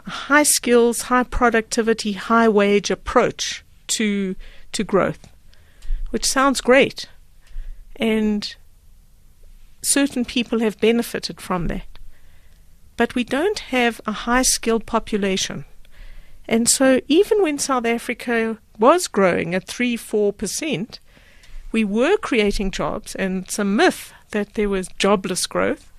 a 0.07 0.11
high 0.11 0.43
skills, 0.43 1.03
high 1.03 1.23
productivity, 1.25 2.13
high 2.13 2.49
wage 2.49 2.91
approach 2.91 3.65
to 3.89 4.37
to 4.73 4.85
growth, 4.85 5.29
which 6.11 6.27
sounds 6.27 6.61
great, 6.61 7.09
and 7.97 8.57
certain 9.81 10.25
people 10.25 10.59
have 10.59 10.81
benefited 10.81 11.41
from 11.41 11.69
that 11.69 11.97
but 12.97 13.15
we 13.15 13.25
don't 13.25 13.59
have 13.59 14.01
a 14.07 14.13
high 14.13 14.43
skilled 14.43 14.87
population. 14.87 15.65
And 16.49 16.69
so, 16.69 17.01
even 17.09 17.43
when 17.43 17.59
South 17.59 17.85
Africa 17.85 18.59
was 18.79 19.09
growing 19.09 19.55
at 19.55 19.67
3 19.67 19.97
4%, 19.97 20.99
we 21.77 21.85
were 21.85 22.17
creating 22.17 22.71
jobs, 22.71 23.15
and 23.15 23.45
it's 23.45 23.59
a 23.59 23.65
myth 23.65 24.15
that 24.31 24.55
there 24.55 24.71
was 24.71 24.89
jobless 24.97 25.47
growth. 25.47 25.93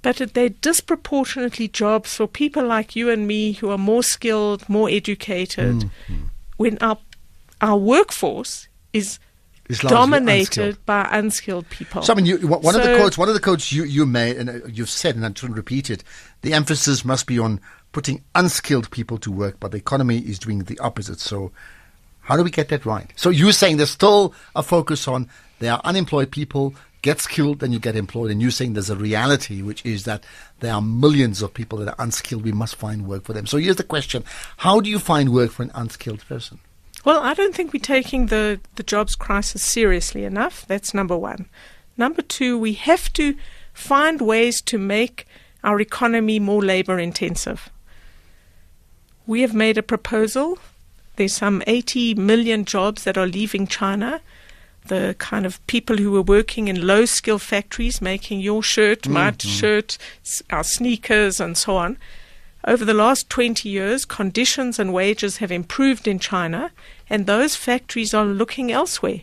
But 0.00 0.16
they're 0.32 0.48
disproportionately 0.48 1.68
jobs 1.68 2.14
for 2.14 2.26
people 2.26 2.64
like 2.64 2.96
you 2.96 3.10
and 3.10 3.26
me 3.26 3.52
who 3.52 3.68
are 3.68 3.76
more 3.76 4.02
skilled, 4.02 4.66
more 4.66 4.88
educated, 4.88 5.90
when 6.56 6.78
our, 6.80 6.96
our 7.60 7.76
workforce 7.76 8.68
is 8.94 9.18
Is 9.68 9.80
dominated 9.80 10.58
unskilled. 10.58 10.86
by 10.86 11.08
unskilled 11.10 11.68
people. 11.68 12.02
So 12.02 12.14
I 12.14 12.16
mean, 12.16 12.24
you, 12.24 12.38
one 12.48 12.62
one 12.62 12.76
of 12.76 12.82
the 12.82 12.96
quotes, 12.96 13.18
one 13.18 13.28
of 13.28 13.34
the 13.34 13.40
quotes 13.40 13.72
you, 13.72 13.84
you 13.84 14.06
made, 14.06 14.38
and 14.38 14.48
uh, 14.48 14.66
you've 14.68 14.88
said, 14.88 15.16
and 15.16 15.26
I'm 15.26 15.34
shouldn't 15.34 15.58
repeat 15.58 15.90
it. 15.90 16.02
The 16.40 16.54
emphasis 16.54 17.04
must 17.04 17.26
be 17.26 17.38
on 17.38 17.60
putting 17.92 18.22
unskilled 18.34 18.88
people 18.90 19.18
to 19.18 19.30
work, 19.30 19.56
but 19.60 19.72
the 19.72 19.78
economy 19.78 20.18
is 20.18 20.38
doing 20.38 20.60
the 20.64 20.78
opposite. 20.78 21.18
So, 21.20 21.50
how 22.26 22.36
do 22.36 22.42
we 22.42 22.50
get 22.50 22.68
that 22.70 22.84
right? 22.84 23.12
So 23.14 23.30
you're 23.30 23.52
saying 23.52 23.76
there's 23.76 23.90
still 23.90 24.34
a 24.56 24.62
focus 24.62 25.06
on 25.06 25.28
there 25.60 25.72
are 25.72 25.80
unemployed 25.84 26.32
people, 26.32 26.74
get 27.02 27.20
skilled, 27.20 27.60
then 27.60 27.70
you 27.70 27.78
get 27.78 27.94
employed, 27.94 28.32
and 28.32 28.42
you're 28.42 28.50
saying 28.50 28.72
there's 28.72 28.90
a 28.90 28.96
reality 28.96 29.62
which 29.62 29.86
is 29.86 30.04
that 30.04 30.24
there 30.58 30.74
are 30.74 30.82
millions 30.82 31.40
of 31.40 31.54
people 31.54 31.78
that 31.78 31.88
are 31.88 32.04
unskilled. 32.04 32.42
We 32.42 32.50
must 32.50 32.74
find 32.74 33.06
work 33.06 33.22
for 33.22 33.32
them. 33.32 33.46
So 33.46 33.58
here's 33.58 33.76
the 33.76 33.84
question: 33.84 34.24
How 34.56 34.80
do 34.80 34.90
you 34.90 34.98
find 34.98 35.32
work 35.32 35.52
for 35.52 35.62
an 35.62 35.70
unskilled 35.76 36.26
person? 36.26 36.58
Well, 37.04 37.20
I 37.20 37.34
don't 37.34 37.54
think 37.54 37.72
we're 37.72 37.78
taking 37.78 38.26
the, 38.26 38.58
the 38.74 38.82
jobs 38.82 39.14
crisis 39.14 39.62
seriously 39.62 40.24
enough. 40.24 40.66
That's 40.66 40.92
number 40.92 41.16
one. 41.16 41.46
Number 41.96 42.22
two, 42.22 42.58
we 42.58 42.72
have 42.72 43.12
to 43.12 43.36
find 43.72 44.20
ways 44.20 44.60
to 44.62 44.78
make 44.78 45.28
our 45.62 45.80
economy 45.80 46.40
more 46.40 46.64
labor 46.64 46.98
intensive. 46.98 47.70
We 49.28 49.42
have 49.42 49.54
made 49.54 49.78
a 49.78 49.82
proposal 49.84 50.58
There's 51.16 51.32
some 51.32 51.62
80 51.66 52.14
million 52.14 52.64
jobs 52.64 53.04
that 53.04 53.16
are 53.16 53.26
leaving 53.26 53.66
China. 53.66 54.20
The 54.86 55.16
kind 55.18 55.44
of 55.44 55.66
people 55.66 55.96
who 55.96 56.12
were 56.12 56.22
working 56.22 56.68
in 56.68 56.86
low 56.86 57.06
skill 57.06 57.38
factories 57.38 58.00
making 58.00 58.40
your 58.40 58.62
shirt, 58.62 59.08
my 59.08 59.30
mm-hmm. 59.30 59.48
shirt, 59.48 59.98
our 60.50 60.62
sneakers, 60.62 61.40
and 61.40 61.56
so 61.56 61.76
on. 61.76 61.96
Over 62.66 62.84
the 62.84 62.94
last 62.94 63.30
20 63.30 63.68
years, 63.68 64.04
conditions 64.04 64.78
and 64.78 64.92
wages 64.92 65.38
have 65.38 65.50
improved 65.50 66.06
in 66.06 66.18
China, 66.18 66.70
and 67.08 67.26
those 67.26 67.56
factories 67.56 68.12
are 68.12 68.24
looking 68.24 68.70
elsewhere. 68.70 69.20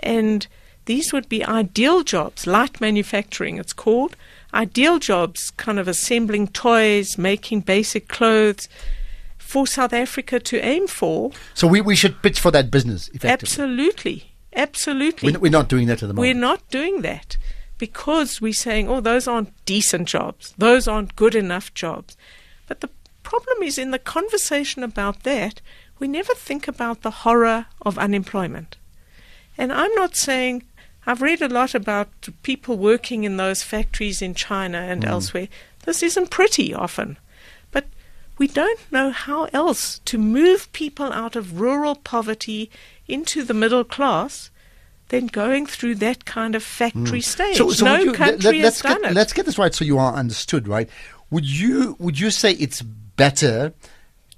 And 0.00 0.46
these 0.84 1.12
would 1.12 1.28
be 1.28 1.44
ideal 1.44 2.02
jobs, 2.02 2.46
light 2.46 2.80
manufacturing, 2.80 3.58
it's 3.58 3.72
called. 3.72 4.16
Ideal 4.52 4.98
jobs, 4.98 5.50
kind 5.52 5.78
of 5.78 5.88
assembling 5.88 6.48
toys, 6.48 7.16
making 7.16 7.60
basic 7.60 8.08
clothes 8.08 8.68
for 9.54 9.68
South 9.68 9.92
Africa 9.92 10.40
to 10.40 10.58
aim 10.64 10.88
for. 10.88 11.30
So 11.54 11.68
we, 11.68 11.80
we 11.80 11.94
should 11.94 12.20
pitch 12.22 12.40
for 12.40 12.50
that 12.50 12.72
business, 12.72 13.06
effectively. 13.14 13.32
Absolutely. 13.32 14.32
Absolutely. 14.52 15.30
We're, 15.30 15.38
we're 15.38 15.58
not 15.60 15.68
doing 15.68 15.86
that 15.86 16.02
at 16.02 16.08
the 16.08 16.14
moment. 16.14 16.18
We're 16.18 16.40
not 16.48 16.68
doing 16.70 17.02
that 17.02 17.36
because 17.78 18.40
we're 18.40 18.52
saying, 18.52 18.88
oh, 18.88 19.00
those 19.00 19.28
aren't 19.28 19.52
decent 19.64 20.08
jobs. 20.08 20.54
Those 20.58 20.88
aren't 20.88 21.14
good 21.14 21.36
enough 21.36 21.72
jobs. 21.72 22.16
But 22.66 22.80
the 22.80 22.90
problem 23.22 23.62
is 23.62 23.78
in 23.78 23.92
the 23.92 24.00
conversation 24.00 24.82
about 24.82 25.22
that, 25.22 25.60
we 26.00 26.08
never 26.08 26.34
think 26.34 26.66
about 26.66 27.02
the 27.02 27.18
horror 27.22 27.66
of 27.82 27.96
unemployment. 27.96 28.76
And 29.56 29.72
I'm 29.72 29.94
not 29.94 30.16
saying, 30.16 30.64
I've 31.06 31.22
read 31.22 31.42
a 31.42 31.48
lot 31.48 31.76
about 31.76 32.08
people 32.42 32.76
working 32.76 33.22
in 33.22 33.36
those 33.36 33.62
factories 33.62 34.20
in 34.20 34.34
China 34.34 34.78
and 34.78 35.04
mm. 35.04 35.08
elsewhere. 35.08 35.46
This 35.84 36.02
isn't 36.02 36.30
pretty 36.30 36.74
often. 36.74 37.18
We 38.36 38.48
don't 38.48 38.80
know 38.90 39.10
how 39.10 39.44
else 39.52 40.00
to 40.06 40.18
move 40.18 40.72
people 40.72 41.12
out 41.12 41.36
of 41.36 41.60
rural 41.60 41.94
poverty 41.94 42.70
into 43.06 43.44
the 43.44 43.54
middle 43.54 43.84
class 43.84 44.50
than 45.08 45.26
going 45.26 45.66
through 45.66 45.96
that 45.96 46.24
kind 46.24 46.54
of 46.54 46.62
factory 46.62 47.20
mm. 47.20 47.24
stage. 47.24 47.56
So, 47.56 47.70
so 47.70 47.84
no 47.84 47.98
you, 47.98 48.12
country 48.12 48.62
let, 48.62 48.66
us 48.66 48.80
has 48.80 48.92
done 48.92 49.02
get, 49.02 49.10
it. 49.12 49.14
Let's 49.14 49.32
get 49.32 49.46
this 49.46 49.58
right 49.58 49.74
so 49.74 49.84
you 49.84 49.98
are 49.98 50.14
understood, 50.14 50.66
right? 50.66 50.88
Would 51.30 51.48
you 51.48 51.96
would 51.98 52.18
you 52.18 52.30
say 52.30 52.52
it's 52.52 52.82
better 52.82 53.72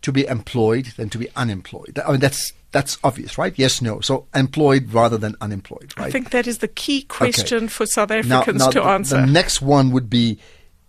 to 0.03 0.13
be 0.13 0.27
employed 0.27 0.87
than 0.97 1.09
to 1.11 1.19
be 1.19 1.29
unemployed? 1.35 1.99
I 2.05 2.11
mean, 2.11 2.21
that's 2.21 2.53
that's 2.73 2.99
obvious, 3.03 3.39
right? 3.39 3.55
Yes, 3.57 3.81
no. 3.81 4.01
So 4.01 4.27
employed 4.35 4.93
rather 4.93 5.17
than 5.17 5.37
unemployed, 5.41 5.95
right? 5.97 6.09
I 6.09 6.11
think 6.11 6.31
that 6.31 6.47
is 6.47 6.59
the 6.59 6.69
key 6.69 7.03
question 7.03 7.69
for 7.69 7.87
South 7.87 8.11
now, 8.11 8.19
Africans 8.19 8.59
now 8.59 8.71
to 8.71 8.81
the, 8.81 8.87
answer. 8.87 9.21
The 9.21 9.27
next 9.27 9.63
one 9.63 9.91
would 9.93 10.11
be: 10.11 10.39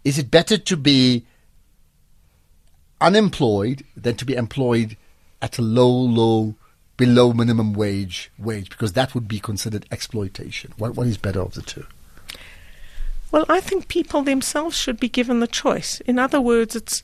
Is 0.03 0.18
it 0.18 0.30
better 0.30 0.58
to 0.58 0.78
be 0.78 1.26
unemployed 3.00 3.84
than 3.95 4.16
to 4.16 4.26
be 4.26 4.36
employed 4.36 4.98
at 5.41 5.58
a 5.58 5.62
low, 5.62 5.89
low, 5.91 6.56
below 6.95 7.34
minimum 7.34 7.74
wage 7.74 8.32
wage? 8.38 8.70
Because 8.70 8.93
that 8.93 9.14
would 9.14 9.28
be 9.28 9.39
considered 9.39 9.86
exploitation. 9.91 10.74
What 10.78 10.95
what 10.95 11.08
is 11.08 11.18
better 11.18 11.41
of 11.41 11.54
the 11.54 11.62
two? 11.62 11.86
Well, 13.32 13.45
I 13.50 13.60
think 13.60 13.88
people 13.88 14.22
themselves 14.22 14.78
should 14.78 15.00
be 15.00 15.10
given 15.10 15.41
the 15.41 15.48
choice. 15.48 16.00
In 16.02 16.18
other 16.18 16.39
words, 16.39 16.76
it's 16.76 17.04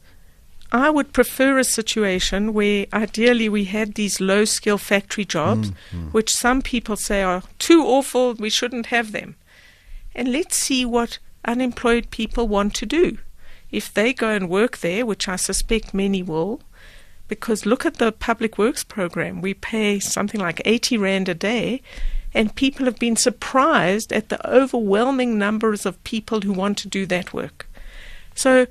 I 0.74 0.90
would 0.90 1.14
prefer 1.14 1.60
a 1.60 1.64
situation 1.64 2.52
where 2.52 2.88
ideally 2.92 3.48
we 3.48 3.66
had 3.66 3.94
these 3.94 4.20
low 4.20 4.44
skill 4.44 4.80
factory 4.80 5.24
jobs, 5.24 5.70
mm, 5.70 5.76
mm. 5.92 6.14
which 6.14 6.34
some 6.34 6.64
people 6.64 6.96
say 6.96 7.22
are 7.22 7.44
too 7.60 7.84
awful, 7.86 8.34
we 8.34 8.50
shouldn't 8.50 8.88
have 8.88 9.12
them. 9.12 9.36
And 10.16 10.32
let's 10.32 10.56
see 10.56 10.84
what 10.84 11.20
unemployed 11.46 12.10
people 12.10 12.48
want 12.48 12.74
to 12.76 12.88
do. 12.88 13.20
If 13.74 13.92
they 13.92 14.14
go 14.14 14.30
and 14.30 14.50
work 14.50 14.78
there, 14.78 15.04
which 15.04 15.28
I 15.28 15.36
suspect 15.36 15.94
many 15.94 16.22
will, 16.22 16.62
because 17.28 17.66
look 17.66 17.86
at 17.86 17.96
the 17.96 18.12
public 18.12 18.60
works 18.60 18.84
program. 18.84 19.42
We 19.42 19.56
pay 19.56 20.00
something 20.00 20.40
like 20.40 20.62
80 20.64 20.98
Rand 21.00 21.28
a 21.28 21.34
day, 21.34 21.82
and 22.36 22.56
people 22.56 22.86
have 22.86 23.00
been 23.00 23.16
surprised 23.16 24.14
at 24.14 24.30
the 24.30 24.40
overwhelming 24.48 25.40
numbers 25.40 25.88
of 25.88 26.04
people 26.04 26.42
who 26.42 26.54
want 26.54 26.78
to 26.80 26.88
do 26.88 27.08
that 27.08 27.34
work. 27.34 27.68
So 28.36 28.68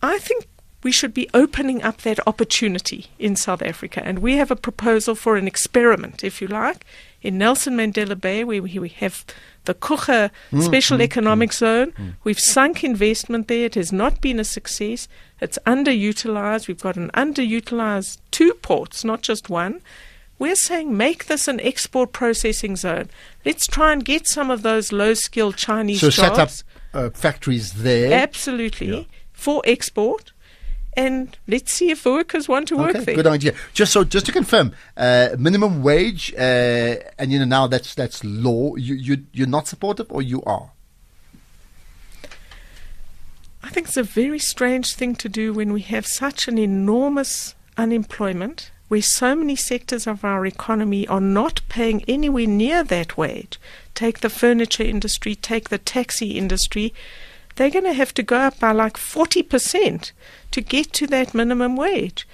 I 0.00 0.18
think 0.18 0.46
we 0.84 0.92
should 0.92 1.12
be 1.12 1.28
opening 1.34 1.82
up 1.82 2.02
that 2.02 2.24
opportunity 2.26 3.06
in 3.18 3.34
South 3.34 3.62
Africa. 3.62 4.02
And 4.04 4.20
we 4.20 4.36
have 4.36 4.52
a 4.52 4.56
proposal 4.56 5.16
for 5.16 5.36
an 5.36 5.48
experiment, 5.48 6.22
if 6.22 6.40
you 6.40 6.46
like, 6.46 6.84
in 7.22 7.38
Nelson 7.38 7.76
Mandela 7.76 8.20
Bay, 8.20 8.44
where 8.44 8.62
we 8.62 8.88
have 8.88 9.24
the 9.64 9.74
Coega 9.74 10.30
mm, 10.50 10.58
mm, 10.58 10.62
Special 10.62 10.98
mm, 10.98 11.02
Economic 11.02 11.52
Zone. 11.52 12.16
We've 12.24 12.40
sunk 12.40 12.82
investment 12.82 13.48
there. 13.48 13.66
It 13.66 13.74
has 13.76 13.92
not 13.92 14.20
been 14.20 14.40
a 14.40 14.44
success. 14.44 15.08
It's 15.40 15.58
underutilized. 15.66 16.68
We've 16.68 16.80
got 16.80 16.96
an 16.96 17.10
underutilized 17.14 18.18
two 18.30 18.54
ports, 18.54 19.04
not 19.04 19.22
just 19.22 19.48
one. 19.50 19.80
We're 20.38 20.56
saying 20.56 20.96
make 20.96 21.26
this 21.26 21.46
an 21.46 21.60
export 21.60 22.12
processing 22.12 22.74
zone. 22.74 23.08
Let's 23.44 23.66
try 23.68 23.92
and 23.92 24.04
get 24.04 24.26
some 24.26 24.50
of 24.50 24.62
those 24.62 24.90
low 24.90 25.14
skilled 25.14 25.56
Chinese 25.56 26.00
So 26.00 26.10
jobs. 26.10 26.16
set 26.16 26.38
up 26.38 26.50
uh, 26.94 27.10
factories 27.10 27.74
there. 27.74 28.12
Absolutely. 28.12 28.88
Yeah. 28.88 29.04
For 29.32 29.62
export. 29.64 30.31
And 30.94 31.36
let's 31.48 31.72
see 31.72 31.90
if 31.90 32.04
workers 32.04 32.48
want 32.48 32.68
to 32.68 32.76
work 32.76 32.90
Okay, 32.94 33.04
there. 33.04 33.14
good 33.14 33.26
idea. 33.26 33.54
Just 33.72 33.92
so, 33.92 34.04
just 34.04 34.26
to 34.26 34.32
confirm, 34.32 34.74
uh, 34.96 35.30
minimum 35.38 35.82
wage, 35.82 36.34
uh, 36.34 36.96
and 37.18 37.32
you 37.32 37.38
know 37.38 37.46
now 37.46 37.66
that's 37.66 37.94
that's 37.94 38.22
law. 38.22 38.76
You 38.76 38.94
you 38.94 39.24
you're 39.32 39.46
not 39.46 39.66
supportive, 39.66 40.06
or 40.10 40.20
you 40.20 40.42
are? 40.42 40.72
I 43.62 43.68
think 43.70 43.86
it's 43.88 43.96
a 43.96 44.02
very 44.02 44.38
strange 44.38 44.94
thing 44.94 45.14
to 45.16 45.28
do 45.28 45.52
when 45.54 45.72
we 45.72 45.80
have 45.82 46.06
such 46.06 46.48
an 46.48 46.58
enormous 46.58 47.54
unemployment, 47.78 48.70
where 48.88 49.00
so 49.00 49.34
many 49.34 49.56
sectors 49.56 50.06
of 50.06 50.24
our 50.24 50.44
economy 50.44 51.06
are 51.06 51.20
not 51.20 51.62
paying 51.68 52.04
anywhere 52.06 52.46
near 52.46 52.84
that 52.84 53.16
wage. 53.16 53.58
Take 53.94 54.20
the 54.20 54.28
furniture 54.28 54.82
industry, 54.82 55.34
take 55.34 55.68
the 55.70 55.78
taxi 55.78 56.32
industry. 56.36 56.92
They're 57.56 57.70
going 57.70 57.84
to 57.84 57.92
have 57.92 58.14
to 58.14 58.22
go 58.22 58.36
up 58.36 58.58
by 58.58 58.72
like 58.72 58.94
40% 58.94 60.12
to 60.50 60.60
get 60.60 60.92
to 60.94 61.06
that 61.08 61.34
minimum 61.34 61.76
wage. 61.76 62.26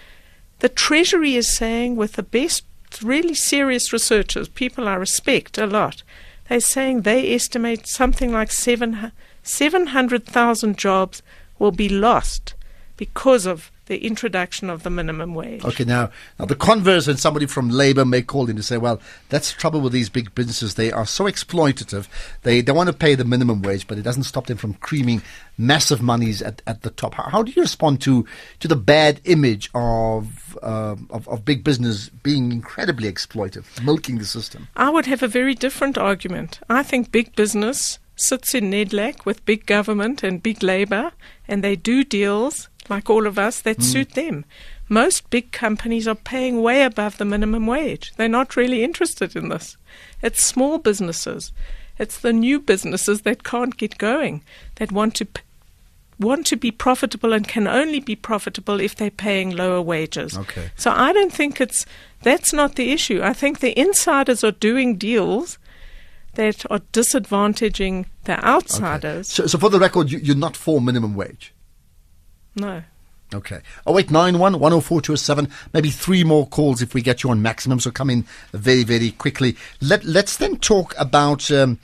The 0.60 0.68
Treasury 0.68 1.34
is 1.34 1.52
saying, 1.52 1.96
with 1.96 2.14
the 2.14 2.22
best, 2.22 2.64
really 3.02 3.34
serious 3.34 3.92
researchers, 3.92 4.48
people 4.48 4.88
I 4.88 4.94
respect 4.94 5.58
a 5.58 5.66
lot, 5.66 6.02
they're 6.48 6.60
saying 6.60 7.02
they 7.02 7.34
estimate 7.34 7.86
something 7.86 8.32
like 8.32 8.50
seven 8.50 9.12
700,000 9.42 10.78
jobs 10.78 11.22
will 11.58 11.72
be 11.72 11.88
lost 11.88 12.54
because 12.96 13.46
of 13.46 13.70
the 13.88 14.06
introduction 14.06 14.70
of 14.70 14.82
the 14.84 14.90
minimum 14.90 15.34
wage. 15.34 15.64
Okay, 15.64 15.84
now 15.84 16.10
now 16.38 16.44
the 16.44 16.54
converse, 16.54 17.08
and 17.08 17.18
somebody 17.18 17.46
from 17.46 17.68
Labour 17.68 18.04
may 18.04 18.22
call 18.22 18.48
in 18.48 18.56
to 18.56 18.62
say, 18.62 18.78
well, 18.78 19.00
that's 19.28 19.52
the 19.52 19.60
trouble 19.60 19.80
with 19.80 19.92
these 19.92 20.08
big 20.08 20.34
businesses. 20.34 20.74
They 20.74 20.92
are 20.92 21.06
so 21.06 21.24
exploitative. 21.24 22.06
They 22.42 22.60
they 22.60 22.72
want 22.72 22.88
to 22.88 22.92
pay 22.92 23.14
the 23.14 23.24
minimum 23.24 23.62
wage, 23.62 23.86
but 23.86 23.98
it 23.98 24.02
doesn't 24.02 24.22
stop 24.24 24.46
them 24.46 24.56
from 24.58 24.74
creaming 24.74 25.22
massive 25.56 26.00
monies 26.00 26.40
at, 26.40 26.62
at 26.66 26.82
the 26.82 26.90
top. 26.90 27.14
How, 27.14 27.24
how 27.24 27.42
do 27.42 27.50
you 27.50 27.62
respond 27.62 28.00
to 28.02 28.24
to 28.60 28.68
the 28.68 28.76
bad 28.76 29.20
image 29.24 29.70
of, 29.74 30.56
um 30.62 31.08
of 31.10 31.26
of 31.28 31.44
big 31.44 31.64
business 31.64 32.08
being 32.22 32.52
incredibly 32.52 33.10
exploitive, 33.10 33.82
milking 33.82 34.18
the 34.18 34.24
system? 34.24 34.68
I 34.76 34.90
would 34.90 35.06
have 35.06 35.22
a 35.22 35.28
very 35.28 35.54
different 35.54 35.98
argument. 35.98 36.60
I 36.68 36.82
think 36.82 37.10
big 37.10 37.34
business 37.34 37.98
sits 38.20 38.54
in 38.54 38.70
NEDLAC 38.70 39.24
with 39.24 39.44
big 39.44 39.64
government 39.66 40.22
and 40.22 40.42
big 40.42 40.62
labor, 40.62 41.12
and 41.46 41.62
they 41.62 41.76
do 41.76 42.04
deals, 42.04 42.68
like 42.88 43.10
all 43.10 43.26
of 43.26 43.38
us, 43.38 43.60
that 43.62 43.78
mm. 43.78 43.82
suit 43.82 44.12
them. 44.12 44.44
Most 44.88 45.28
big 45.30 45.52
companies 45.52 46.08
are 46.08 46.14
paying 46.14 46.62
way 46.62 46.82
above 46.82 47.18
the 47.18 47.24
minimum 47.24 47.66
wage. 47.66 48.12
They're 48.16 48.28
not 48.28 48.56
really 48.56 48.82
interested 48.82 49.36
in 49.36 49.48
this. 49.48 49.76
It's 50.22 50.42
small 50.42 50.78
businesses. 50.78 51.52
It's 51.98 52.18
the 52.18 52.32
new 52.32 52.60
businesses 52.60 53.22
that 53.22 53.42
can't 53.42 53.76
get 53.76 53.98
going, 53.98 54.42
that 54.76 54.92
want 54.92 55.14
to 55.16 55.26
p- 55.26 55.42
want 56.18 56.46
to 56.46 56.56
be 56.56 56.70
profitable 56.70 57.32
and 57.32 57.46
can 57.46 57.68
only 57.68 58.00
be 58.00 58.16
profitable 58.16 58.80
if 58.80 58.96
they're 58.96 59.10
paying 59.10 59.54
lower 59.54 59.80
wages. 59.80 60.36
Okay. 60.36 60.70
So 60.76 60.90
I 60.90 61.12
don't 61.12 61.32
think 61.32 61.60
it's 61.60 61.86
that's 62.22 62.52
not 62.52 62.74
the 62.74 62.90
issue. 62.92 63.20
I 63.22 63.32
think 63.32 63.60
the 63.60 63.78
insiders 63.78 64.42
are 64.42 64.52
doing 64.52 64.96
deals 64.96 65.58
that 66.34 66.64
are 66.70 66.80
disadvantaging 66.92 68.06
the 68.24 68.44
outsiders. 68.44 69.28
So, 69.28 69.46
so 69.46 69.58
for 69.58 69.70
the 69.70 69.78
record, 69.78 70.10
you, 70.10 70.18
you're 70.18 70.36
not 70.36 70.56
for 70.56 70.80
minimum 70.80 71.14
wage. 71.14 71.52
No. 72.56 72.82
Okay. 73.34 73.60
Oh 73.86 73.98
eight 73.98 74.10
nine 74.10 74.38
one 74.38 74.58
one 74.58 74.72
zero 74.72 74.80
four 74.80 75.02
two 75.02 75.16
seven. 75.16 75.50
Maybe 75.74 75.90
three 75.90 76.24
more 76.24 76.46
calls 76.46 76.80
if 76.80 76.94
we 76.94 77.02
get 77.02 77.22
you 77.22 77.30
on 77.30 77.42
maximum. 77.42 77.78
So 77.78 77.90
come 77.90 78.08
in 78.10 78.24
very 78.52 78.84
very 78.84 79.10
quickly. 79.10 79.56
Let 79.80 80.04
Let's 80.04 80.36
then 80.38 80.56
talk 80.56 80.94
about. 80.98 81.50
Um, 81.50 81.78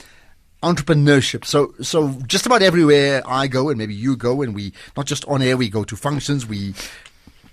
entrepreneurship 0.63 1.45
so 1.45 1.75
so 1.83 2.13
just 2.27 2.47
about 2.47 2.63
everywhere 2.63 3.21
i 3.27 3.47
go 3.47 3.69
and 3.69 3.77
maybe 3.77 3.93
you 3.95 4.17
go 4.17 4.41
and 4.41 4.55
we 4.55 4.73
not 4.97 5.05
just 5.05 5.23
on 5.27 5.43
air 5.43 5.59
we 5.59 5.69
go 5.69 5.85
to 5.85 5.95
functions 5.95 6.47
we 6.47 6.73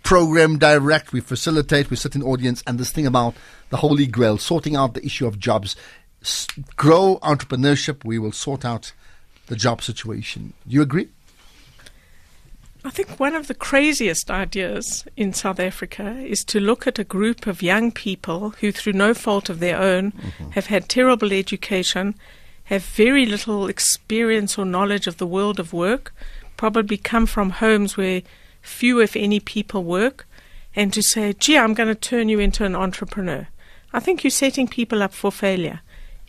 program 0.03 0.57
direct 0.57 1.11
we 1.11 1.19
facilitate 1.19 1.89
we 1.89 1.97
sit 1.97 2.15
in 2.15 2.23
audience 2.23 2.63
and 2.65 2.79
this 2.79 2.89
thing 2.89 3.05
about 3.05 3.35
the 3.69 3.75
holy 3.75 4.07
grail 4.07 4.37
sorting 4.37 4.77
out 4.77 4.93
the 4.93 5.05
issue 5.05 5.27
of 5.27 5.37
jobs 5.37 5.75
S- 6.21 6.47
grow 6.77 7.19
entrepreneurship 7.21 8.05
we 8.05 8.17
will 8.17 8.31
sort 8.31 8.63
out 8.63 8.93
the 9.47 9.57
job 9.57 9.81
situation 9.81 10.53
you 10.65 10.81
agree 10.81 11.09
I 12.83 12.89
think 12.89 13.19
one 13.19 13.35
of 13.35 13.47
the 13.47 13.53
craziest 13.53 14.31
ideas 14.31 15.05
in 15.15 15.33
South 15.33 15.59
Africa 15.59 16.17
is 16.19 16.43
to 16.45 16.59
look 16.59 16.87
at 16.87 16.97
a 16.97 17.03
group 17.03 17.45
of 17.45 17.61
young 17.61 17.91
people 17.91 18.51
who, 18.59 18.71
through 18.71 18.93
no 18.93 19.13
fault 19.13 19.49
of 19.49 19.59
their 19.59 19.79
own, 19.79 20.13
mm-hmm. 20.13 20.49
have 20.51 20.65
had 20.65 20.89
terrible 20.89 21.31
education, 21.31 22.15
have 22.65 22.83
very 22.83 23.27
little 23.27 23.67
experience 23.67 24.57
or 24.57 24.65
knowledge 24.65 25.05
of 25.05 25.17
the 25.17 25.27
world 25.27 25.59
of 25.59 25.73
work, 25.73 26.11
probably 26.57 26.97
come 26.97 27.27
from 27.27 27.51
homes 27.51 27.97
where 27.97 28.23
few, 28.61 28.99
if 28.99 29.15
any, 29.15 29.39
people 29.39 29.83
work, 29.83 30.27
and 30.75 30.91
to 30.93 31.03
say, 31.03 31.33
gee, 31.33 31.57
I'm 31.57 31.75
going 31.75 31.89
to 31.89 31.95
turn 31.95 32.29
you 32.29 32.39
into 32.39 32.65
an 32.65 32.75
entrepreneur. 32.75 33.47
I 33.93 33.99
think 33.99 34.23
you're 34.23 34.31
setting 34.31 34.67
people 34.67 35.03
up 35.03 35.13
for 35.13 35.31
failure. 35.31 35.81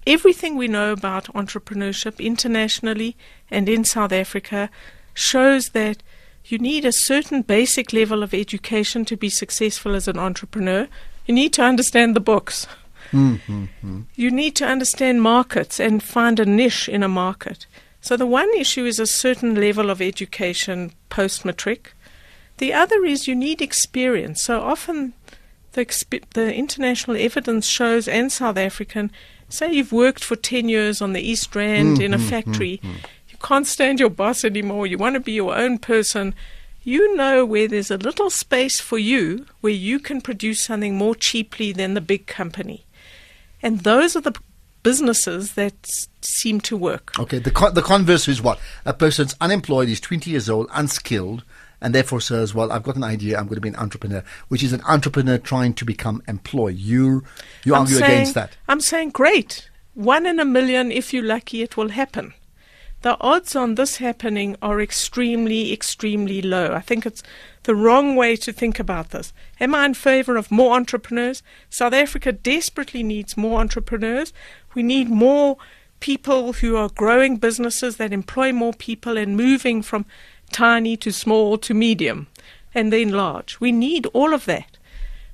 Everything 0.06 0.56
we 0.56 0.68
know 0.68 0.92
about 0.92 1.32
entrepreneurship 1.32 2.18
internationally 2.18 3.16
and 3.50 3.68
in 3.68 3.84
South 3.84 4.12
Africa 4.12 4.68
shows 5.14 5.70
that 5.70 6.02
you 6.46 6.58
need 6.58 6.84
a 6.84 6.92
certain 6.92 7.42
basic 7.42 7.92
level 7.92 8.22
of 8.22 8.34
education 8.34 9.04
to 9.06 9.16
be 9.16 9.28
successful 9.28 9.94
as 9.94 10.08
an 10.08 10.18
entrepreneur. 10.18 10.88
You 11.26 11.34
need 11.34 11.52
to 11.54 11.62
understand 11.62 12.16
the 12.16 12.20
books. 12.20 12.66
Mm-hmm. 13.12 14.00
You 14.14 14.30
need 14.30 14.56
to 14.56 14.66
understand 14.66 15.22
markets 15.22 15.78
and 15.78 16.02
find 16.02 16.40
a 16.40 16.46
niche 16.46 16.88
in 16.88 17.02
a 17.02 17.08
market. 17.08 17.66
So, 18.00 18.16
the 18.16 18.26
one 18.26 18.50
issue 18.56 18.84
is 18.84 18.98
a 18.98 19.06
certain 19.06 19.54
level 19.54 19.88
of 19.88 20.00
education 20.00 20.92
post 21.08 21.44
matric. 21.44 21.92
The 22.58 22.72
other 22.72 23.04
is 23.04 23.28
you 23.28 23.34
need 23.36 23.62
experience. 23.62 24.42
So, 24.42 24.60
often 24.60 25.12
the, 25.72 25.86
exp- 25.86 26.28
the 26.34 26.52
international 26.52 27.16
evidence 27.16 27.66
shows, 27.66 28.08
and 28.08 28.32
South 28.32 28.56
African, 28.56 29.12
say 29.48 29.72
you've 29.72 29.92
worked 29.92 30.24
for 30.24 30.34
10 30.34 30.68
years 30.68 31.00
on 31.00 31.12
the 31.12 31.20
East 31.20 31.54
Rand 31.54 32.00
in 32.00 32.14
a 32.14 32.18
mm-hmm. 32.18 32.28
factory, 32.28 32.80
you 32.82 32.90
can't 33.42 33.66
stand 33.66 34.00
your 34.00 34.10
boss 34.10 34.44
anymore, 34.44 34.86
you 34.86 34.98
want 34.98 35.14
to 35.14 35.20
be 35.20 35.32
your 35.32 35.54
own 35.56 35.78
person. 35.78 36.34
You 36.84 37.14
know 37.16 37.44
where 37.44 37.68
there's 37.68 37.90
a 37.90 37.96
little 37.96 38.30
space 38.30 38.80
for 38.80 38.98
you 38.98 39.46
where 39.60 39.72
you 39.72 39.98
can 40.00 40.20
produce 40.20 40.64
something 40.64 40.96
more 40.96 41.14
cheaply 41.14 41.72
than 41.72 41.94
the 41.94 42.00
big 42.00 42.26
company. 42.26 42.86
And 43.62 43.80
those 43.80 44.16
are 44.16 44.20
the 44.20 44.34
businesses 44.82 45.52
that 45.54 45.74
seem 46.22 46.60
to 46.62 46.76
work. 46.76 47.16
Okay, 47.18 47.38
the 47.38 47.50
con- 47.52 47.74
the 47.74 47.82
converse 47.82 48.26
is 48.26 48.42
what 48.42 48.58
a 48.84 48.92
person's 48.92 49.36
unemployed, 49.40 49.88
he's 49.88 50.00
twenty 50.00 50.30
years 50.30 50.48
old, 50.50 50.66
unskilled, 50.72 51.44
and 51.80 51.94
therefore 51.94 52.20
says, 52.20 52.52
"Well, 52.52 52.72
I've 52.72 52.82
got 52.82 52.96
an 52.96 53.04
idea. 53.04 53.38
I'm 53.38 53.44
going 53.46 53.56
to 53.56 53.60
be 53.60 53.68
an 53.68 53.76
entrepreneur," 53.76 54.24
which 54.48 54.64
is 54.64 54.72
an 54.72 54.82
entrepreneur 54.88 55.38
trying 55.38 55.74
to 55.74 55.84
become 55.84 56.20
employed. 56.26 56.76
You 56.78 57.22
you 57.64 57.74
I'm 57.74 57.82
argue 57.82 57.96
saying- 57.98 58.12
against 58.12 58.34
that. 58.34 58.56
I'm 58.66 58.80
saying, 58.80 59.10
great. 59.10 59.70
One 59.94 60.26
in 60.26 60.40
a 60.40 60.44
million, 60.44 60.90
if 60.90 61.12
you're 61.12 61.22
lucky, 61.36 61.62
it 61.62 61.76
will 61.76 61.90
happen. 61.90 62.32
The 63.02 63.16
odds 63.20 63.56
on 63.56 63.74
this 63.74 63.96
happening 63.96 64.56
are 64.62 64.80
extremely, 64.80 65.72
extremely 65.72 66.40
low. 66.40 66.72
I 66.72 66.80
think 66.80 67.04
it's 67.04 67.22
the 67.64 67.74
wrong 67.74 68.14
way 68.14 68.36
to 68.36 68.52
think 68.52 68.78
about 68.78 69.10
this. 69.10 69.32
Am 69.60 69.74
I 69.74 69.86
in 69.86 69.94
favor 69.94 70.36
of 70.36 70.52
more 70.52 70.76
entrepreneurs? 70.76 71.42
South 71.68 71.92
Africa 71.92 72.30
desperately 72.30 73.02
needs 73.02 73.36
more 73.36 73.60
entrepreneurs. 73.60 74.32
We 74.74 74.84
need 74.84 75.08
more 75.10 75.56
people 75.98 76.52
who 76.54 76.76
are 76.76 76.88
growing 76.88 77.38
businesses 77.38 77.96
that 77.96 78.12
employ 78.12 78.52
more 78.52 78.72
people 78.72 79.16
and 79.16 79.36
moving 79.36 79.82
from 79.82 80.06
tiny 80.52 80.96
to 80.98 81.12
small 81.12 81.58
to 81.58 81.74
medium 81.74 82.28
and 82.72 82.92
then 82.92 83.10
large. 83.10 83.58
We 83.58 83.72
need 83.72 84.06
all 84.06 84.32
of 84.32 84.44
that. 84.44 84.71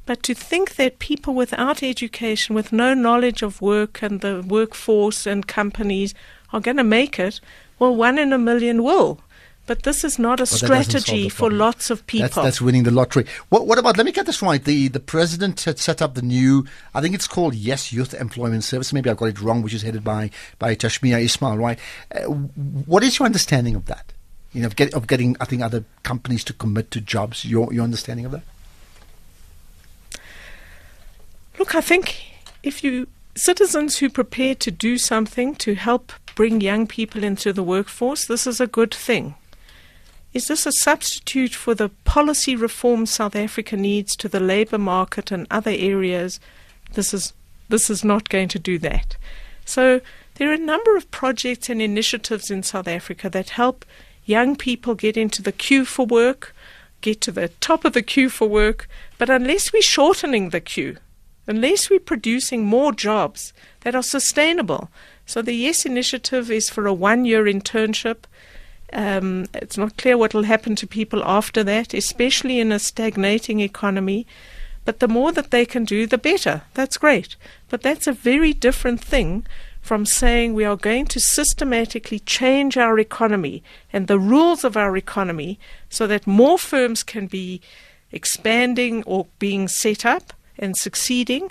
But 0.09 0.23
to 0.23 0.33
think 0.33 0.77
that 0.77 1.01
people 1.01 1.35
without 1.35 1.83
education, 1.83 2.55
with 2.55 2.73
no 2.73 2.95
knowledge 2.95 3.43
of 3.43 3.61
work 3.61 4.01
and 4.01 4.23
the 4.23 4.41
workforce 4.41 5.27
and 5.27 5.47
companies 5.47 6.15
are 6.51 6.61
going 6.61 6.79
to 6.79 6.83
make 6.83 7.19
it, 7.19 7.43
well, 7.79 7.95
one 7.95 8.19
in 8.19 8.33
a 8.33 8.39
million 8.39 8.83
will. 8.83 9.21
But 9.67 9.83
this 9.83 10.05
is 10.05 10.19
not 10.19 10.41
a 10.41 10.45
But 10.45 10.49
that 10.49 10.67
doesn't 10.67 10.93
solve 10.93 11.03
strategy 11.03 11.29
for 11.29 11.51
lots 11.51 11.91
of 11.91 12.07
people. 12.07 12.27
That's, 12.27 12.37
that's 12.37 12.61
winning 12.63 12.85
the 12.85 12.91
lottery. 12.91 13.27
What, 13.51 13.67
what 13.67 13.77
about? 13.77 13.99
Let 13.99 14.07
me 14.07 14.13
get 14.13 14.25
this 14.25 14.41
right. 14.41 14.65
The 14.65 14.89
the 14.89 14.99
president 14.99 15.61
had 15.65 15.79
set 15.79 16.01
up 16.01 16.15
the 16.15 16.23
new. 16.23 16.65
I 16.95 17.03
think 17.03 17.15
it's 17.15 17.29
called 17.29 17.55
Yes 17.55 17.93
Youth 17.93 18.15
Employment 18.15 18.65
Service. 18.65 18.95
Maybe 18.95 19.11
I've 19.11 19.19
got 19.19 19.27
it 19.27 19.43
wrong, 19.43 19.61
which 19.61 19.75
is 19.75 19.83
headed 19.83 20.05
by 20.05 20.31
by 20.59 20.75
Tashmia 20.75 21.21
Ismail. 21.23 21.59
Right. 21.59 21.79
Uh, 22.11 22.23
what 22.87 23.03
is 23.05 23.19
your 23.19 23.27
understanding 23.27 23.75
of 23.75 23.85
that? 23.85 24.15
You 24.55 24.63
know, 24.63 24.69
of, 24.69 24.77
get, 24.77 24.95
of 24.95 25.07
getting 25.07 25.37
I 25.39 25.45
think 25.45 25.61
other 25.61 25.85
companies 26.03 26.45
to 26.45 26.55
commit 26.55 26.91
to 26.93 27.03
jobs. 27.03 27.45
Your 27.45 27.71
your 27.75 27.85
understanding 27.85 28.25
of 28.25 28.33
that? 28.33 28.45
Look, 31.59 31.75
I 31.75 31.81
think 31.81 32.23
if 32.63 32.85
you 32.85 33.09
citizens 33.35 33.99
who 33.99 34.09
prepare 34.09 34.55
to 34.55 34.71
do 34.71 34.97
something 34.97 35.57
to 35.57 35.75
help 35.75 36.13
bring 36.37 36.61
young 36.61 36.87
people 36.87 37.25
into 37.25 37.53
the 37.53 37.65
workforce, 37.65 38.25
this 38.25 38.47
is 38.47 38.61
a 38.61 38.69
good 38.69 38.95
thing. 38.95 39.35
Is 40.33 40.47
this 40.47 40.67
a 40.67 40.73
substitute 40.73 41.55
for 41.55 41.75
the 41.75 41.89
policy 42.05 42.55
reform 42.55 43.07
South 43.07 43.35
Africa 43.35 43.77
needs 43.77 44.15
to 44.17 44.29
the 44.29 44.39
labour 44.39 44.79
market 44.79 45.33
and 45.33 45.49
other 45.51 45.73
areas? 45.77 46.39
This 46.93 47.13
is 47.13 47.33
this 47.69 47.91
is 47.91 48.05
not 48.05 48.29
going 48.29 48.49
to 48.49 48.59
do 48.59 48.79
that. 48.79 49.17
So 49.65 50.01
there 50.37 50.51
are 50.51 50.55
a 50.55 50.59
number 50.59 50.97
of 50.97 51.11
projects 51.11 51.69
and 51.69 51.83
initiatives 51.83 52.51
in 52.51 52.63
South 52.63 52.87
Africa 52.87 53.29
that 53.31 53.51
help 53.51 53.85
young 54.25 54.55
people 54.55 54.95
get 54.95 55.17
into 55.17 55.43
the 55.43 55.53
queue 55.53 55.85
for 55.85 56.07
work, 56.07 56.55
get 57.01 57.21
to 57.23 57.33
the 57.33 57.49
top 57.61 57.85
of 57.85 57.95
the 57.95 58.03
queue 58.03 58.31
for 58.31 58.49
work. 58.49 58.89
But 59.19 59.29
unless 59.29 59.73
we're 59.73 59.83
shortening 59.83 60.51
the 60.51 60.61
queue, 60.61 60.99
unless 61.49 61.89
we're 61.89 61.99
producing 61.99 62.65
more 62.65 62.93
jobs 62.93 63.53
that 63.81 63.95
are 63.95 64.03
sustainable. 64.03 64.91
So 65.27 65.43
the 65.43 65.55
Yes 65.55 65.85
initiative 65.87 66.51
is 66.51 66.71
for 66.71 66.87
a 66.87 66.93
one 66.93 67.25
year 67.25 67.45
internship. 67.45 68.19
Um, 68.93 69.47
it's 69.55 69.79
not 69.79 69.97
clear 69.97 70.17
what 70.17 70.35
will 70.35 70.45
happen 70.45 70.77
to 70.77 70.87
people 70.87 71.25
after 71.25 71.65
that, 71.65 71.95
especially 71.95 72.61
in 72.61 72.71
a 72.71 72.79
stagnating 72.79 73.61
economy. 73.61 74.27
But 74.85 75.01
the 75.01 75.09
more 75.09 75.33
that 75.33 75.51
they 75.51 75.67
can 75.67 75.85
do, 75.85 76.07
the 76.07 76.19
better. 76.19 76.63
That's 76.75 76.97
great. 76.97 77.37
But 77.69 77.83
that's 77.83 78.07
a 78.07 78.13
very 78.13 78.53
different 78.53 79.03
thing 79.03 79.47
from 79.81 80.05
saying 80.05 80.53
we 80.53 80.65
are 80.65 80.77
going 80.77 81.07
to 81.07 81.21
systematically 81.21 82.19
change 82.21 82.77
our 82.77 82.99
economy 82.99 83.63
and 83.93 84.07
the 84.07 84.19
rules 84.19 84.65
of 84.65 84.77
our 84.77 84.97
economy 84.97 85.59
so 85.89 86.07
that 86.07 86.27
more 86.27 86.59
firms 86.59 87.03
can 87.03 87.27
be 87.27 87.61
expanding 88.13 89.03
or 89.05 89.27
being 89.39 89.69
set 89.69 90.05
up 90.05 90.33
and 90.59 90.77
succeeding, 90.77 91.51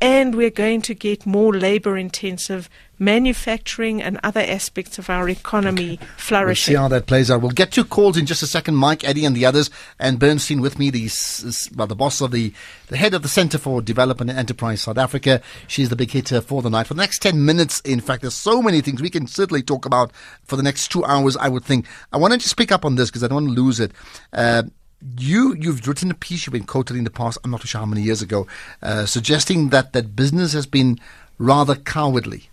and 0.00 0.34
we're 0.34 0.50
going 0.50 0.82
to 0.82 0.94
get 0.94 1.24
more 1.26 1.54
labor 1.54 1.96
intensive 1.96 2.68
manufacturing 2.98 4.02
and 4.02 4.18
other 4.22 4.40
aspects 4.40 4.98
of 4.98 5.08
our 5.10 5.28
economy 5.28 5.98
We'll 6.00 6.08
see 6.08 6.14
flourishing. 6.16 6.76
how 6.76 6.88
that 6.88 7.06
plays 7.06 7.30
out. 7.30 7.40
We'll 7.42 7.50
get 7.50 7.72
to 7.72 7.84
calls 7.84 8.16
in 8.16 8.24
just 8.26 8.42
a 8.42 8.46
second. 8.46 8.76
Mike, 8.76 9.04
Eddie, 9.04 9.24
and 9.24 9.34
the 9.36 9.44
others, 9.46 9.70
Ann 9.98 10.16
Bernstein 10.16 10.60
with 10.60 10.78
me, 10.78 10.90
the 10.90 11.08
well, 11.74 11.86
the 11.86 11.94
boss 11.94 12.20
of 12.20 12.30
the 12.30 12.52
the 12.88 12.96
head 12.96 13.14
of 13.14 13.22
the 13.22 13.28
Centre 13.28 13.58
for 13.58 13.80
Development 13.82 14.30
and 14.30 14.38
Enterprise 14.38 14.82
South 14.82 14.98
Africa. 14.98 15.40
She's 15.66 15.88
the 15.88 15.96
big 15.96 16.10
hitter 16.10 16.40
for 16.40 16.62
the 16.62 16.70
night. 16.70 16.86
For 16.86 16.94
the 16.94 17.02
next 17.02 17.20
ten 17.20 17.44
minutes, 17.44 17.80
in 17.80 18.00
fact, 18.00 18.22
there's 18.22 18.34
so 18.34 18.62
many 18.62 18.80
things 18.80 19.00
we 19.02 19.10
can 19.10 19.26
certainly 19.26 19.62
talk 19.62 19.84
about 19.86 20.10
for 20.44 20.56
the 20.56 20.62
next 20.62 20.88
two 20.88 21.04
hours. 21.04 21.36
I 21.36 21.48
would 21.48 21.64
think. 21.64 21.86
I 22.12 22.16
want 22.18 22.32
to 22.32 22.38
just 22.38 22.56
pick 22.56 22.72
up 22.72 22.84
on 22.84 22.96
this 22.96 23.10
because 23.10 23.24
I 23.24 23.28
don't 23.28 23.44
want 23.44 23.56
to 23.56 23.62
lose 23.62 23.80
it. 23.80 23.92
Uh, 24.32 24.64
you 25.18 25.54
you've 25.54 25.86
written 25.86 26.10
a 26.10 26.14
piece 26.14 26.46
you've 26.46 26.52
been 26.52 26.64
quoted 26.64 26.96
in 26.96 27.04
the 27.04 27.10
past. 27.10 27.38
I'm 27.44 27.50
not 27.50 27.66
sure 27.66 27.80
how 27.80 27.86
many 27.86 28.02
years 28.02 28.22
ago, 28.22 28.46
uh, 28.82 29.06
suggesting 29.06 29.68
that 29.70 29.92
that 29.92 30.16
business 30.16 30.52
has 30.52 30.66
been 30.66 30.98
rather 31.38 31.74
cowardly 31.74 32.48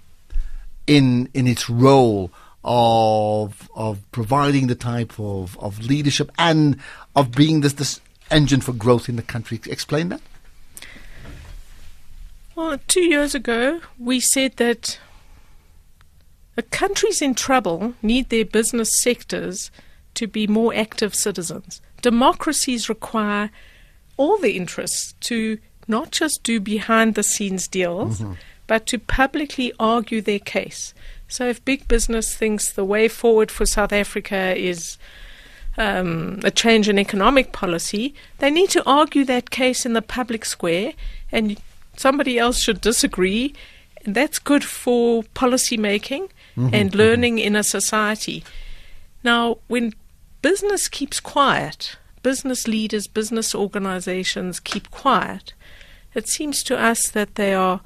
in 0.87 1.29
in 1.33 1.47
its 1.47 1.69
role 1.69 2.31
of 2.63 3.69
of 3.75 3.99
providing 4.11 4.67
the 4.67 4.75
type 4.75 5.19
of, 5.19 5.57
of 5.59 5.79
leadership 5.85 6.31
and 6.37 6.77
of 7.15 7.31
being 7.31 7.61
this 7.61 7.73
this 7.73 8.01
engine 8.31 8.61
for 8.61 8.73
growth 8.73 9.09
in 9.09 9.15
the 9.15 9.21
country. 9.21 9.59
Explain 9.67 10.09
that. 10.09 10.21
Well, 12.55 12.77
two 12.87 13.03
years 13.03 13.33
ago, 13.33 13.81
we 13.97 14.19
said 14.19 14.57
that 14.57 14.99
the 16.55 16.61
countries 16.61 17.21
in 17.21 17.33
trouble 17.33 17.95
need 18.01 18.29
their 18.29 18.45
business 18.45 19.01
sectors 19.01 19.71
to 20.13 20.27
be 20.27 20.45
more 20.45 20.73
active 20.75 21.15
citizens. 21.15 21.81
Democracies 22.03 22.89
require 22.89 23.49
all 24.17 24.37
the 24.37 24.55
interests 24.55 25.15
to 25.21 25.57
not 25.87 26.11
just 26.11 26.43
do 26.43 26.59
behind 26.59 27.15
the 27.15 27.23
scenes 27.23 27.67
deals, 27.67 28.21
but 28.67 28.85
to 28.85 28.99
publicly 28.99 29.73
argue 29.79 30.21
their 30.21 30.39
case. 30.39 30.93
So 31.27 31.47
if 31.47 31.65
big 31.65 31.87
business 31.87 32.35
thinks 32.35 32.71
the 32.71 32.85
way 32.85 33.07
forward 33.07 33.49
for 33.49 33.65
South 33.65 33.91
Africa 33.91 34.55
is 34.55 34.97
um, 35.77 36.39
a 36.43 36.51
change 36.51 36.87
in 36.87 36.99
economic 36.99 37.51
policy, 37.51 38.13
they 38.37 38.51
need 38.51 38.69
to 38.69 38.83
argue 38.85 39.25
that 39.25 39.49
case 39.49 39.85
in 39.85 39.93
the 39.93 40.01
public 40.01 40.45
square, 40.45 40.93
and 41.31 41.59
somebody 41.97 42.37
else 42.37 42.61
should 42.61 42.81
disagree. 42.81 43.55
And 44.05 44.13
that's 44.13 44.37
good 44.37 44.63
for 44.63 45.23
policy 45.33 45.77
making 45.77 46.27
and 46.73 46.93
learning 46.93 47.39
in 47.39 47.55
a 47.55 47.63
society. 47.63 48.43
Now, 49.23 49.57
when 49.67 49.93
business 50.43 50.87
keeps 50.87 51.19
quiet, 51.19 51.97
business 52.21 52.67
leaders, 52.67 53.07
business 53.07 53.55
organizations 53.55 54.59
keep 54.59 54.91
quiet, 54.91 55.53
it 56.13 56.27
seems 56.27 56.61
to 56.63 56.77
us 56.77 57.09
that 57.09 57.33
they 57.33 57.55
are 57.55 57.81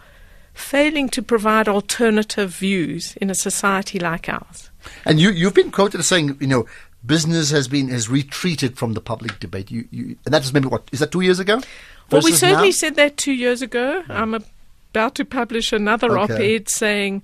failing 0.53 1.08
to 1.08 1.22
provide 1.22 1.70
alternative 1.70 2.49
views 2.49 3.16
in 3.22 3.30
a 3.30 3.36
society 3.36 3.99
like 3.99 4.28
ours. 4.28 4.70
And 5.05 5.22
you 5.22 5.30
you've 5.30 5.53
been 5.53 5.72
quoted 5.72 5.99
as 5.99 6.08
saying, 6.08 6.36
you 6.41 6.47
know, 6.47 6.66
business 7.05 7.51
has 7.51 7.68
been 7.68 7.88
has 7.89 8.10
retreated 8.10 8.78
from 8.78 8.93
the 8.93 9.01
public 9.01 9.39
debate. 9.39 9.72
You, 9.72 9.88
you 9.91 10.18
and 10.26 10.34
that 10.34 10.41
was 10.41 10.51
maybe 10.53 10.68
what 10.68 10.89
is 10.91 10.99
that 10.99 11.12
two 11.12 11.22
years 11.22 11.39
ago? 11.39 11.62
Well, 12.12 12.22
we 12.22 12.32
certainly 12.32 12.70
now? 12.70 12.82
said 12.84 12.95
that 12.95 13.18
two 13.18 13.34
years 13.34 13.62
ago. 13.62 14.03
I'm 14.10 14.34
about 14.34 15.16
to 15.16 15.26
publish 15.26 15.72
another 15.74 16.18
Okay. 16.18 16.34
op 16.34 16.39
ed 16.39 16.70
saying, 16.70 17.24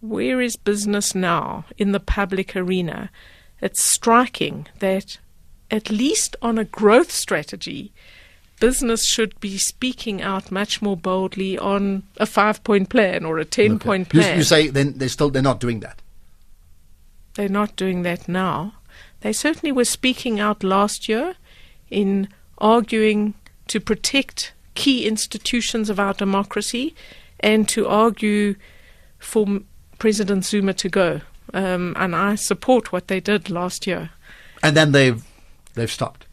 Where 0.00 0.40
is 0.40 0.56
business 0.56 1.14
now 1.14 1.66
in 1.78 1.92
the 1.92 2.00
public 2.00 2.56
arena? 2.56 3.10
It's 3.60 3.84
striking 3.84 4.66
that, 4.80 5.18
at 5.70 5.90
least 5.90 6.36
on 6.42 6.58
a 6.58 6.64
growth 6.64 7.10
strategy, 7.10 7.92
business 8.60 9.06
should 9.06 9.38
be 9.40 9.58
speaking 9.58 10.22
out 10.22 10.50
much 10.50 10.80
more 10.82 10.96
boldly 10.96 11.58
on 11.58 12.02
a 12.18 12.26
five 12.26 12.62
point 12.64 12.88
plan 12.88 13.24
or 13.24 13.38
a 13.38 13.44
10 13.44 13.72
Okay. 13.72 13.84
point 13.84 14.08
plan. 14.08 14.36
you 14.38 14.44
say 14.44 14.68
then 14.68 14.94
they're 14.96 15.08
still 15.08 15.30
they're 15.30 15.42
not 15.42 15.60
doing 15.60 15.80
that. 15.80 16.00
They're 17.34 17.48
not 17.48 17.76
doing 17.76 18.02
that 18.02 18.28
now. 18.28 18.74
They 19.20 19.32
certainly 19.32 19.72
were 19.72 19.84
speaking 19.84 20.40
out 20.40 20.62
last 20.64 21.08
year 21.08 21.34
in 21.90 22.28
arguing 22.58 23.34
to 23.68 23.80
protect 23.80 24.52
key 24.74 25.06
institutions 25.06 25.90
of 25.90 25.98
our 26.00 26.14
democracy 26.14 26.94
and 27.40 27.68
to 27.68 27.86
argue 27.86 28.54
for 29.18 29.60
President 29.98 30.44
Zuma 30.44 30.72
to 30.74 30.88
go. 30.88 31.20
Um, 31.56 31.94
and 31.96 32.14
I 32.14 32.34
support 32.34 32.92
what 32.92 33.08
they 33.08 33.18
did 33.18 33.48
last 33.48 33.86
year. 33.86 34.10
And 34.62 34.76
then 34.76 34.92
they've 34.92 35.24
they've 35.72 35.90
stopped. 35.90 36.26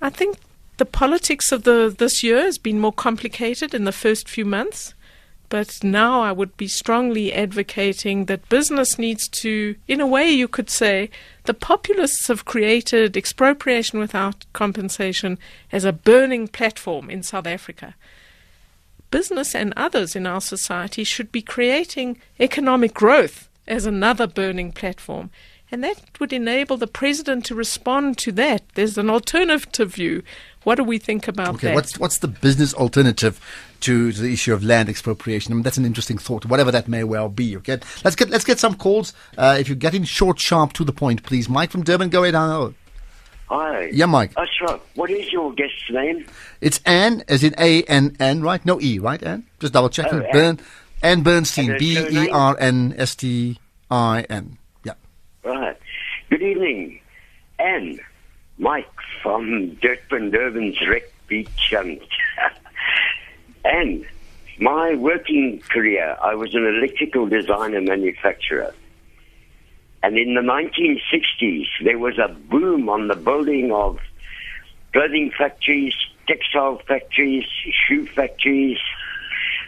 I 0.00 0.08
think 0.08 0.38
the 0.78 0.86
politics 0.86 1.52
of 1.52 1.64
the 1.64 1.94
this 1.96 2.22
year 2.22 2.40
has 2.40 2.56
been 2.56 2.80
more 2.80 2.94
complicated 2.94 3.74
in 3.74 3.84
the 3.84 3.92
first 3.92 4.30
few 4.30 4.46
months, 4.46 4.94
but 5.50 5.84
now 5.84 6.22
I 6.22 6.32
would 6.32 6.56
be 6.56 6.66
strongly 6.66 7.30
advocating 7.30 8.24
that 8.24 8.48
business 8.48 8.98
needs 8.98 9.28
to, 9.28 9.76
in 9.86 10.00
a 10.00 10.06
way, 10.06 10.30
you 10.30 10.48
could 10.48 10.70
say, 10.70 11.10
the 11.44 11.52
populists 11.52 12.28
have 12.28 12.46
created 12.46 13.18
expropriation 13.18 13.98
without 13.98 14.46
compensation 14.54 15.38
as 15.70 15.84
a 15.84 15.92
burning 15.92 16.48
platform 16.48 17.10
in 17.10 17.22
South 17.22 17.46
Africa. 17.46 17.94
Business 19.10 19.54
and 19.54 19.74
others 19.76 20.16
in 20.16 20.26
our 20.26 20.40
society 20.40 21.04
should 21.04 21.30
be 21.30 21.42
creating 21.42 22.16
economic 22.40 22.94
growth 22.94 23.50
as 23.66 23.86
another 23.86 24.26
burning 24.26 24.72
platform. 24.72 25.30
And 25.70 25.82
that 25.82 26.20
would 26.20 26.34
enable 26.34 26.76
the 26.76 26.86
president 26.86 27.46
to 27.46 27.54
respond 27.54 28.18
to 28.18 28.32
that. 28.32 28.62
There's 28.74 28.98
an 28.98 29.08
alternative 29.08 29.94
view. 29.94 30.22
What 30.64 30.74
do 30.74 30.84
we 30.84 30.98
think 30.98 31.26
about 31.26 31.54
Okay, 31.54 31.68
that? 31.68 31.74
what's 31.74 31.98
what's 31.98 32.18
the 32.18 32.28
business 32.28 32.74
alternative 32.74 33.40
to 33.80 34.12
the 34.12 34.32
issue 34.32 34.52
of 34.52 34.62
land 34.62 34.90
expropriation? 34.90 35.50
I 35.50 35.54
mean, 35.54 35.62
that's 35.62 35.78
an 35.78 35.86
interesting 35.86 36.18
thought, 36.18 36.44
whatever 36.44 36.70
that 36.70 36.88
may 36.88 37.04
well 37.04 37.30
be. 37.30 37.56
Okay, 37.56 37.78
let's 38.04 38.16
get 38.16 38.28
let's 38.28 38.44
get 38.44 38.58
some 38.58 38.74
calls. 38.74 39.14
Uh, 39.38 39.56
if 39.58 39.66
you're 39.66 39.76
getting 39.76 40.04
short, 40.04 40.38
sharp, 40.38 40.74
to 40.74 40.84
the 40.84 40.92
point, 40.92 41.22
please. 41.22 41.48
Mike 41.48 41.70
from 41.70 41.82
Durban, 41.82 42.10
go 42.10 42.22
ahead. 42.22 42.34
Hello. 42.34 42.74
Hi. 43.48 43.90
Yeah, 43.92 44.06
Mike. 44.06 44.32
Ashraf, 44.36 44.80
what 44.94 45.10
is 45.10 45.32
your 45.32 45.52
guest's 45.52 45.90
name? 45.90 46.26
It's 46.60 46.80
Ann, 46.86 47.24
as 47.28 47.42
in 47.42 47.54
A 47.58 47.82
N 47.84 48.14
N, 48.20 48.42
right? 48.42 48.64
No 48.64 48.80
E, 48.80 48.98
right? 48.98 49.22
Ann, 49.22 49.44
just 49.58 49.72
double 49.72 49.88
checking. 49.88 50.20
Oh, 50.20 50.38
Ann. 50.38 50.60
Ann 51.02 51.22
Bernstein, 51.22 51.76
B? 51.78 51.98
E 51.98 52.30
R 52.30 52.56
N 52.58 52.94
S 52.96 53.16
T 53.16 53.58
I 53.90 54.24
N. 54.30 54.58
Yeah. 54.84 54.94
Right. 55.44 55.76
Good 56.30 56.42
evening. 56.42 57.00
Ann, 57.58 57.98
Mike 58.58 58.86
from 59.22 59.74
Durban, 59.82 60.30
Durban's 60.30 60.76
Wreck 60.88 61.12
Beach. 61.26 61.74
Um, 61.76 61.98
and 63.64 64.06
my 64.58 64.94
working 64.94 65.60
career, 65.68 66.16
I 66.22 66.34
was 66.34 66.54
an 66.54 66.64
electrical 66.64 67.26
designer 67.26 67.80
manufacturer. 67.80 68.72
And 70.04 70.16
in 70.16 70.34
the 70.34 70.40
1960s, 70.40 71.66
there 71.84 71.98
was 71.98 72.18
a 72.18 72.28
boom 72.28 72.88
on 72.88 73.08
the 73.08 73.14
building 73.14 73.70
of 73.72 73.98
clothing 74.92 75.32
factories, 75.36 75.94
textile 76.26 76.78
factories, 76.86 77.44
shoe 77.86 78.06
factories, 78.06 78.78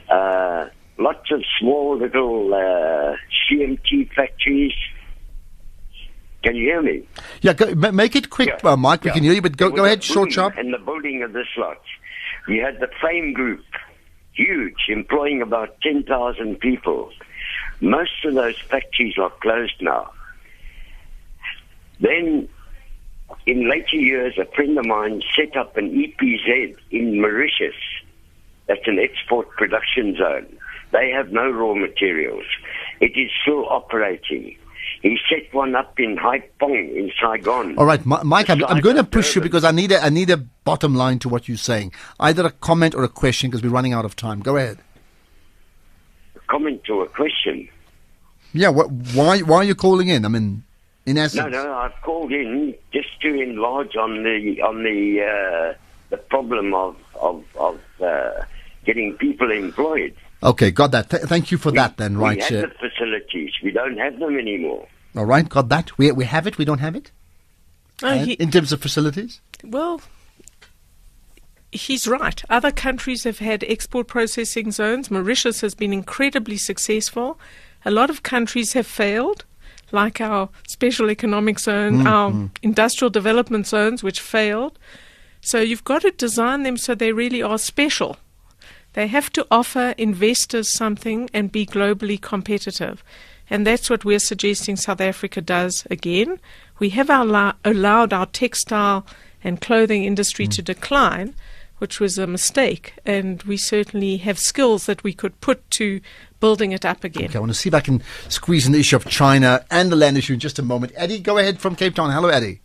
uh, 0.09 0.68
lots 0.99 1.30
of 1.30 1.42
small 1.59 1.97
little 1.99 2.53
uh, 2.55 3.16
CMT 3.51 4.12
factories. 4.14 4.72
Can 6.42 6.57
you 6.57 6.64
hear 6.64 6.82
me? 6.82 7.07
Yeah, 7.40 7.55
go, 7.55 7.74
make 7.92 8.14
it 8.16 8.28
quick, 8.30 8.51
Yeah. 8.62 8.70
uh, 8.72 8.76
Mike. 8.76 9.03
We 9.05 9.09
Yeah. 9.11 9.14
can 9.14 9.22
hear 9.24 9.32
you, 9.32 9.42
but 9.42 9.57
go, 9.57 9.70
go 9.70 9.84
ahead, 9.84 10.05
short, 10.05 10.32
sharp. 10.32 10.59
In 10.59 10.70
the 10.72 10.78
building 10.78 11.22
of 11.22 11.32
this 11.32 11.47
lot, 11.57 11.80
we 12.47 12.59
had 12.59 12.80
the 12.80 12.88
Frame 13.01 13.32
Group, 13.32 13.64
huge, 14.32 14.76
employing 14.88 15.40
about 15.40 15.80
10,000 15.80 16.61
people. 16.61 17.11
Most 17.80 18.24
of 18.24 18.34
those 18.34 18.59
factories 18.61 19.14
are 19.18 19.30
closed 19.40 19.80
now. 19.80 20.11
Then, 22.01 22.49
in 23.47 23.68
later 23.70 23.97
years, 23.97 24.36
a 24.38 24.45
friend 24.55 24.78
of 24.78 24.84
mine 24.86 25.22
set 25.36 25.57
up 25.57 25.76
an 25.76 25.90
EPZ 25.90 26.76
in 26.90 27.20
Mauritius. 27.20 27.74
That's 28.66 28.86
an 28.86 28.99
export 28.99 29.51
production 29.53 30.16
zone. 30.16 30.59
They 30.95 31.11
have 31.11 31.32
no 31.32 31.51
raw 31.51 31.74
materials. 31.74 32.45
It 33.01 33.16
is 33.16 33.28
still 33.42 33.66
operating. 33.68 34.57
He 35.03 35.18
set 35.28 35.53
one 35.53 35.74
up 35.74 35.99
in 35.99 36.16
Haiphong 36.16 36.95
in 36.97 37.11
Saigon. 37.20 37.76
All 37.76 37.84
right, 37.84 38.07
Mike, 38.07 38.49
I'm, 38.49 38.64
I'm 38.64 38.80
going 38.80 38.95
to 38.97 39.03
push 39.03 39.34
you 39.34 39.42
because 39.42 39.64
I 39.64 39.72
need 39.72 39.90
a, 39.90 40.01
I 40.01 40.09
need 40.09 40.30
a 40.30 40.36
bottom 40.36 40.95
line 40.95 41.18
to 41.18 41.28
what 41.28 41.49
you're 41.49 41.57
saying. 41.57 41.92
Either 42.20 42.47
a 42.47 42.51
comment 42.53 42.95
or 42.95 43.03
a 43.03 43.09
question 43.09 43.51
because 43.51 43.64
we're 43.64 43.70
running 43.70 43.92
out 43.92 44.05
of 44.05 44.14
time. 44.14 44.38
Go 44.38 44.57
ahead. 44.57 44.78
Comment 46.47 46.82
to 46.84 47.01
a 47.01 47.09
question. 47.09 47.68
Yeah, 48.53 48.70
wh- 48.70 49.16
why 49.16 49.40
why 49.40 49.57
are 49.57 49.64
you 49.64 49.74
calling 49.74 50.09
in? 50.09 50.24
I 50.24 50.28
mean, 50.28 50.62
in 51.07 51.18
essence. 51.18 51.53
No, 51.53 51.64
no, 51.64 51.74
I've 51.74 52.01
called 52.03 52.32
in 52.32 52.74
just 52.92 53.20
to 53.22 53.34
enlarge 53.34 53.97
on 53.97 54.22
the 54.22 54.62
on 54.62 54.84
the 54.84 55.22
uh, 55.22 55.74
the 56.11 56.18
problem 56.18 56.72
of 56.72 56.97
of, 57.20 57.45
of 57.57 57.80
uh, 58.01 58.45
getting 58.86 59.14
people 59.14 59.51
employed. 59.51 60.14
Okay, 60.45 60.70
got 60.70 60.90
that. 60.90 61.09
Th- 61.11 61.22
thank 61.22 61.51
you 61.51 61.57
for 61.59 61.70
that 61.72 61.97
then, 61.97 62.18
right? 62.18 62.36
We 62.36 62.42
had 62.42 62.64
uh, 62.64 62.68
the 62.68 62.88
facilities. 62.90 63.53
We 63.62 63.70
don't 63.70 63.97
have 63.97 64.18
them 64.18 64.36
anymore. 64.38 64.86
all 65.16 65.24
right, 65.24 65.49
got 65.49 65.68
that. 65.70 65.97
We, 65.99 66.12
we 66.12 66.24
have 66.26 66.47
it, 66.47 66.59
we 66.59 66.64
don't 66.64 66.80
have 66.80 66.95
it? 66.95 67.11
And 68.03 68.26
he- 68.28 68.34
in 68.34 68.51
terms 68.51 68.72
of 68.72 68.82
facilities? 68.82 69.40
Well, 69.64 70.01
he's 71.72 72.07
right. 72.07 72.42
Other 72.51 72.70
countries 72.70 73.24
have 73.24 73.38
had 73.38 73.64
export 73.64 74.07
processing 74.07 74.70
zones. 74.70 75.11
Mauritius 75.11 75.61
has 75.62 75.74
been 75.74 75.92
incredibly 75.92 76.57
successful. 76.57 77.38
A 77.84 77.90
lot 77.90 78.11
of 78.11 78.22
countries 78.22 78.72
have 78.74 78.86
failed, 78.86 79.45
like 79.92 80.20
our 80.20 80.49
special 80.66 81.11
economic 81.11 81.59
zone, 81.59 82.07
our 82.07 82.51
industrial 82.62 83.11
development 83.11 83.66
zones, 83.66 84.03
which 84.03 84.20
failed. 84.20 84.78
So 85.40 85.61
you've 85.61 85.84
got 85.84 86.03
to 86.03 86.11
design 86.11 86.62
them 86.62 86.76
so 86.76 86.95
they 86.95 87.12
really 87.12 87.42
are 87.42 87.59
special. 87.59 88.16
They 88.95 89.09
have 89.09 89.30
to 89.32 89.47
offer 89.51 89.95
investors 89.99 90.72
something 90.72 91.28
and 91.34 91.53
be 91.53 91.66
globally 91.66 92.20
competitive. 92.20 93.05
And 93.51 93.66
that's 93.66 93.90
what 93.90 94.05
we're 94.05 94.20
suggesting 94.20 94.76
South 94.76 95.01
Africa 95.01 95.40
does 95.40 95.86
again. 95.90 96.40
We 96.78 96.90
have 96.90 97.11
allow- 97.11 97.55
allowed 97.64 98.12
our 98.12 98.26
textile 98.26 99.07
and 99.42 99.61
clothing 99.61 100.05
industry 100.05 100.47
to 100.47 100.62
mm. 100.62 100.64
decline, 100.64 101.34
which 101.78 102.01
was 102.01 102.16
a 102.16 102.26
mistake. 102.26 102.95
And 103.05 103.42
we 103.42 103.57
certainly 103.57 104.16
have 104.18 104.38
skills 104.38 104.86
that 104.86 105.05
we 105.05 105.12
could 105.12 105.40
put 105.40 105.68
to 105.72 106.01
building 106.40 106.72
it 106.72 106.84
up 106.84 107.05
again. 107.05 107.26
Okay, 107.26 107.36
I 107.36 107.40
want 107.40 107.53
to 107.53 107.59
see 107.59 107.68
if 107.68 107.74
I 107.74 107.80
can 107.80 108.03
squeeze 108.28 108.64
in 108.66 108.72
the 108.72 108.80
issue 108.80 108.97
of 108.97 109.07
China 109.07 109.64
and 109.70 109.90
the 109.90 109.97
land 109.97 110.16
issue 110.16 110.34
in 110.34 110.40
just 110.40 110.59
a 110.59 110.62
moment. 110.62 110.92
Eddie, 110.97 111.18
go 111.18 111.36
ahead 111.38 111.61
from 111.61 111.76
Cape 111.76 111.95
Town. 111.95 112.11
Hello, 112.11 112.28
Eddie. 112.28 112.61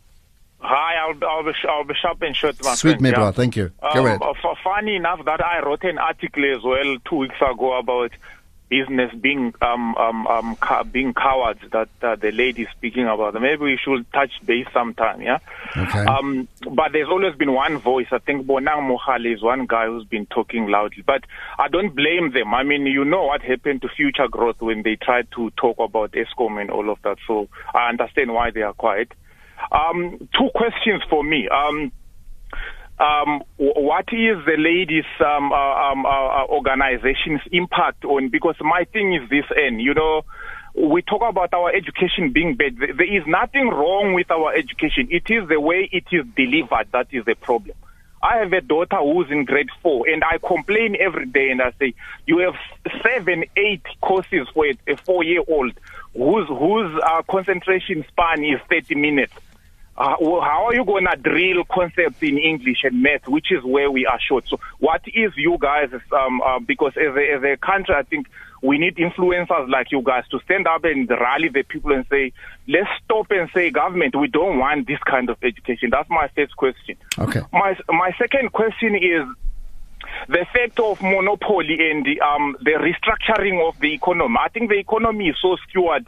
Hi, 0.62 0.96
I'll, 0.96 1.30
I'll, 1.30 1.44
be, 1.44 1.52
I'll 1.70 1.84
be 1.86 1.94
sharp 2.02 2.22
and 2.22 2.36
short, 2.36 2.56
my 2.64 2.76
Sweet 2.76 2.92
friend. 2.92 3.02
me, 3.02 3.10
yeah. 3.10 3.16
brother. 3.16 3.32
Thank 3.32 3.56
you. 3.56 3.72
Go 3.94 4.00
Um, 4.02 4.06
ahead. 4.06 4.22
uh, 4.22 4.34
funny 4.64 4.96
enough, 4.98 5.24
that 5.26 5.44
I 5.44 5.60
wrote 5.62 5.84
an 5.86 5.98
article 5.98 6.44
as 6.56 6.64
well 6.64 6.98
two 7.10 7.16
weeks 7.16 7.36
ago 7.42 7.78
about 7.80 8.12
business 8.68 9.12
being 9.16 9.52
um, 9.64 9.96
um, 9.96 10.28
um, 10.28 10.56
ca- 10.58 10.84
being 10.84 11.12
cowards 11.14 11.60
that 11.72 11.90
uh, 12.04 12.16
the 12.18 12.32
lady 12.32 12.64
is 12.64 12.68
speaking 12.78 13.08
about. 13.08 13.34
Maybe 13.42 13.64
we 13.64 13.80
should 13.84 14.06
touch 14.14 14.32
base 14.46 14.68
sometime, 14.72 15.22
yeah? 15.22 15.40
Okay. 15.76 16.06
Um, 16.06 16.48
but 16.70 16.92
there's 16.92 17.08
always 17.08 17.36
been 17.36 17.54
one 17.54 17.78
voice. 17.80 18.06
I 18.12 18.20
think 18.20 18.46
Bonang 18.46 18.88
Mohale 18.96 19.34
is 19.34 19.42
one 19.42 19.66
guy 19.66 19.88
who's 19.88 20.04
been 20.06 20.28
talking 20.28 20.68
loudly. 20.68 21.04
But 21.08 21.24
I 21.58 21.68
don't 21.70 21.96
blame 21.96 22.32
them. 22.34 22.54
I 22.54 22.62
mean, 22.64 22.86
you 22.86 23.06
know 23.06 23.24
what 23.24 23.42
happened 23.42 23.82
to 23.84 23.88
Futuregrowth 23.88 24.60
when 24.60 24.84
they 24.84 24.98
tried 24.98 25.32
to 25.36 25.50
talk 25.52 25.80
about 25.80 26.12
Eskom 26.12 26.62
and 26.62 26.70
all 26.70 26.92
of 26.92 27.02
that. 27.04 27.18
So 27.26 27.48
I 27.74 27.90
understand 27.90 28.34
why 28.34 28.52
they 28.52 28.62
are 28.62 28.74
quiet. 28.74 29.14
Um, 29.72 30.30
two 30.38 30.50
questions 30.56 31.04
for 31.10 31.24
me. 31.24 31.48
Um, 31.48 31.92
um, 33.00 33.44
what 33.58 34.06
is 34.12 34.44
the 34.46 34.58
ladies' 34.58 35.06
um, 35.20 35.54
uh, 35.54 35.56
um, 35.56 36.06
uh, 36.06 36.10
uh, 36.10 36.46
organization's 36.50 37.42
impact 37.52 38.04
on? 38.04 38.30
Because 38.30 38.56
my 38.60 38.84
thing 38.92 39.14
is 39.14 39.30
this, 39.30 39.46
and 39.56 39.82
you 39.82 39.94
know, 39.94 40.24
we 40.76 41.02
talk 41.02 41.22
about 41.28 41.54
our 41.54 41.74
education 41.74 42.32
being 42.34 42.56
bad. 42.56 42.78
There- 42.78 43.18
is 43.20 43.26
nothing 43.26 43.70
wrong 43.70 44.14
with 44.14 44.30
our 44.32 44.54
education. 44.54 45.08
It 45.12 45.30
is 45.30 45.48
the 45.48 45.60
way 45.60 45.90
it 45.92 46.06
is 46.12 46.26
delivered 46.36 46.88
that 46.92 47.08
is 47.12 47.26
the 47.26 47.36
problem. 47.36 47.76
I 48.22 48.40
have 48.40 48.52
a 48.52 48.60
daughter 48.60 48.98
who's 48.98 49.32
in 49.32 49.46
grade 49.46 49.70
four, 49.82 50.06
and 50.10 50.22
I 50.24 50.38
complain 50.38 50.98
every 51.00 51.26
day, 51.26 51.52
and 51.52 51.62
I 51.62 51.72
say, 51.80 51.94
"You 52.26 52.40
have 52.40 52.56
seven, 53.02 53.46
eight 53.56 53.86
courses 54.02 54.48
for 54.54 54.66
a, 54.66 54.96
four-year-old 54.98 55.72
whose 56.14 56.48
whose 56.48 57.02
uh, 57.02 57.22
concentration 57.30 58.04
span 58.10 58.44
is 58.44 58.60
30 58.70 58.96
minutes. 58.96 59.34
Uh, 60.00 60.16
well, 60.22 60.40
how 60.40 60.66
are 60.68 60.74
you 60.74 60.86
going 60.86 61.06
to 61.06 61.16
drill 61.18 61.66
concepts 61.70 62.24
in 62.24 62.38
English 62.38 62.86
and 62.86 63.04
math, 63.04 63.28
which 63.28 63.52
is 63.52 63.62
where 63.66 63.92
we 63.92 64.06
are 64.06 64.20
short? 64.20 64.46
So, 64.48 64.58
what 64.80 65.02
is 65.06 65.34
you 65.36 65.58
guys? 65.60 65.90
Um, 66.14 66.42
uh, 66.42 66.60
because 66.60 66.94
as 66.96 67.14
a, 67.18 67.34
as 67.36 67.44
a 67.44 67.58
country, 67.58 67.94
I 67.94 68.04
think 68.04 68.28
we 68.62 68.78
need 68.78 68.96
influencers 68.96 69.70
like 69.70 69.92
you 69.92 70.02
guys 70.02 70.24
to 70.32 70.40
stand 70.46 70.68
up 70.68 70.86
and 70.86 71.10
rally 71.10 71.50
the 71.50 71.64
people 71.64 71.92
and 71.92 72.06
say, 72.10 72.32
let's 72.68 72.90
stop 73.04 73.28
and 73.32 73.50
say, 73.54 73.72
government, 73.72 74.16
we 74.16 74.30
don't 74.30 74.58
want 74.58 74.88
this 74.88 75.00
kind 75.06 75.30
of 75.30 75.38
education. 75.44 75.90
That's 75.92 76.10
my 76.10 76.30
first 76.34 76.56
question. 76.56 76.96
Okay. 77.18 77.42
My 77.52 77.78
my 77.90 78.12
second 78.18 78.54
question 78.54 78.96
is 78.96 79.28
the 80.30 80.46
fact 80.54 80.80
of 80.80 81.02
monopoly 81.02 81.92
and 81.92 82.06
the, 82.06 82.22
um, 82.22 82.56
the 82.62 82.72
restructuring 82.72 83.68
of 83.68 83.80
the 83.80 83.94
economy. 83.94 84.38
I 84.40 84.50
think 84.50 84.70
the 84.70 84.78
economy 84.78 85.28
is 85.30 85.36
so 85.42 85.58
skewed 85.68 86.08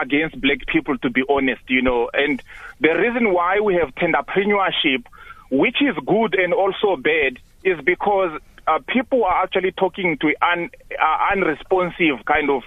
against 0.00 0.40
black 0.40 0.66
people, 0.66 0.96
to 0.98 1.10
be 1.10 1.22
honest, 1.28 1.62
you 1.68 1.82
know. 1.82 2.10
And 2.12 2.42
the 2.80 2.90
reason 2.90 3.32
why 3.32 3.60
we 3.60 3.74
have 3.74 3.94
entrepreneurship, 3.94 5.04
which 5.50 5.76
is 5.80 5.94
good 6.06 6.34
and 6.34 6.52
also 6.54 6.96
bad, 6.96 7.38
is 7.64 7.78
because 7.84 8.40
uh, 8.66 8.78
people 8.88 9.24
are 9.24 9.42
actually 9.42 9.72
talking 9.72 10.18
to 10.18 10.34
an 10.40 10.70
uh, 11.00 11.32
unresponsive 11.32 12.24
kind 12.26 12.50
of 12.50 12.62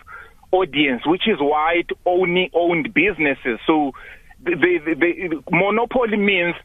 audience, 0.52 1.06
which 1.06 1.28
is 1.28 1.38
white 1.40 1.90
only 2.06 2.50
owned 2.54 2.94
businesses. 2.94 3.60
So 3.66 3.94
the, 4.44 4.56
the, 4.56 4.94
the 4.96 5.44
monopoly 5.52 6.18
means 6.18 6.56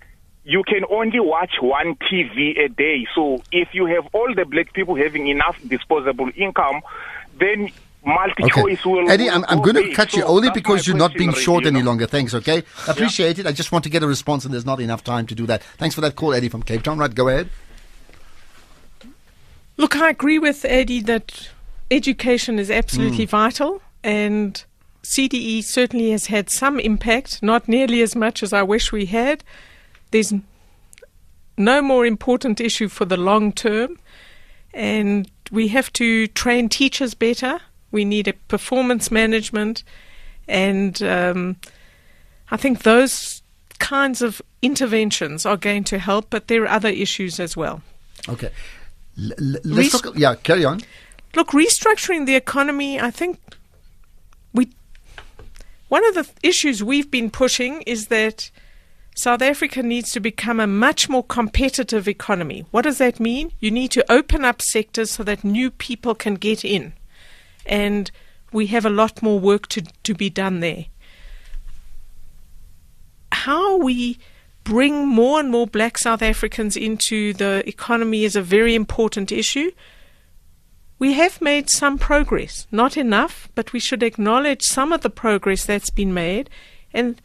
you 0.44 0.62
can 0.64 0.84
only 0.90 1.20
watch 1.20 1.52
one 1.60 1.96
TV 1.96 2.58
a 2.64 2.68
day. 2.68 3.06
So 3.14 3.42
if 3.52 3.68
you 3.72 3.86
have 3.86 4.06
all 4.12 4.34
the 4.34 4.44
black 4.44 4.72
people 4.72 4.94
having 4.94 5.28
enough 5.28 5.56
disposable 5.66 6.30
income, 6.36 6.80
then 7.38 7.70
MultiChoice 8.06 8.72
Okay. 8.72 8.88
will. 8.88 9.10
Eddie, 9.10 9.24
will 9.24 9.34
I'm, 9.34 9.44
I'm 9.48 9.58
going 9.60 9.76
to 9.76 9.82
big. 9.82 9.94
cut 9.94 10.14
you 10.14 10.22
So 10.22 10.28
only 10.28 10.50
because 10.50 10.86
you're 10.86 10.96
not 10.96 11.12
being 11.14 11.32
short 11.32 11.64
really, 11.64 11.76
any 11.76 11.84
know. 11.84 11.90
longer. 11.90 12.06
Thanks, 12.06 12.32
okay? 12.34 12.62
Appreciate 12.88 13.38
it. 13.38 13.46
I 13.46 13.52
just 13.52 13.72
want 13.72 13.84
to 13.84 13.90
get 13.90 14.02
a 14.02 14.06
response, 14.06 14.44
and 14.44 14.54
there's 14.54 14.64
not 14.64 14.80
enough 14.80 15.04
time 15.04 15.26
to 15.26 15.34
do 15.34 15.46
that. 15.46 15.62
Thanks 15.78 15.94
for 15.94 16.00
that 16.00 16.16
call, 16.16 16.32
Eddie 16.32 16.48
from 16.48 16.62
Cape 16.62 16.82
Town. 16.82 16.98
Right, 16.98 17.14
go 17.14 17.28
ahead. 17.28 17.50
Look, 19.76 19.96
I 19.96 20.10
agree 20.10 20.38
with 20.38 20.64
Eddie 20.64 21.00
that 21.02 21.50
education 21.90 22.58
is 22.58 22.70
absolutely 22.70 23.24
hmm. 23.24 23.30
vital, 23.30 23.82
and 24.04 24.62
CDE 25.02 25.64
certainly 25.64 26.10
has 26.10 26.26
had 26.26 26.50
some 26.50 26.78
impact, 26.78 27.42
not 27.42 27.68
nearly 27.68 28.02
as 28.02 28.14
much 28.14 28.42
as 28.42 28.52
I 28.52 28.62
wish 28.62 28.92
we 28.92 29.06
had. 29.06 29.42
There's 30.10 30.32
no 31.56 31.82
more 31.82 32.04
important 32.06 32.60
issue 32.60 32.88
for 32.88 33.04
the 33.04 33.16
long 33.16 33.52
term, 33.52 33.98
and 34.74 35.30
we 35.50 35.68
have 35.68 35.92
to 35.94 36.26
train 36.28 36.68
teachers 36.68 37.14
better. 37.14 37.60
We 37.90 38.04
need 38.04 38.28
a 38.28 38.32
performance 38.32 39.10
management, 39.10 39.82
and 40.46 41.02
um, 41.02 41.56
I 42.50 42.56
think 42.56 42.82
those 42.82 43.42
kinds 43.78 44.22
of 44.22 44.40
interventions 44.62 45.44
are 45.46 45.56
going 45.56 45.84
to 45.84 45.98
help, 45.98 46.30
but 46.30 46.48
there 46.48 46.62
are 46.64 46.68
other 46.68 46.88
issues 46.88 47.40
as 47.40 47.56
well. 47.56 47.82
Okay. 48.28 48.50
L- 49.18 49.32
let's 49.38 49.66
Res- 49.66 50.00
talk. 50.00 50.16
Yeah, 50.16 50.34
carry 50.36 50.64
on. 50.64 50.80
Look, 51.34 51.48
restructuring 51.48 52.26
the 52.26 52.36
economy, 52.36 53.00
I 53.00 53.10
think 53.10 53.38
we 54.52 54.70
one 55.88 56.04
of 56.06 56.14
the 56.14 56.28
issues 56.42 56.84
we've 56.84 57.10
been 57.10 57.30
pushing 57.30 57.82
is 57.82 58.08
that 58.08 58.50
South 59.14 59.42
Africa 59.42 59.82
needs 59.82 60.12
to 60.12 60.20
become 60.20 60.60
a 60.60 60.66
much 60.66 61.08
more 61.08 61.24
competitive 61.24 62.08
economy. 62.08 62.64
What 62.70 62.82
does 62.82 62.98
that 62.98 63.20
mean? 63.20 63.52
You 63.60 63.70
need 63.70 63.90
to 63.92 64.12
open 64.12 64.44
up 64.44 64.62
sectors 64.62 65.10
so 65.10 65.24
that 65.24 65.44
new 65.44 65.70
people 65.70 66.14
can 66.14 66.34
get 66.34 66.64
in. 66.64 66.92
And 67.66 68.10
we 68.52 68.66
have 68.68 68.84
a 68.84 68.90
lot 68.90 69.22
more 69.22 69.38
work 69.38 69.68
to, 69.68 69.82
to 70.02 70.14
be 70.14 70.30
done 70.30 70.60
there. 70.60 70.86
How 73.32 73.76
we 73.78 74.18
bring 74.64 75.06
more 75.06 75.40
and 75.40 75.50
more 75.50 75.66
black 75.66 75.98
South 75.98 76.22
Africans 76.22 76.76
into 76.76 77.32
the 77.32 77.62
economy 77.66 78.24
is 78.24 78.36
a 78.36 78.42
very 78.42 78.74
important 78.74 79.32
issue. 79.32 79.70
We 80.98 81.14
have 81.14 81.40
made 81.40 81.70
some 81.70 81.96
progress, 81.96 82.66
not 82.70 82.96
enough, 82.96 83.48
but 83.54 83.72
we 83.72 83.80
should 83.80 84.02
acknowledge 84.02 84.62
some 84.62 84.92
of 84.92 85.00
the 85.00 85.10
progress 85.10 85.64
that's 85.64 85.90
been 85.90 86.12
made 86.12 86.50
and 86.92 87.22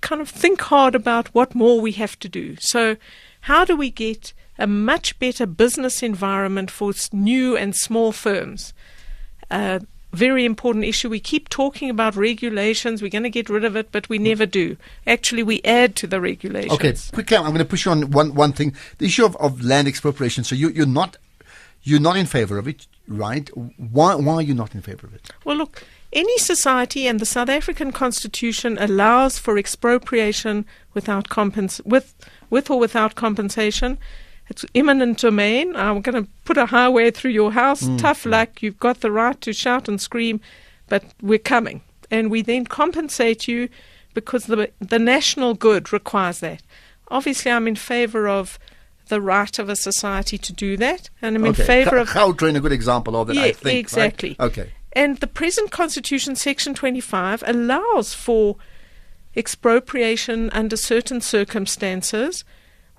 kind 0.00 0.20
of 0.20 0.28
think 0.28 0.60
hard 0.62 0.94
about 0.94 1.28
what 1.28 1.54
more 1.54 1.80
we 1.80 1.92
have 1.92 2.18
to 2.18 2.28
do. 2.28 2.56
So, 2.58 2.96
how 3.42 3.64
do 3.64 3.76
we 3.76 3.90
get 3.90 4.32
a 4.58 4.66
much 4.66 5.18
better 5.18 5.46
business 5.46 6.02
environment 6.02 6.70
for 6.70 6.92
new 7.12 7.56
and 7.56 7.74
small 7.74 8.10
firms? 8.12 8.74
Uh, 9.52 9.80
very 10.12 10.44
important 10.44 10.84
issue. 10.84 11.08
We 11.08 11.20
keep 11.20 11.48
talking 11.48 11.88
about 11.88 12.16
regulations. 12.16 13.00
We're 13.00 13.08
going 13.08 13.22
to 13.22 13.30
get 13.30 13.48
rid 13.48 13.64
of 13.64 13.76
it, 13.76 13.90
but 13.92 14.08
we 14.08 14.18
never 14.18 14.44
do. 14.44 14.76
Actually, 15.06 15.42
we 15.42 15.62
add 15.64 15.96
to 15.96 16.06
the 16.06 16.20
regulations. 16.20 16.72
Okay, 16.72 16.94
quickly, 17.12 17.36
I'm 17.36 17.44
going 17.44 17.58
to 17.58 17.64
push 17.64 17.86
you 17.86 17.92
on 17.92 18.10
one, 18.10 18.34
one 18.34 18.52
thing. 18.52 18.74
The 18.98 19.06
issue 19.06 19.24
of, 19.24 19.36
of 19.36 19.62
land 19.62 19.88
expropriation. 19.88 20.44
So 20.44 20.54
you, 20.54 20.68
you're 20.68 20.86
not 20.86 21.16
you're 21.82 22.00
not 22.00 22.16
in 22.16 22.26
favor 22.26 22.58
of 22.58 22.68
it, 22.68 22.86
right? 23.08 23.48
Why 23.56 24.14
why 24.14 24.34
are 24.34 24.42
you 24.42 24.54
not 24.54 24.74
in 24.74 24.82
favor 24.82 25.06
of 25.06 25.14
it? 25.14 25.30
Well, 25.44 25.56
look, 25.56 25.82
any 26.12 26.36
society 26.38 27.06
and 27.06 27.18
the 27.18 27.26
South 27.26 27.48
African 27.48 27.90
Constitution 27.90 28.76
allows 28.78 29.38
for 29.38 29.58
expropriation 29.58 30.66
without 30.94 31.28
compens- 31.28 31.84
with 31.86 32.14
with 32.50 32.70
or 32.70 32.78
without 32.78 33.14
compensation. 33.14 33.98
It's 34.48 34.64
eminent 34.74 35.18
domain. 35.18 35.74
I'm 35.76 36.00
going 36.00 36.24
to 36.24 36.30
put 36.44 36.58
a 36.58 36.66
highway 36.66 37.10
through 37.10 37.30
your 37.30 37.52
house. 37.52 37.82
Mm, 37.82 37.98
Tough 37.98 38.26
luck. 38.26 38.62
You've 38.62 38.80
got 38.80 39.00
the 39.00 39.10
right 39.10 39.40
to 39.40 39.52
shout 39.52 39.88
and 39.88 40.00
scream, 40.00 40.40
but 40.88 41.04
we're 41.22 41.38
coming, 41.38 41.82
and 42.10 42.30
we 42.30 42.42
then 42.42 42.66
compensate 42.66 43.48
you 43.48 43.68
because 44.14 44.46
the 44.46 44.70
the 44.80 44.98
national 44.98 45.54
good 45.54 45.92
requires 45.92 46.40
that. 46.40 46.62
Obviously, 47.08 47.50
I'm 47.50 47.68
in 47.68 47.76
favour 47.76 48.28
of 48.28 48.58
the 49.08 49.20
right 49.20 49.58
of 49.58 49.68
a 49.68 49.76
society 49.76 50.38
to 50.38 50.52
do 50.52 50.76
that, 50.78 51.10
and 51.20 51.36
I'm 51.36 51.44
in 51.44 51.52
okay. 51.52 51.64
favour 51.64 51.90
Ka- 51.90 52.00
of 52.02 52.08
Gautrain, 52.08 52.56
a 52.56 52.60
good 52.60 52.72
example 52.72 53.16
of 53.16 53.28
that. 53.28 53.36
I 53.36 53.46
yeah, 53.46 53.52
think. 53.52 53.64
right? 53.64 53.76
exactly. 53.76 54.36
Okay. 54.40 54.72
And 54.94 55.18
the 55.18 55.26
present 55.26 55.70
Constitution, 55.70 56.36
Section 56.36 56.74
25, 56.74 57.42
allows 57.46 58.12
for 58.12 58.56
expropriation 59.34 60.50
under 60.50 60.76
certain 60.76 61.20
circumstances 61.20 62.44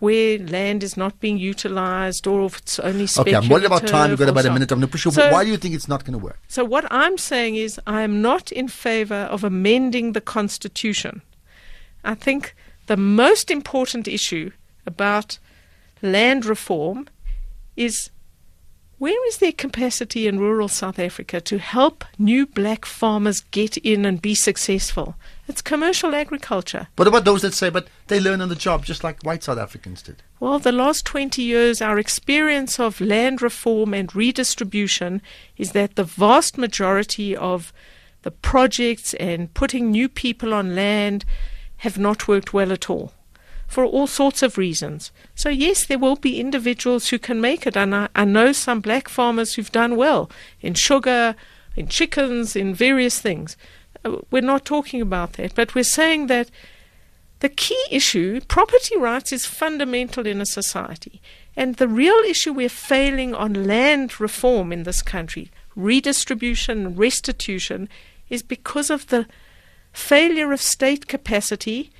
where 0.03 0.37
land 0.37 0.83
is 0.83 0.97
not 0.97 1.13
being 1.21 1.37
utilized 1.37 2.27
or 2.27 2.45
if 2.45 2.57
it's 2.57 2.77
only 2.79 3.05
Okay, 3.05 3.07
speculative. 3.07 3.43
I'm 3.43 3.49
worried 3.49 3.65
about 3.71 3.87
time. 3.87 4.09
We've 4.09 4.19
got 4.19 4.27
about 4.29 4.45
a 4.45 4.51
minute. 4.51 4.69
I'm 4.71 4.79
going 4.79 4.87
to 4.89 4.91
push 4.91 5.05
you. 5.05 5.11
So- 5.11 5.31
Why 5.31 5.45
do 5.45 5.49
you 5.49 5.57
think 5.57 5.73
it's 5.75 5.87
not 5.87 6.03
going 6.05 6.17
to 6.19 6.23
work? 6.29 6.39
So 6.49 6.65
what 6.65 6.85
I'm 6.91 7.17
saying 7.17 7.55
is 7.55 7.79
I 7.87 8.01
am 8.01 8.21
not 8.21 8.51
in 8.51 8.67
favor 8.67 9.21
of 9.35 9.45
amending 9.45 10.11
the 10.11 10.19
Constitution. 10.37 11.21
I 12.03 12.15
think 12.15 12.53
the 12.87 12.97
most 12.97 13.49
important 13.49 14.07
issue 14.07 14.51
about 14.85 15.39
land 16.01 16.45
reform 16.45 17.07
is 17.77 18.09
where 18.97 19.27
is 19.29 19.37
their 19.37 19.53
capacity 19.53 20.27
in 20.27 20.37
rural 20.37 20.67
South 20.67 20.99
Africa 20.99 21.39
to 21.41 21.57
help 21.59 22.03
new 22.17 22.45
black 22.45 22.83
farmers 22.85 23.39
get 23.51 23.77
in 23.77 24.05
and 24.05 24.21
be 24.21 24.35
successful? 24.35 25.15
It's 25.47 25.61
commercial 25.61 26.15
agriculture. 26.15 26.87
What 26.95 27.07
about 27.07 27.25
those 27.25 27.41
that 27.41 27.53
say, 27.53 27.69
but 27.69 27.87
they 28.07 28.19
learn 28.19 28.39
on 28.39 28.49
the 28.49 28.55
job 28.55 28.85
just 28.85 29.03
like 29.03 29.23
white 29.23 29.43
South 29.43 29.57
Africans 29.57 30.01
did? 30.01 30.23
Well, 30.39 30.57
the 30.57 30.71
last 30.71 31.05
20 31.05 31.41
years, 31.41 31.81
our 31.81 31.99
experience 31.99 32.79
of 32.79 33.01
land 33.01 33.41
reform 33.41 33.93
and 33.93 34.15
redistribution 34.15 35.21
is 35.57 35.73
that 35.73 35.95
the 35.95 36.05
vast 36.05 36.57
majority 36.57 37.35
of 37.35 37.73
the 38.21 38.31
projects 38.31 39.13
and 39.15 39.53
putting 39.53 39.91
new 39.91 40.07
people 40.07 40.53
on 40.53 40.75
land 40.75 41.25
have 41.77 41.97
not 41.97 42.27
worked 42.27 42.53
well 42.53 42.71
at 42.71 42.89
all 42.89 43.13
for 43.67 43.83
all 43.85 44.07
sorts 44.07 44.43
of 44.43 44.57
reasons. 44.57 45.11
So, 45.33 45.49
yes, 45.49 45.85
there 45.85 45.97
will 45.97 46.15
be 46.15 46.39
individuals 46.39 47.09
who 47.09 47.17
can 47.17 47.41
make 47.41 47.65
it, 47.65 47.75
and 47.75 47.95
I, 47.95 48.07
I 48.15 48.23
know 48.23 48.51
some 48.51 48.81
black 48.81 49.09
farmers 49.09 49.55
who've 49.55 49.71
done 49.71 49.95
well 49.95 50.29
in 50.61 50.75
sugar, 50.75 51.35
in 51.75 51.87
chickens, 51.87 52.55
in 52.55 52.75
various 52.75 53.19
things. 53.19 53.57
We're 54.31 54.41
not 54.41 54.65
talking 54.65 55.01
about 55.01 55.33
that, 55.33 55.55
but 55.55 55.75
we're 55.75 55.83
saying 55.83 56.27
that 56.27 56.49
the 57.39 57.49
key 57.49 57.83
issue, 57.91 58.41
property 58.47 58.97
rights, 58.97 59.31
is 59.31 59.45
fundamental 59.45 60.25
in 60.25 60.39
a 60.39 60.45
society. 60.45 61.21
And 61.55 61.75
the 61.75 61.87
real 61.87 62.17
issue 62.25 62.53
we're 62.53 62.69
failing 62.69 63.35
on 63.35 63.67
land 63.67 64.19
reform 64.19 64.71
in 64.71 64.83
this 64.83 65.01
country, 65.01 65.51
redistribution, 65.75 66.95
restitution, 66.95 67.89
is 68.29 68.41
because 68.41 68.89
of 68.89 69.07
the 69.07 69.27
failure 69.91 70.51
of 70.51 70.61
state 70.61 71.07
capacity, 71.07 71.91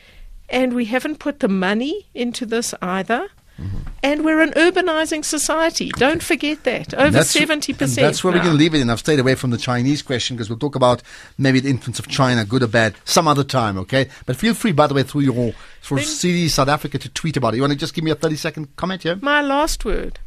and 0.49 0.73
we 0.73 0.85
haven't 0.85 1.19
put 1.19 1.39
the 1.39 1.47
money 1.47 2.07
into 2.13 2.45
this 2.45 2.73
either. 2.81 3.29
Mm-hmm. 3.59 3.77
And 4.01 4.25
we're 4.25 4.41
an 4.41 4.51
urbanizing 4.51 5.23
society. 5.23 5.91
Don't 5.97 6.23
forget 6.23 6.63
that. 6.63 6.93
Over 6.93 7.11
That's- 7.11 7.35
70%. 7.35 7.95
That's 7.95 8.23
where 8.23 8.33
we're 8.33 8.39
going 8.39 8.51
to 8.51 8.57
leave 8.57 8.73
it. 8.73 8.81
And 8.81 8.91
I've 8.91 8.99
stayed 8.99 9.19
away 9.19 9.35
from 9.35 9.51
the 9.51 9.57
Chinese 9.57 10.01
question 10.01 10.35
because 10.35 10.49
we'll 10.49 10.59
talk 10.59 10.75
about 10.75 11.03
maybe 11.37 11.59
the 11.59 11.69
influence 11.69 11.99
of 11.99 12.07
China, 12.07 12.45
good 12.45 12.63
or 12.63 12.67
bad, 12.67 12.95
some 13.05 13.27
other 13.27 13.43
time, 13.43 13.77
okay? 13.77 14.09
But 14.25 14.37
feel 14.37 14.53
free, 14.55 14.71
by 14.71 14.87
the 14.87 14.95
way, 14.95 15.03
through 15.03 15.21
your 15.21 15.53
for 15.81 15.97
Then- 15.97 16.05
CD 16.05 16.47
South 16.49 16.67
Africa 16.67 16.97
to 16.97 17.09
tweet 17.09 17.37
about 17.37 17.53
it. 17.53 17.57
You 17.57 17.63
want 17.63 17.73
to 17.73 17.79
just 17.79 17.93
give 17.93 18.03
me 18.03 18.11
a 18.11 18.15
30 18.15 18.35
second 18.37 18.75
comment 18.75 19.03
here? 19.03 19.17
My 19.21 19.41
last 19.41 19.85
word. 19.85 20.19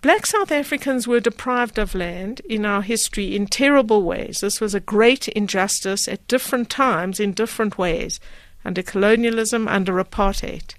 Black 0.00 0.26
South 0.26 0.50
Africans 0.50 1.06
were 1.06 1.20
deprived 1.20 1.78
of 1.78 1.94
land 1.94 2.40
in 2.40 2.66
our 2.66 2.82
history 2.82 3.36
in 3.36 3.46
terrible 3.46 4.02
ways. 4.02 4.40
This 4.40 4.60
was 4.60 4.74
a 4.74 4.80
great 4.80 5.28
injustice 5.28 6.08
at 6.08 6.26
different 6.26 6.68
times 6.68 7.20
in 7.20 7.30
different 7.32 7.78
ways, 7.78 8.18
under 8.64 8.82
colonialism, 8.82 9.68
under 9.68 10.02
apartheid. 10.02 10.74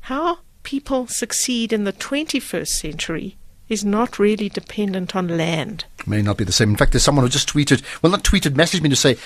How 0.00 0.38
people 0.68 1.06
succeed 1.06 1.72
in 1.72 1.84
the 1.84 1.94
21st 1.94 2.68
century 2.68 3.38
is 3.70 3.86
not 3.86 4.18
really 4.18 4.50
dependent 4.50 5.16
on 5.16 5.26
land. 5.26 5.86
May 6.06 6.20
not 6.20 6.36
be 6.36 6.44
the 6.44 6.52
same. 6.52 6.68
In 6.68 6.76
fact, 6.76 6.92
there's 6.92 7.02
someone 7.02 7.24
who 7.24 7.30
just 7.30 7.48
tweeted, 7.48 7.82
well, 8.02 8.12
not 8.12 8.22
tweeted, 8.22 8.50
messaged 8.50 8.82
me 8.82 8.90
to 8.90 8.94
say, 8.94 9.16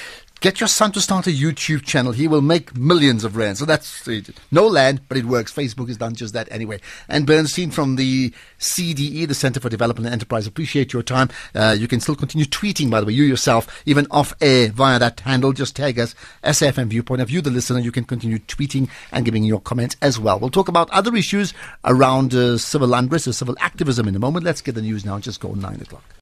get 0.42 0.58
your 0.58 0.68
son 0.68 0.90
to 0.90 1.00
start 1.00 1.28
a 1.28 1.30
YouTube 1.30 1.84
channel. 1.84 2.10
He 2.10 2.26
will 2.26 2.42
make 2.42 2.76
millions 2.76 3.22
of 3.22 3.36
rand. 3.36 3.58
So 3.58 3.64
that's 3.64 4.06
no 4.50 4.66
land, 4.66 5.00
but 5.08 5.16
it 5.16 5.24
works. 5.24 5.52
Facebook 5.52 5.86
has 5.86 5.96
done 5.96 6.16
just 6.16 6.34
that 6.34 6.50
anyway. 6.50 6.80
Ann 7.08 7.24
Bernstein 7.24 7.70
from 7.70 7.94
the 7.94 8.34
CDE, 8.58 9.28
the 9.28 9.34
Center 9.34 9.60
for 9.60 9.68
Development 9.68 10.04
and 10.04 10.12
Enterprise, 10.12 10.48
appreciate 10.48 10.92
your 10.92 11.04
time. 11.04 11.28
Uh, 11.54 11.76
you 11.78 11.86
can 11.86 12.00
still 12.00 12.16
continue 12.16 12.44
tweeting, 12.44 12.90
by 12.90 12.98
the 12.98 13.06
way, 13.06 13.12
you 13.12 13.22
yourself, 13.22 13.82
even 13.86 14.06
off 14.10 14.34
air 14.40 14.68
via 14.70 14.98
that 14.98 15.20
handle. 15.20 15.52
Just 15.52 15.76
tag 15.76 15.98
us, 16.00 16.14
SFM 16.42 16.88
Viewpoint 16.88 17.22
of 17.22 17.30
You, 17.30 17.40
the 17.40 17.50
listener. 17.50 17.78
You 17.78 17.92
can 17.92 18.04
continue 18.04 18.40
tweeting 18.40 18.90
and 19.12 19.24
giving 19.24 19.44
your 19.44 19.60
comments 19.60 19.96
as 20.02 20.18
well. 20.18 20.40
We'll 20.40 20.50
talk 20.50 20.68
about 20.68 20.90
other 20.90 21.14
issues 21.14 21.54
around 21.84 22.34
uh, 22.34 22.58
civil 22.58 22.94
unrest 22.94 23.28
or 23.28 23.32
civil 23.32 23.56
activism 23.60 24.08
in 24.08 24.16
a 24.16 24.18
moment. 24.18 24.44
Let's 24.44 24.60
get 24.60 24.74
the 24.74 24.82
news 24.82 25.04
now. 25.04 25.20
Just 25.20 25.40
go 25.40 25.54
9 25.54 25.80
o'clock. 25.80 26.16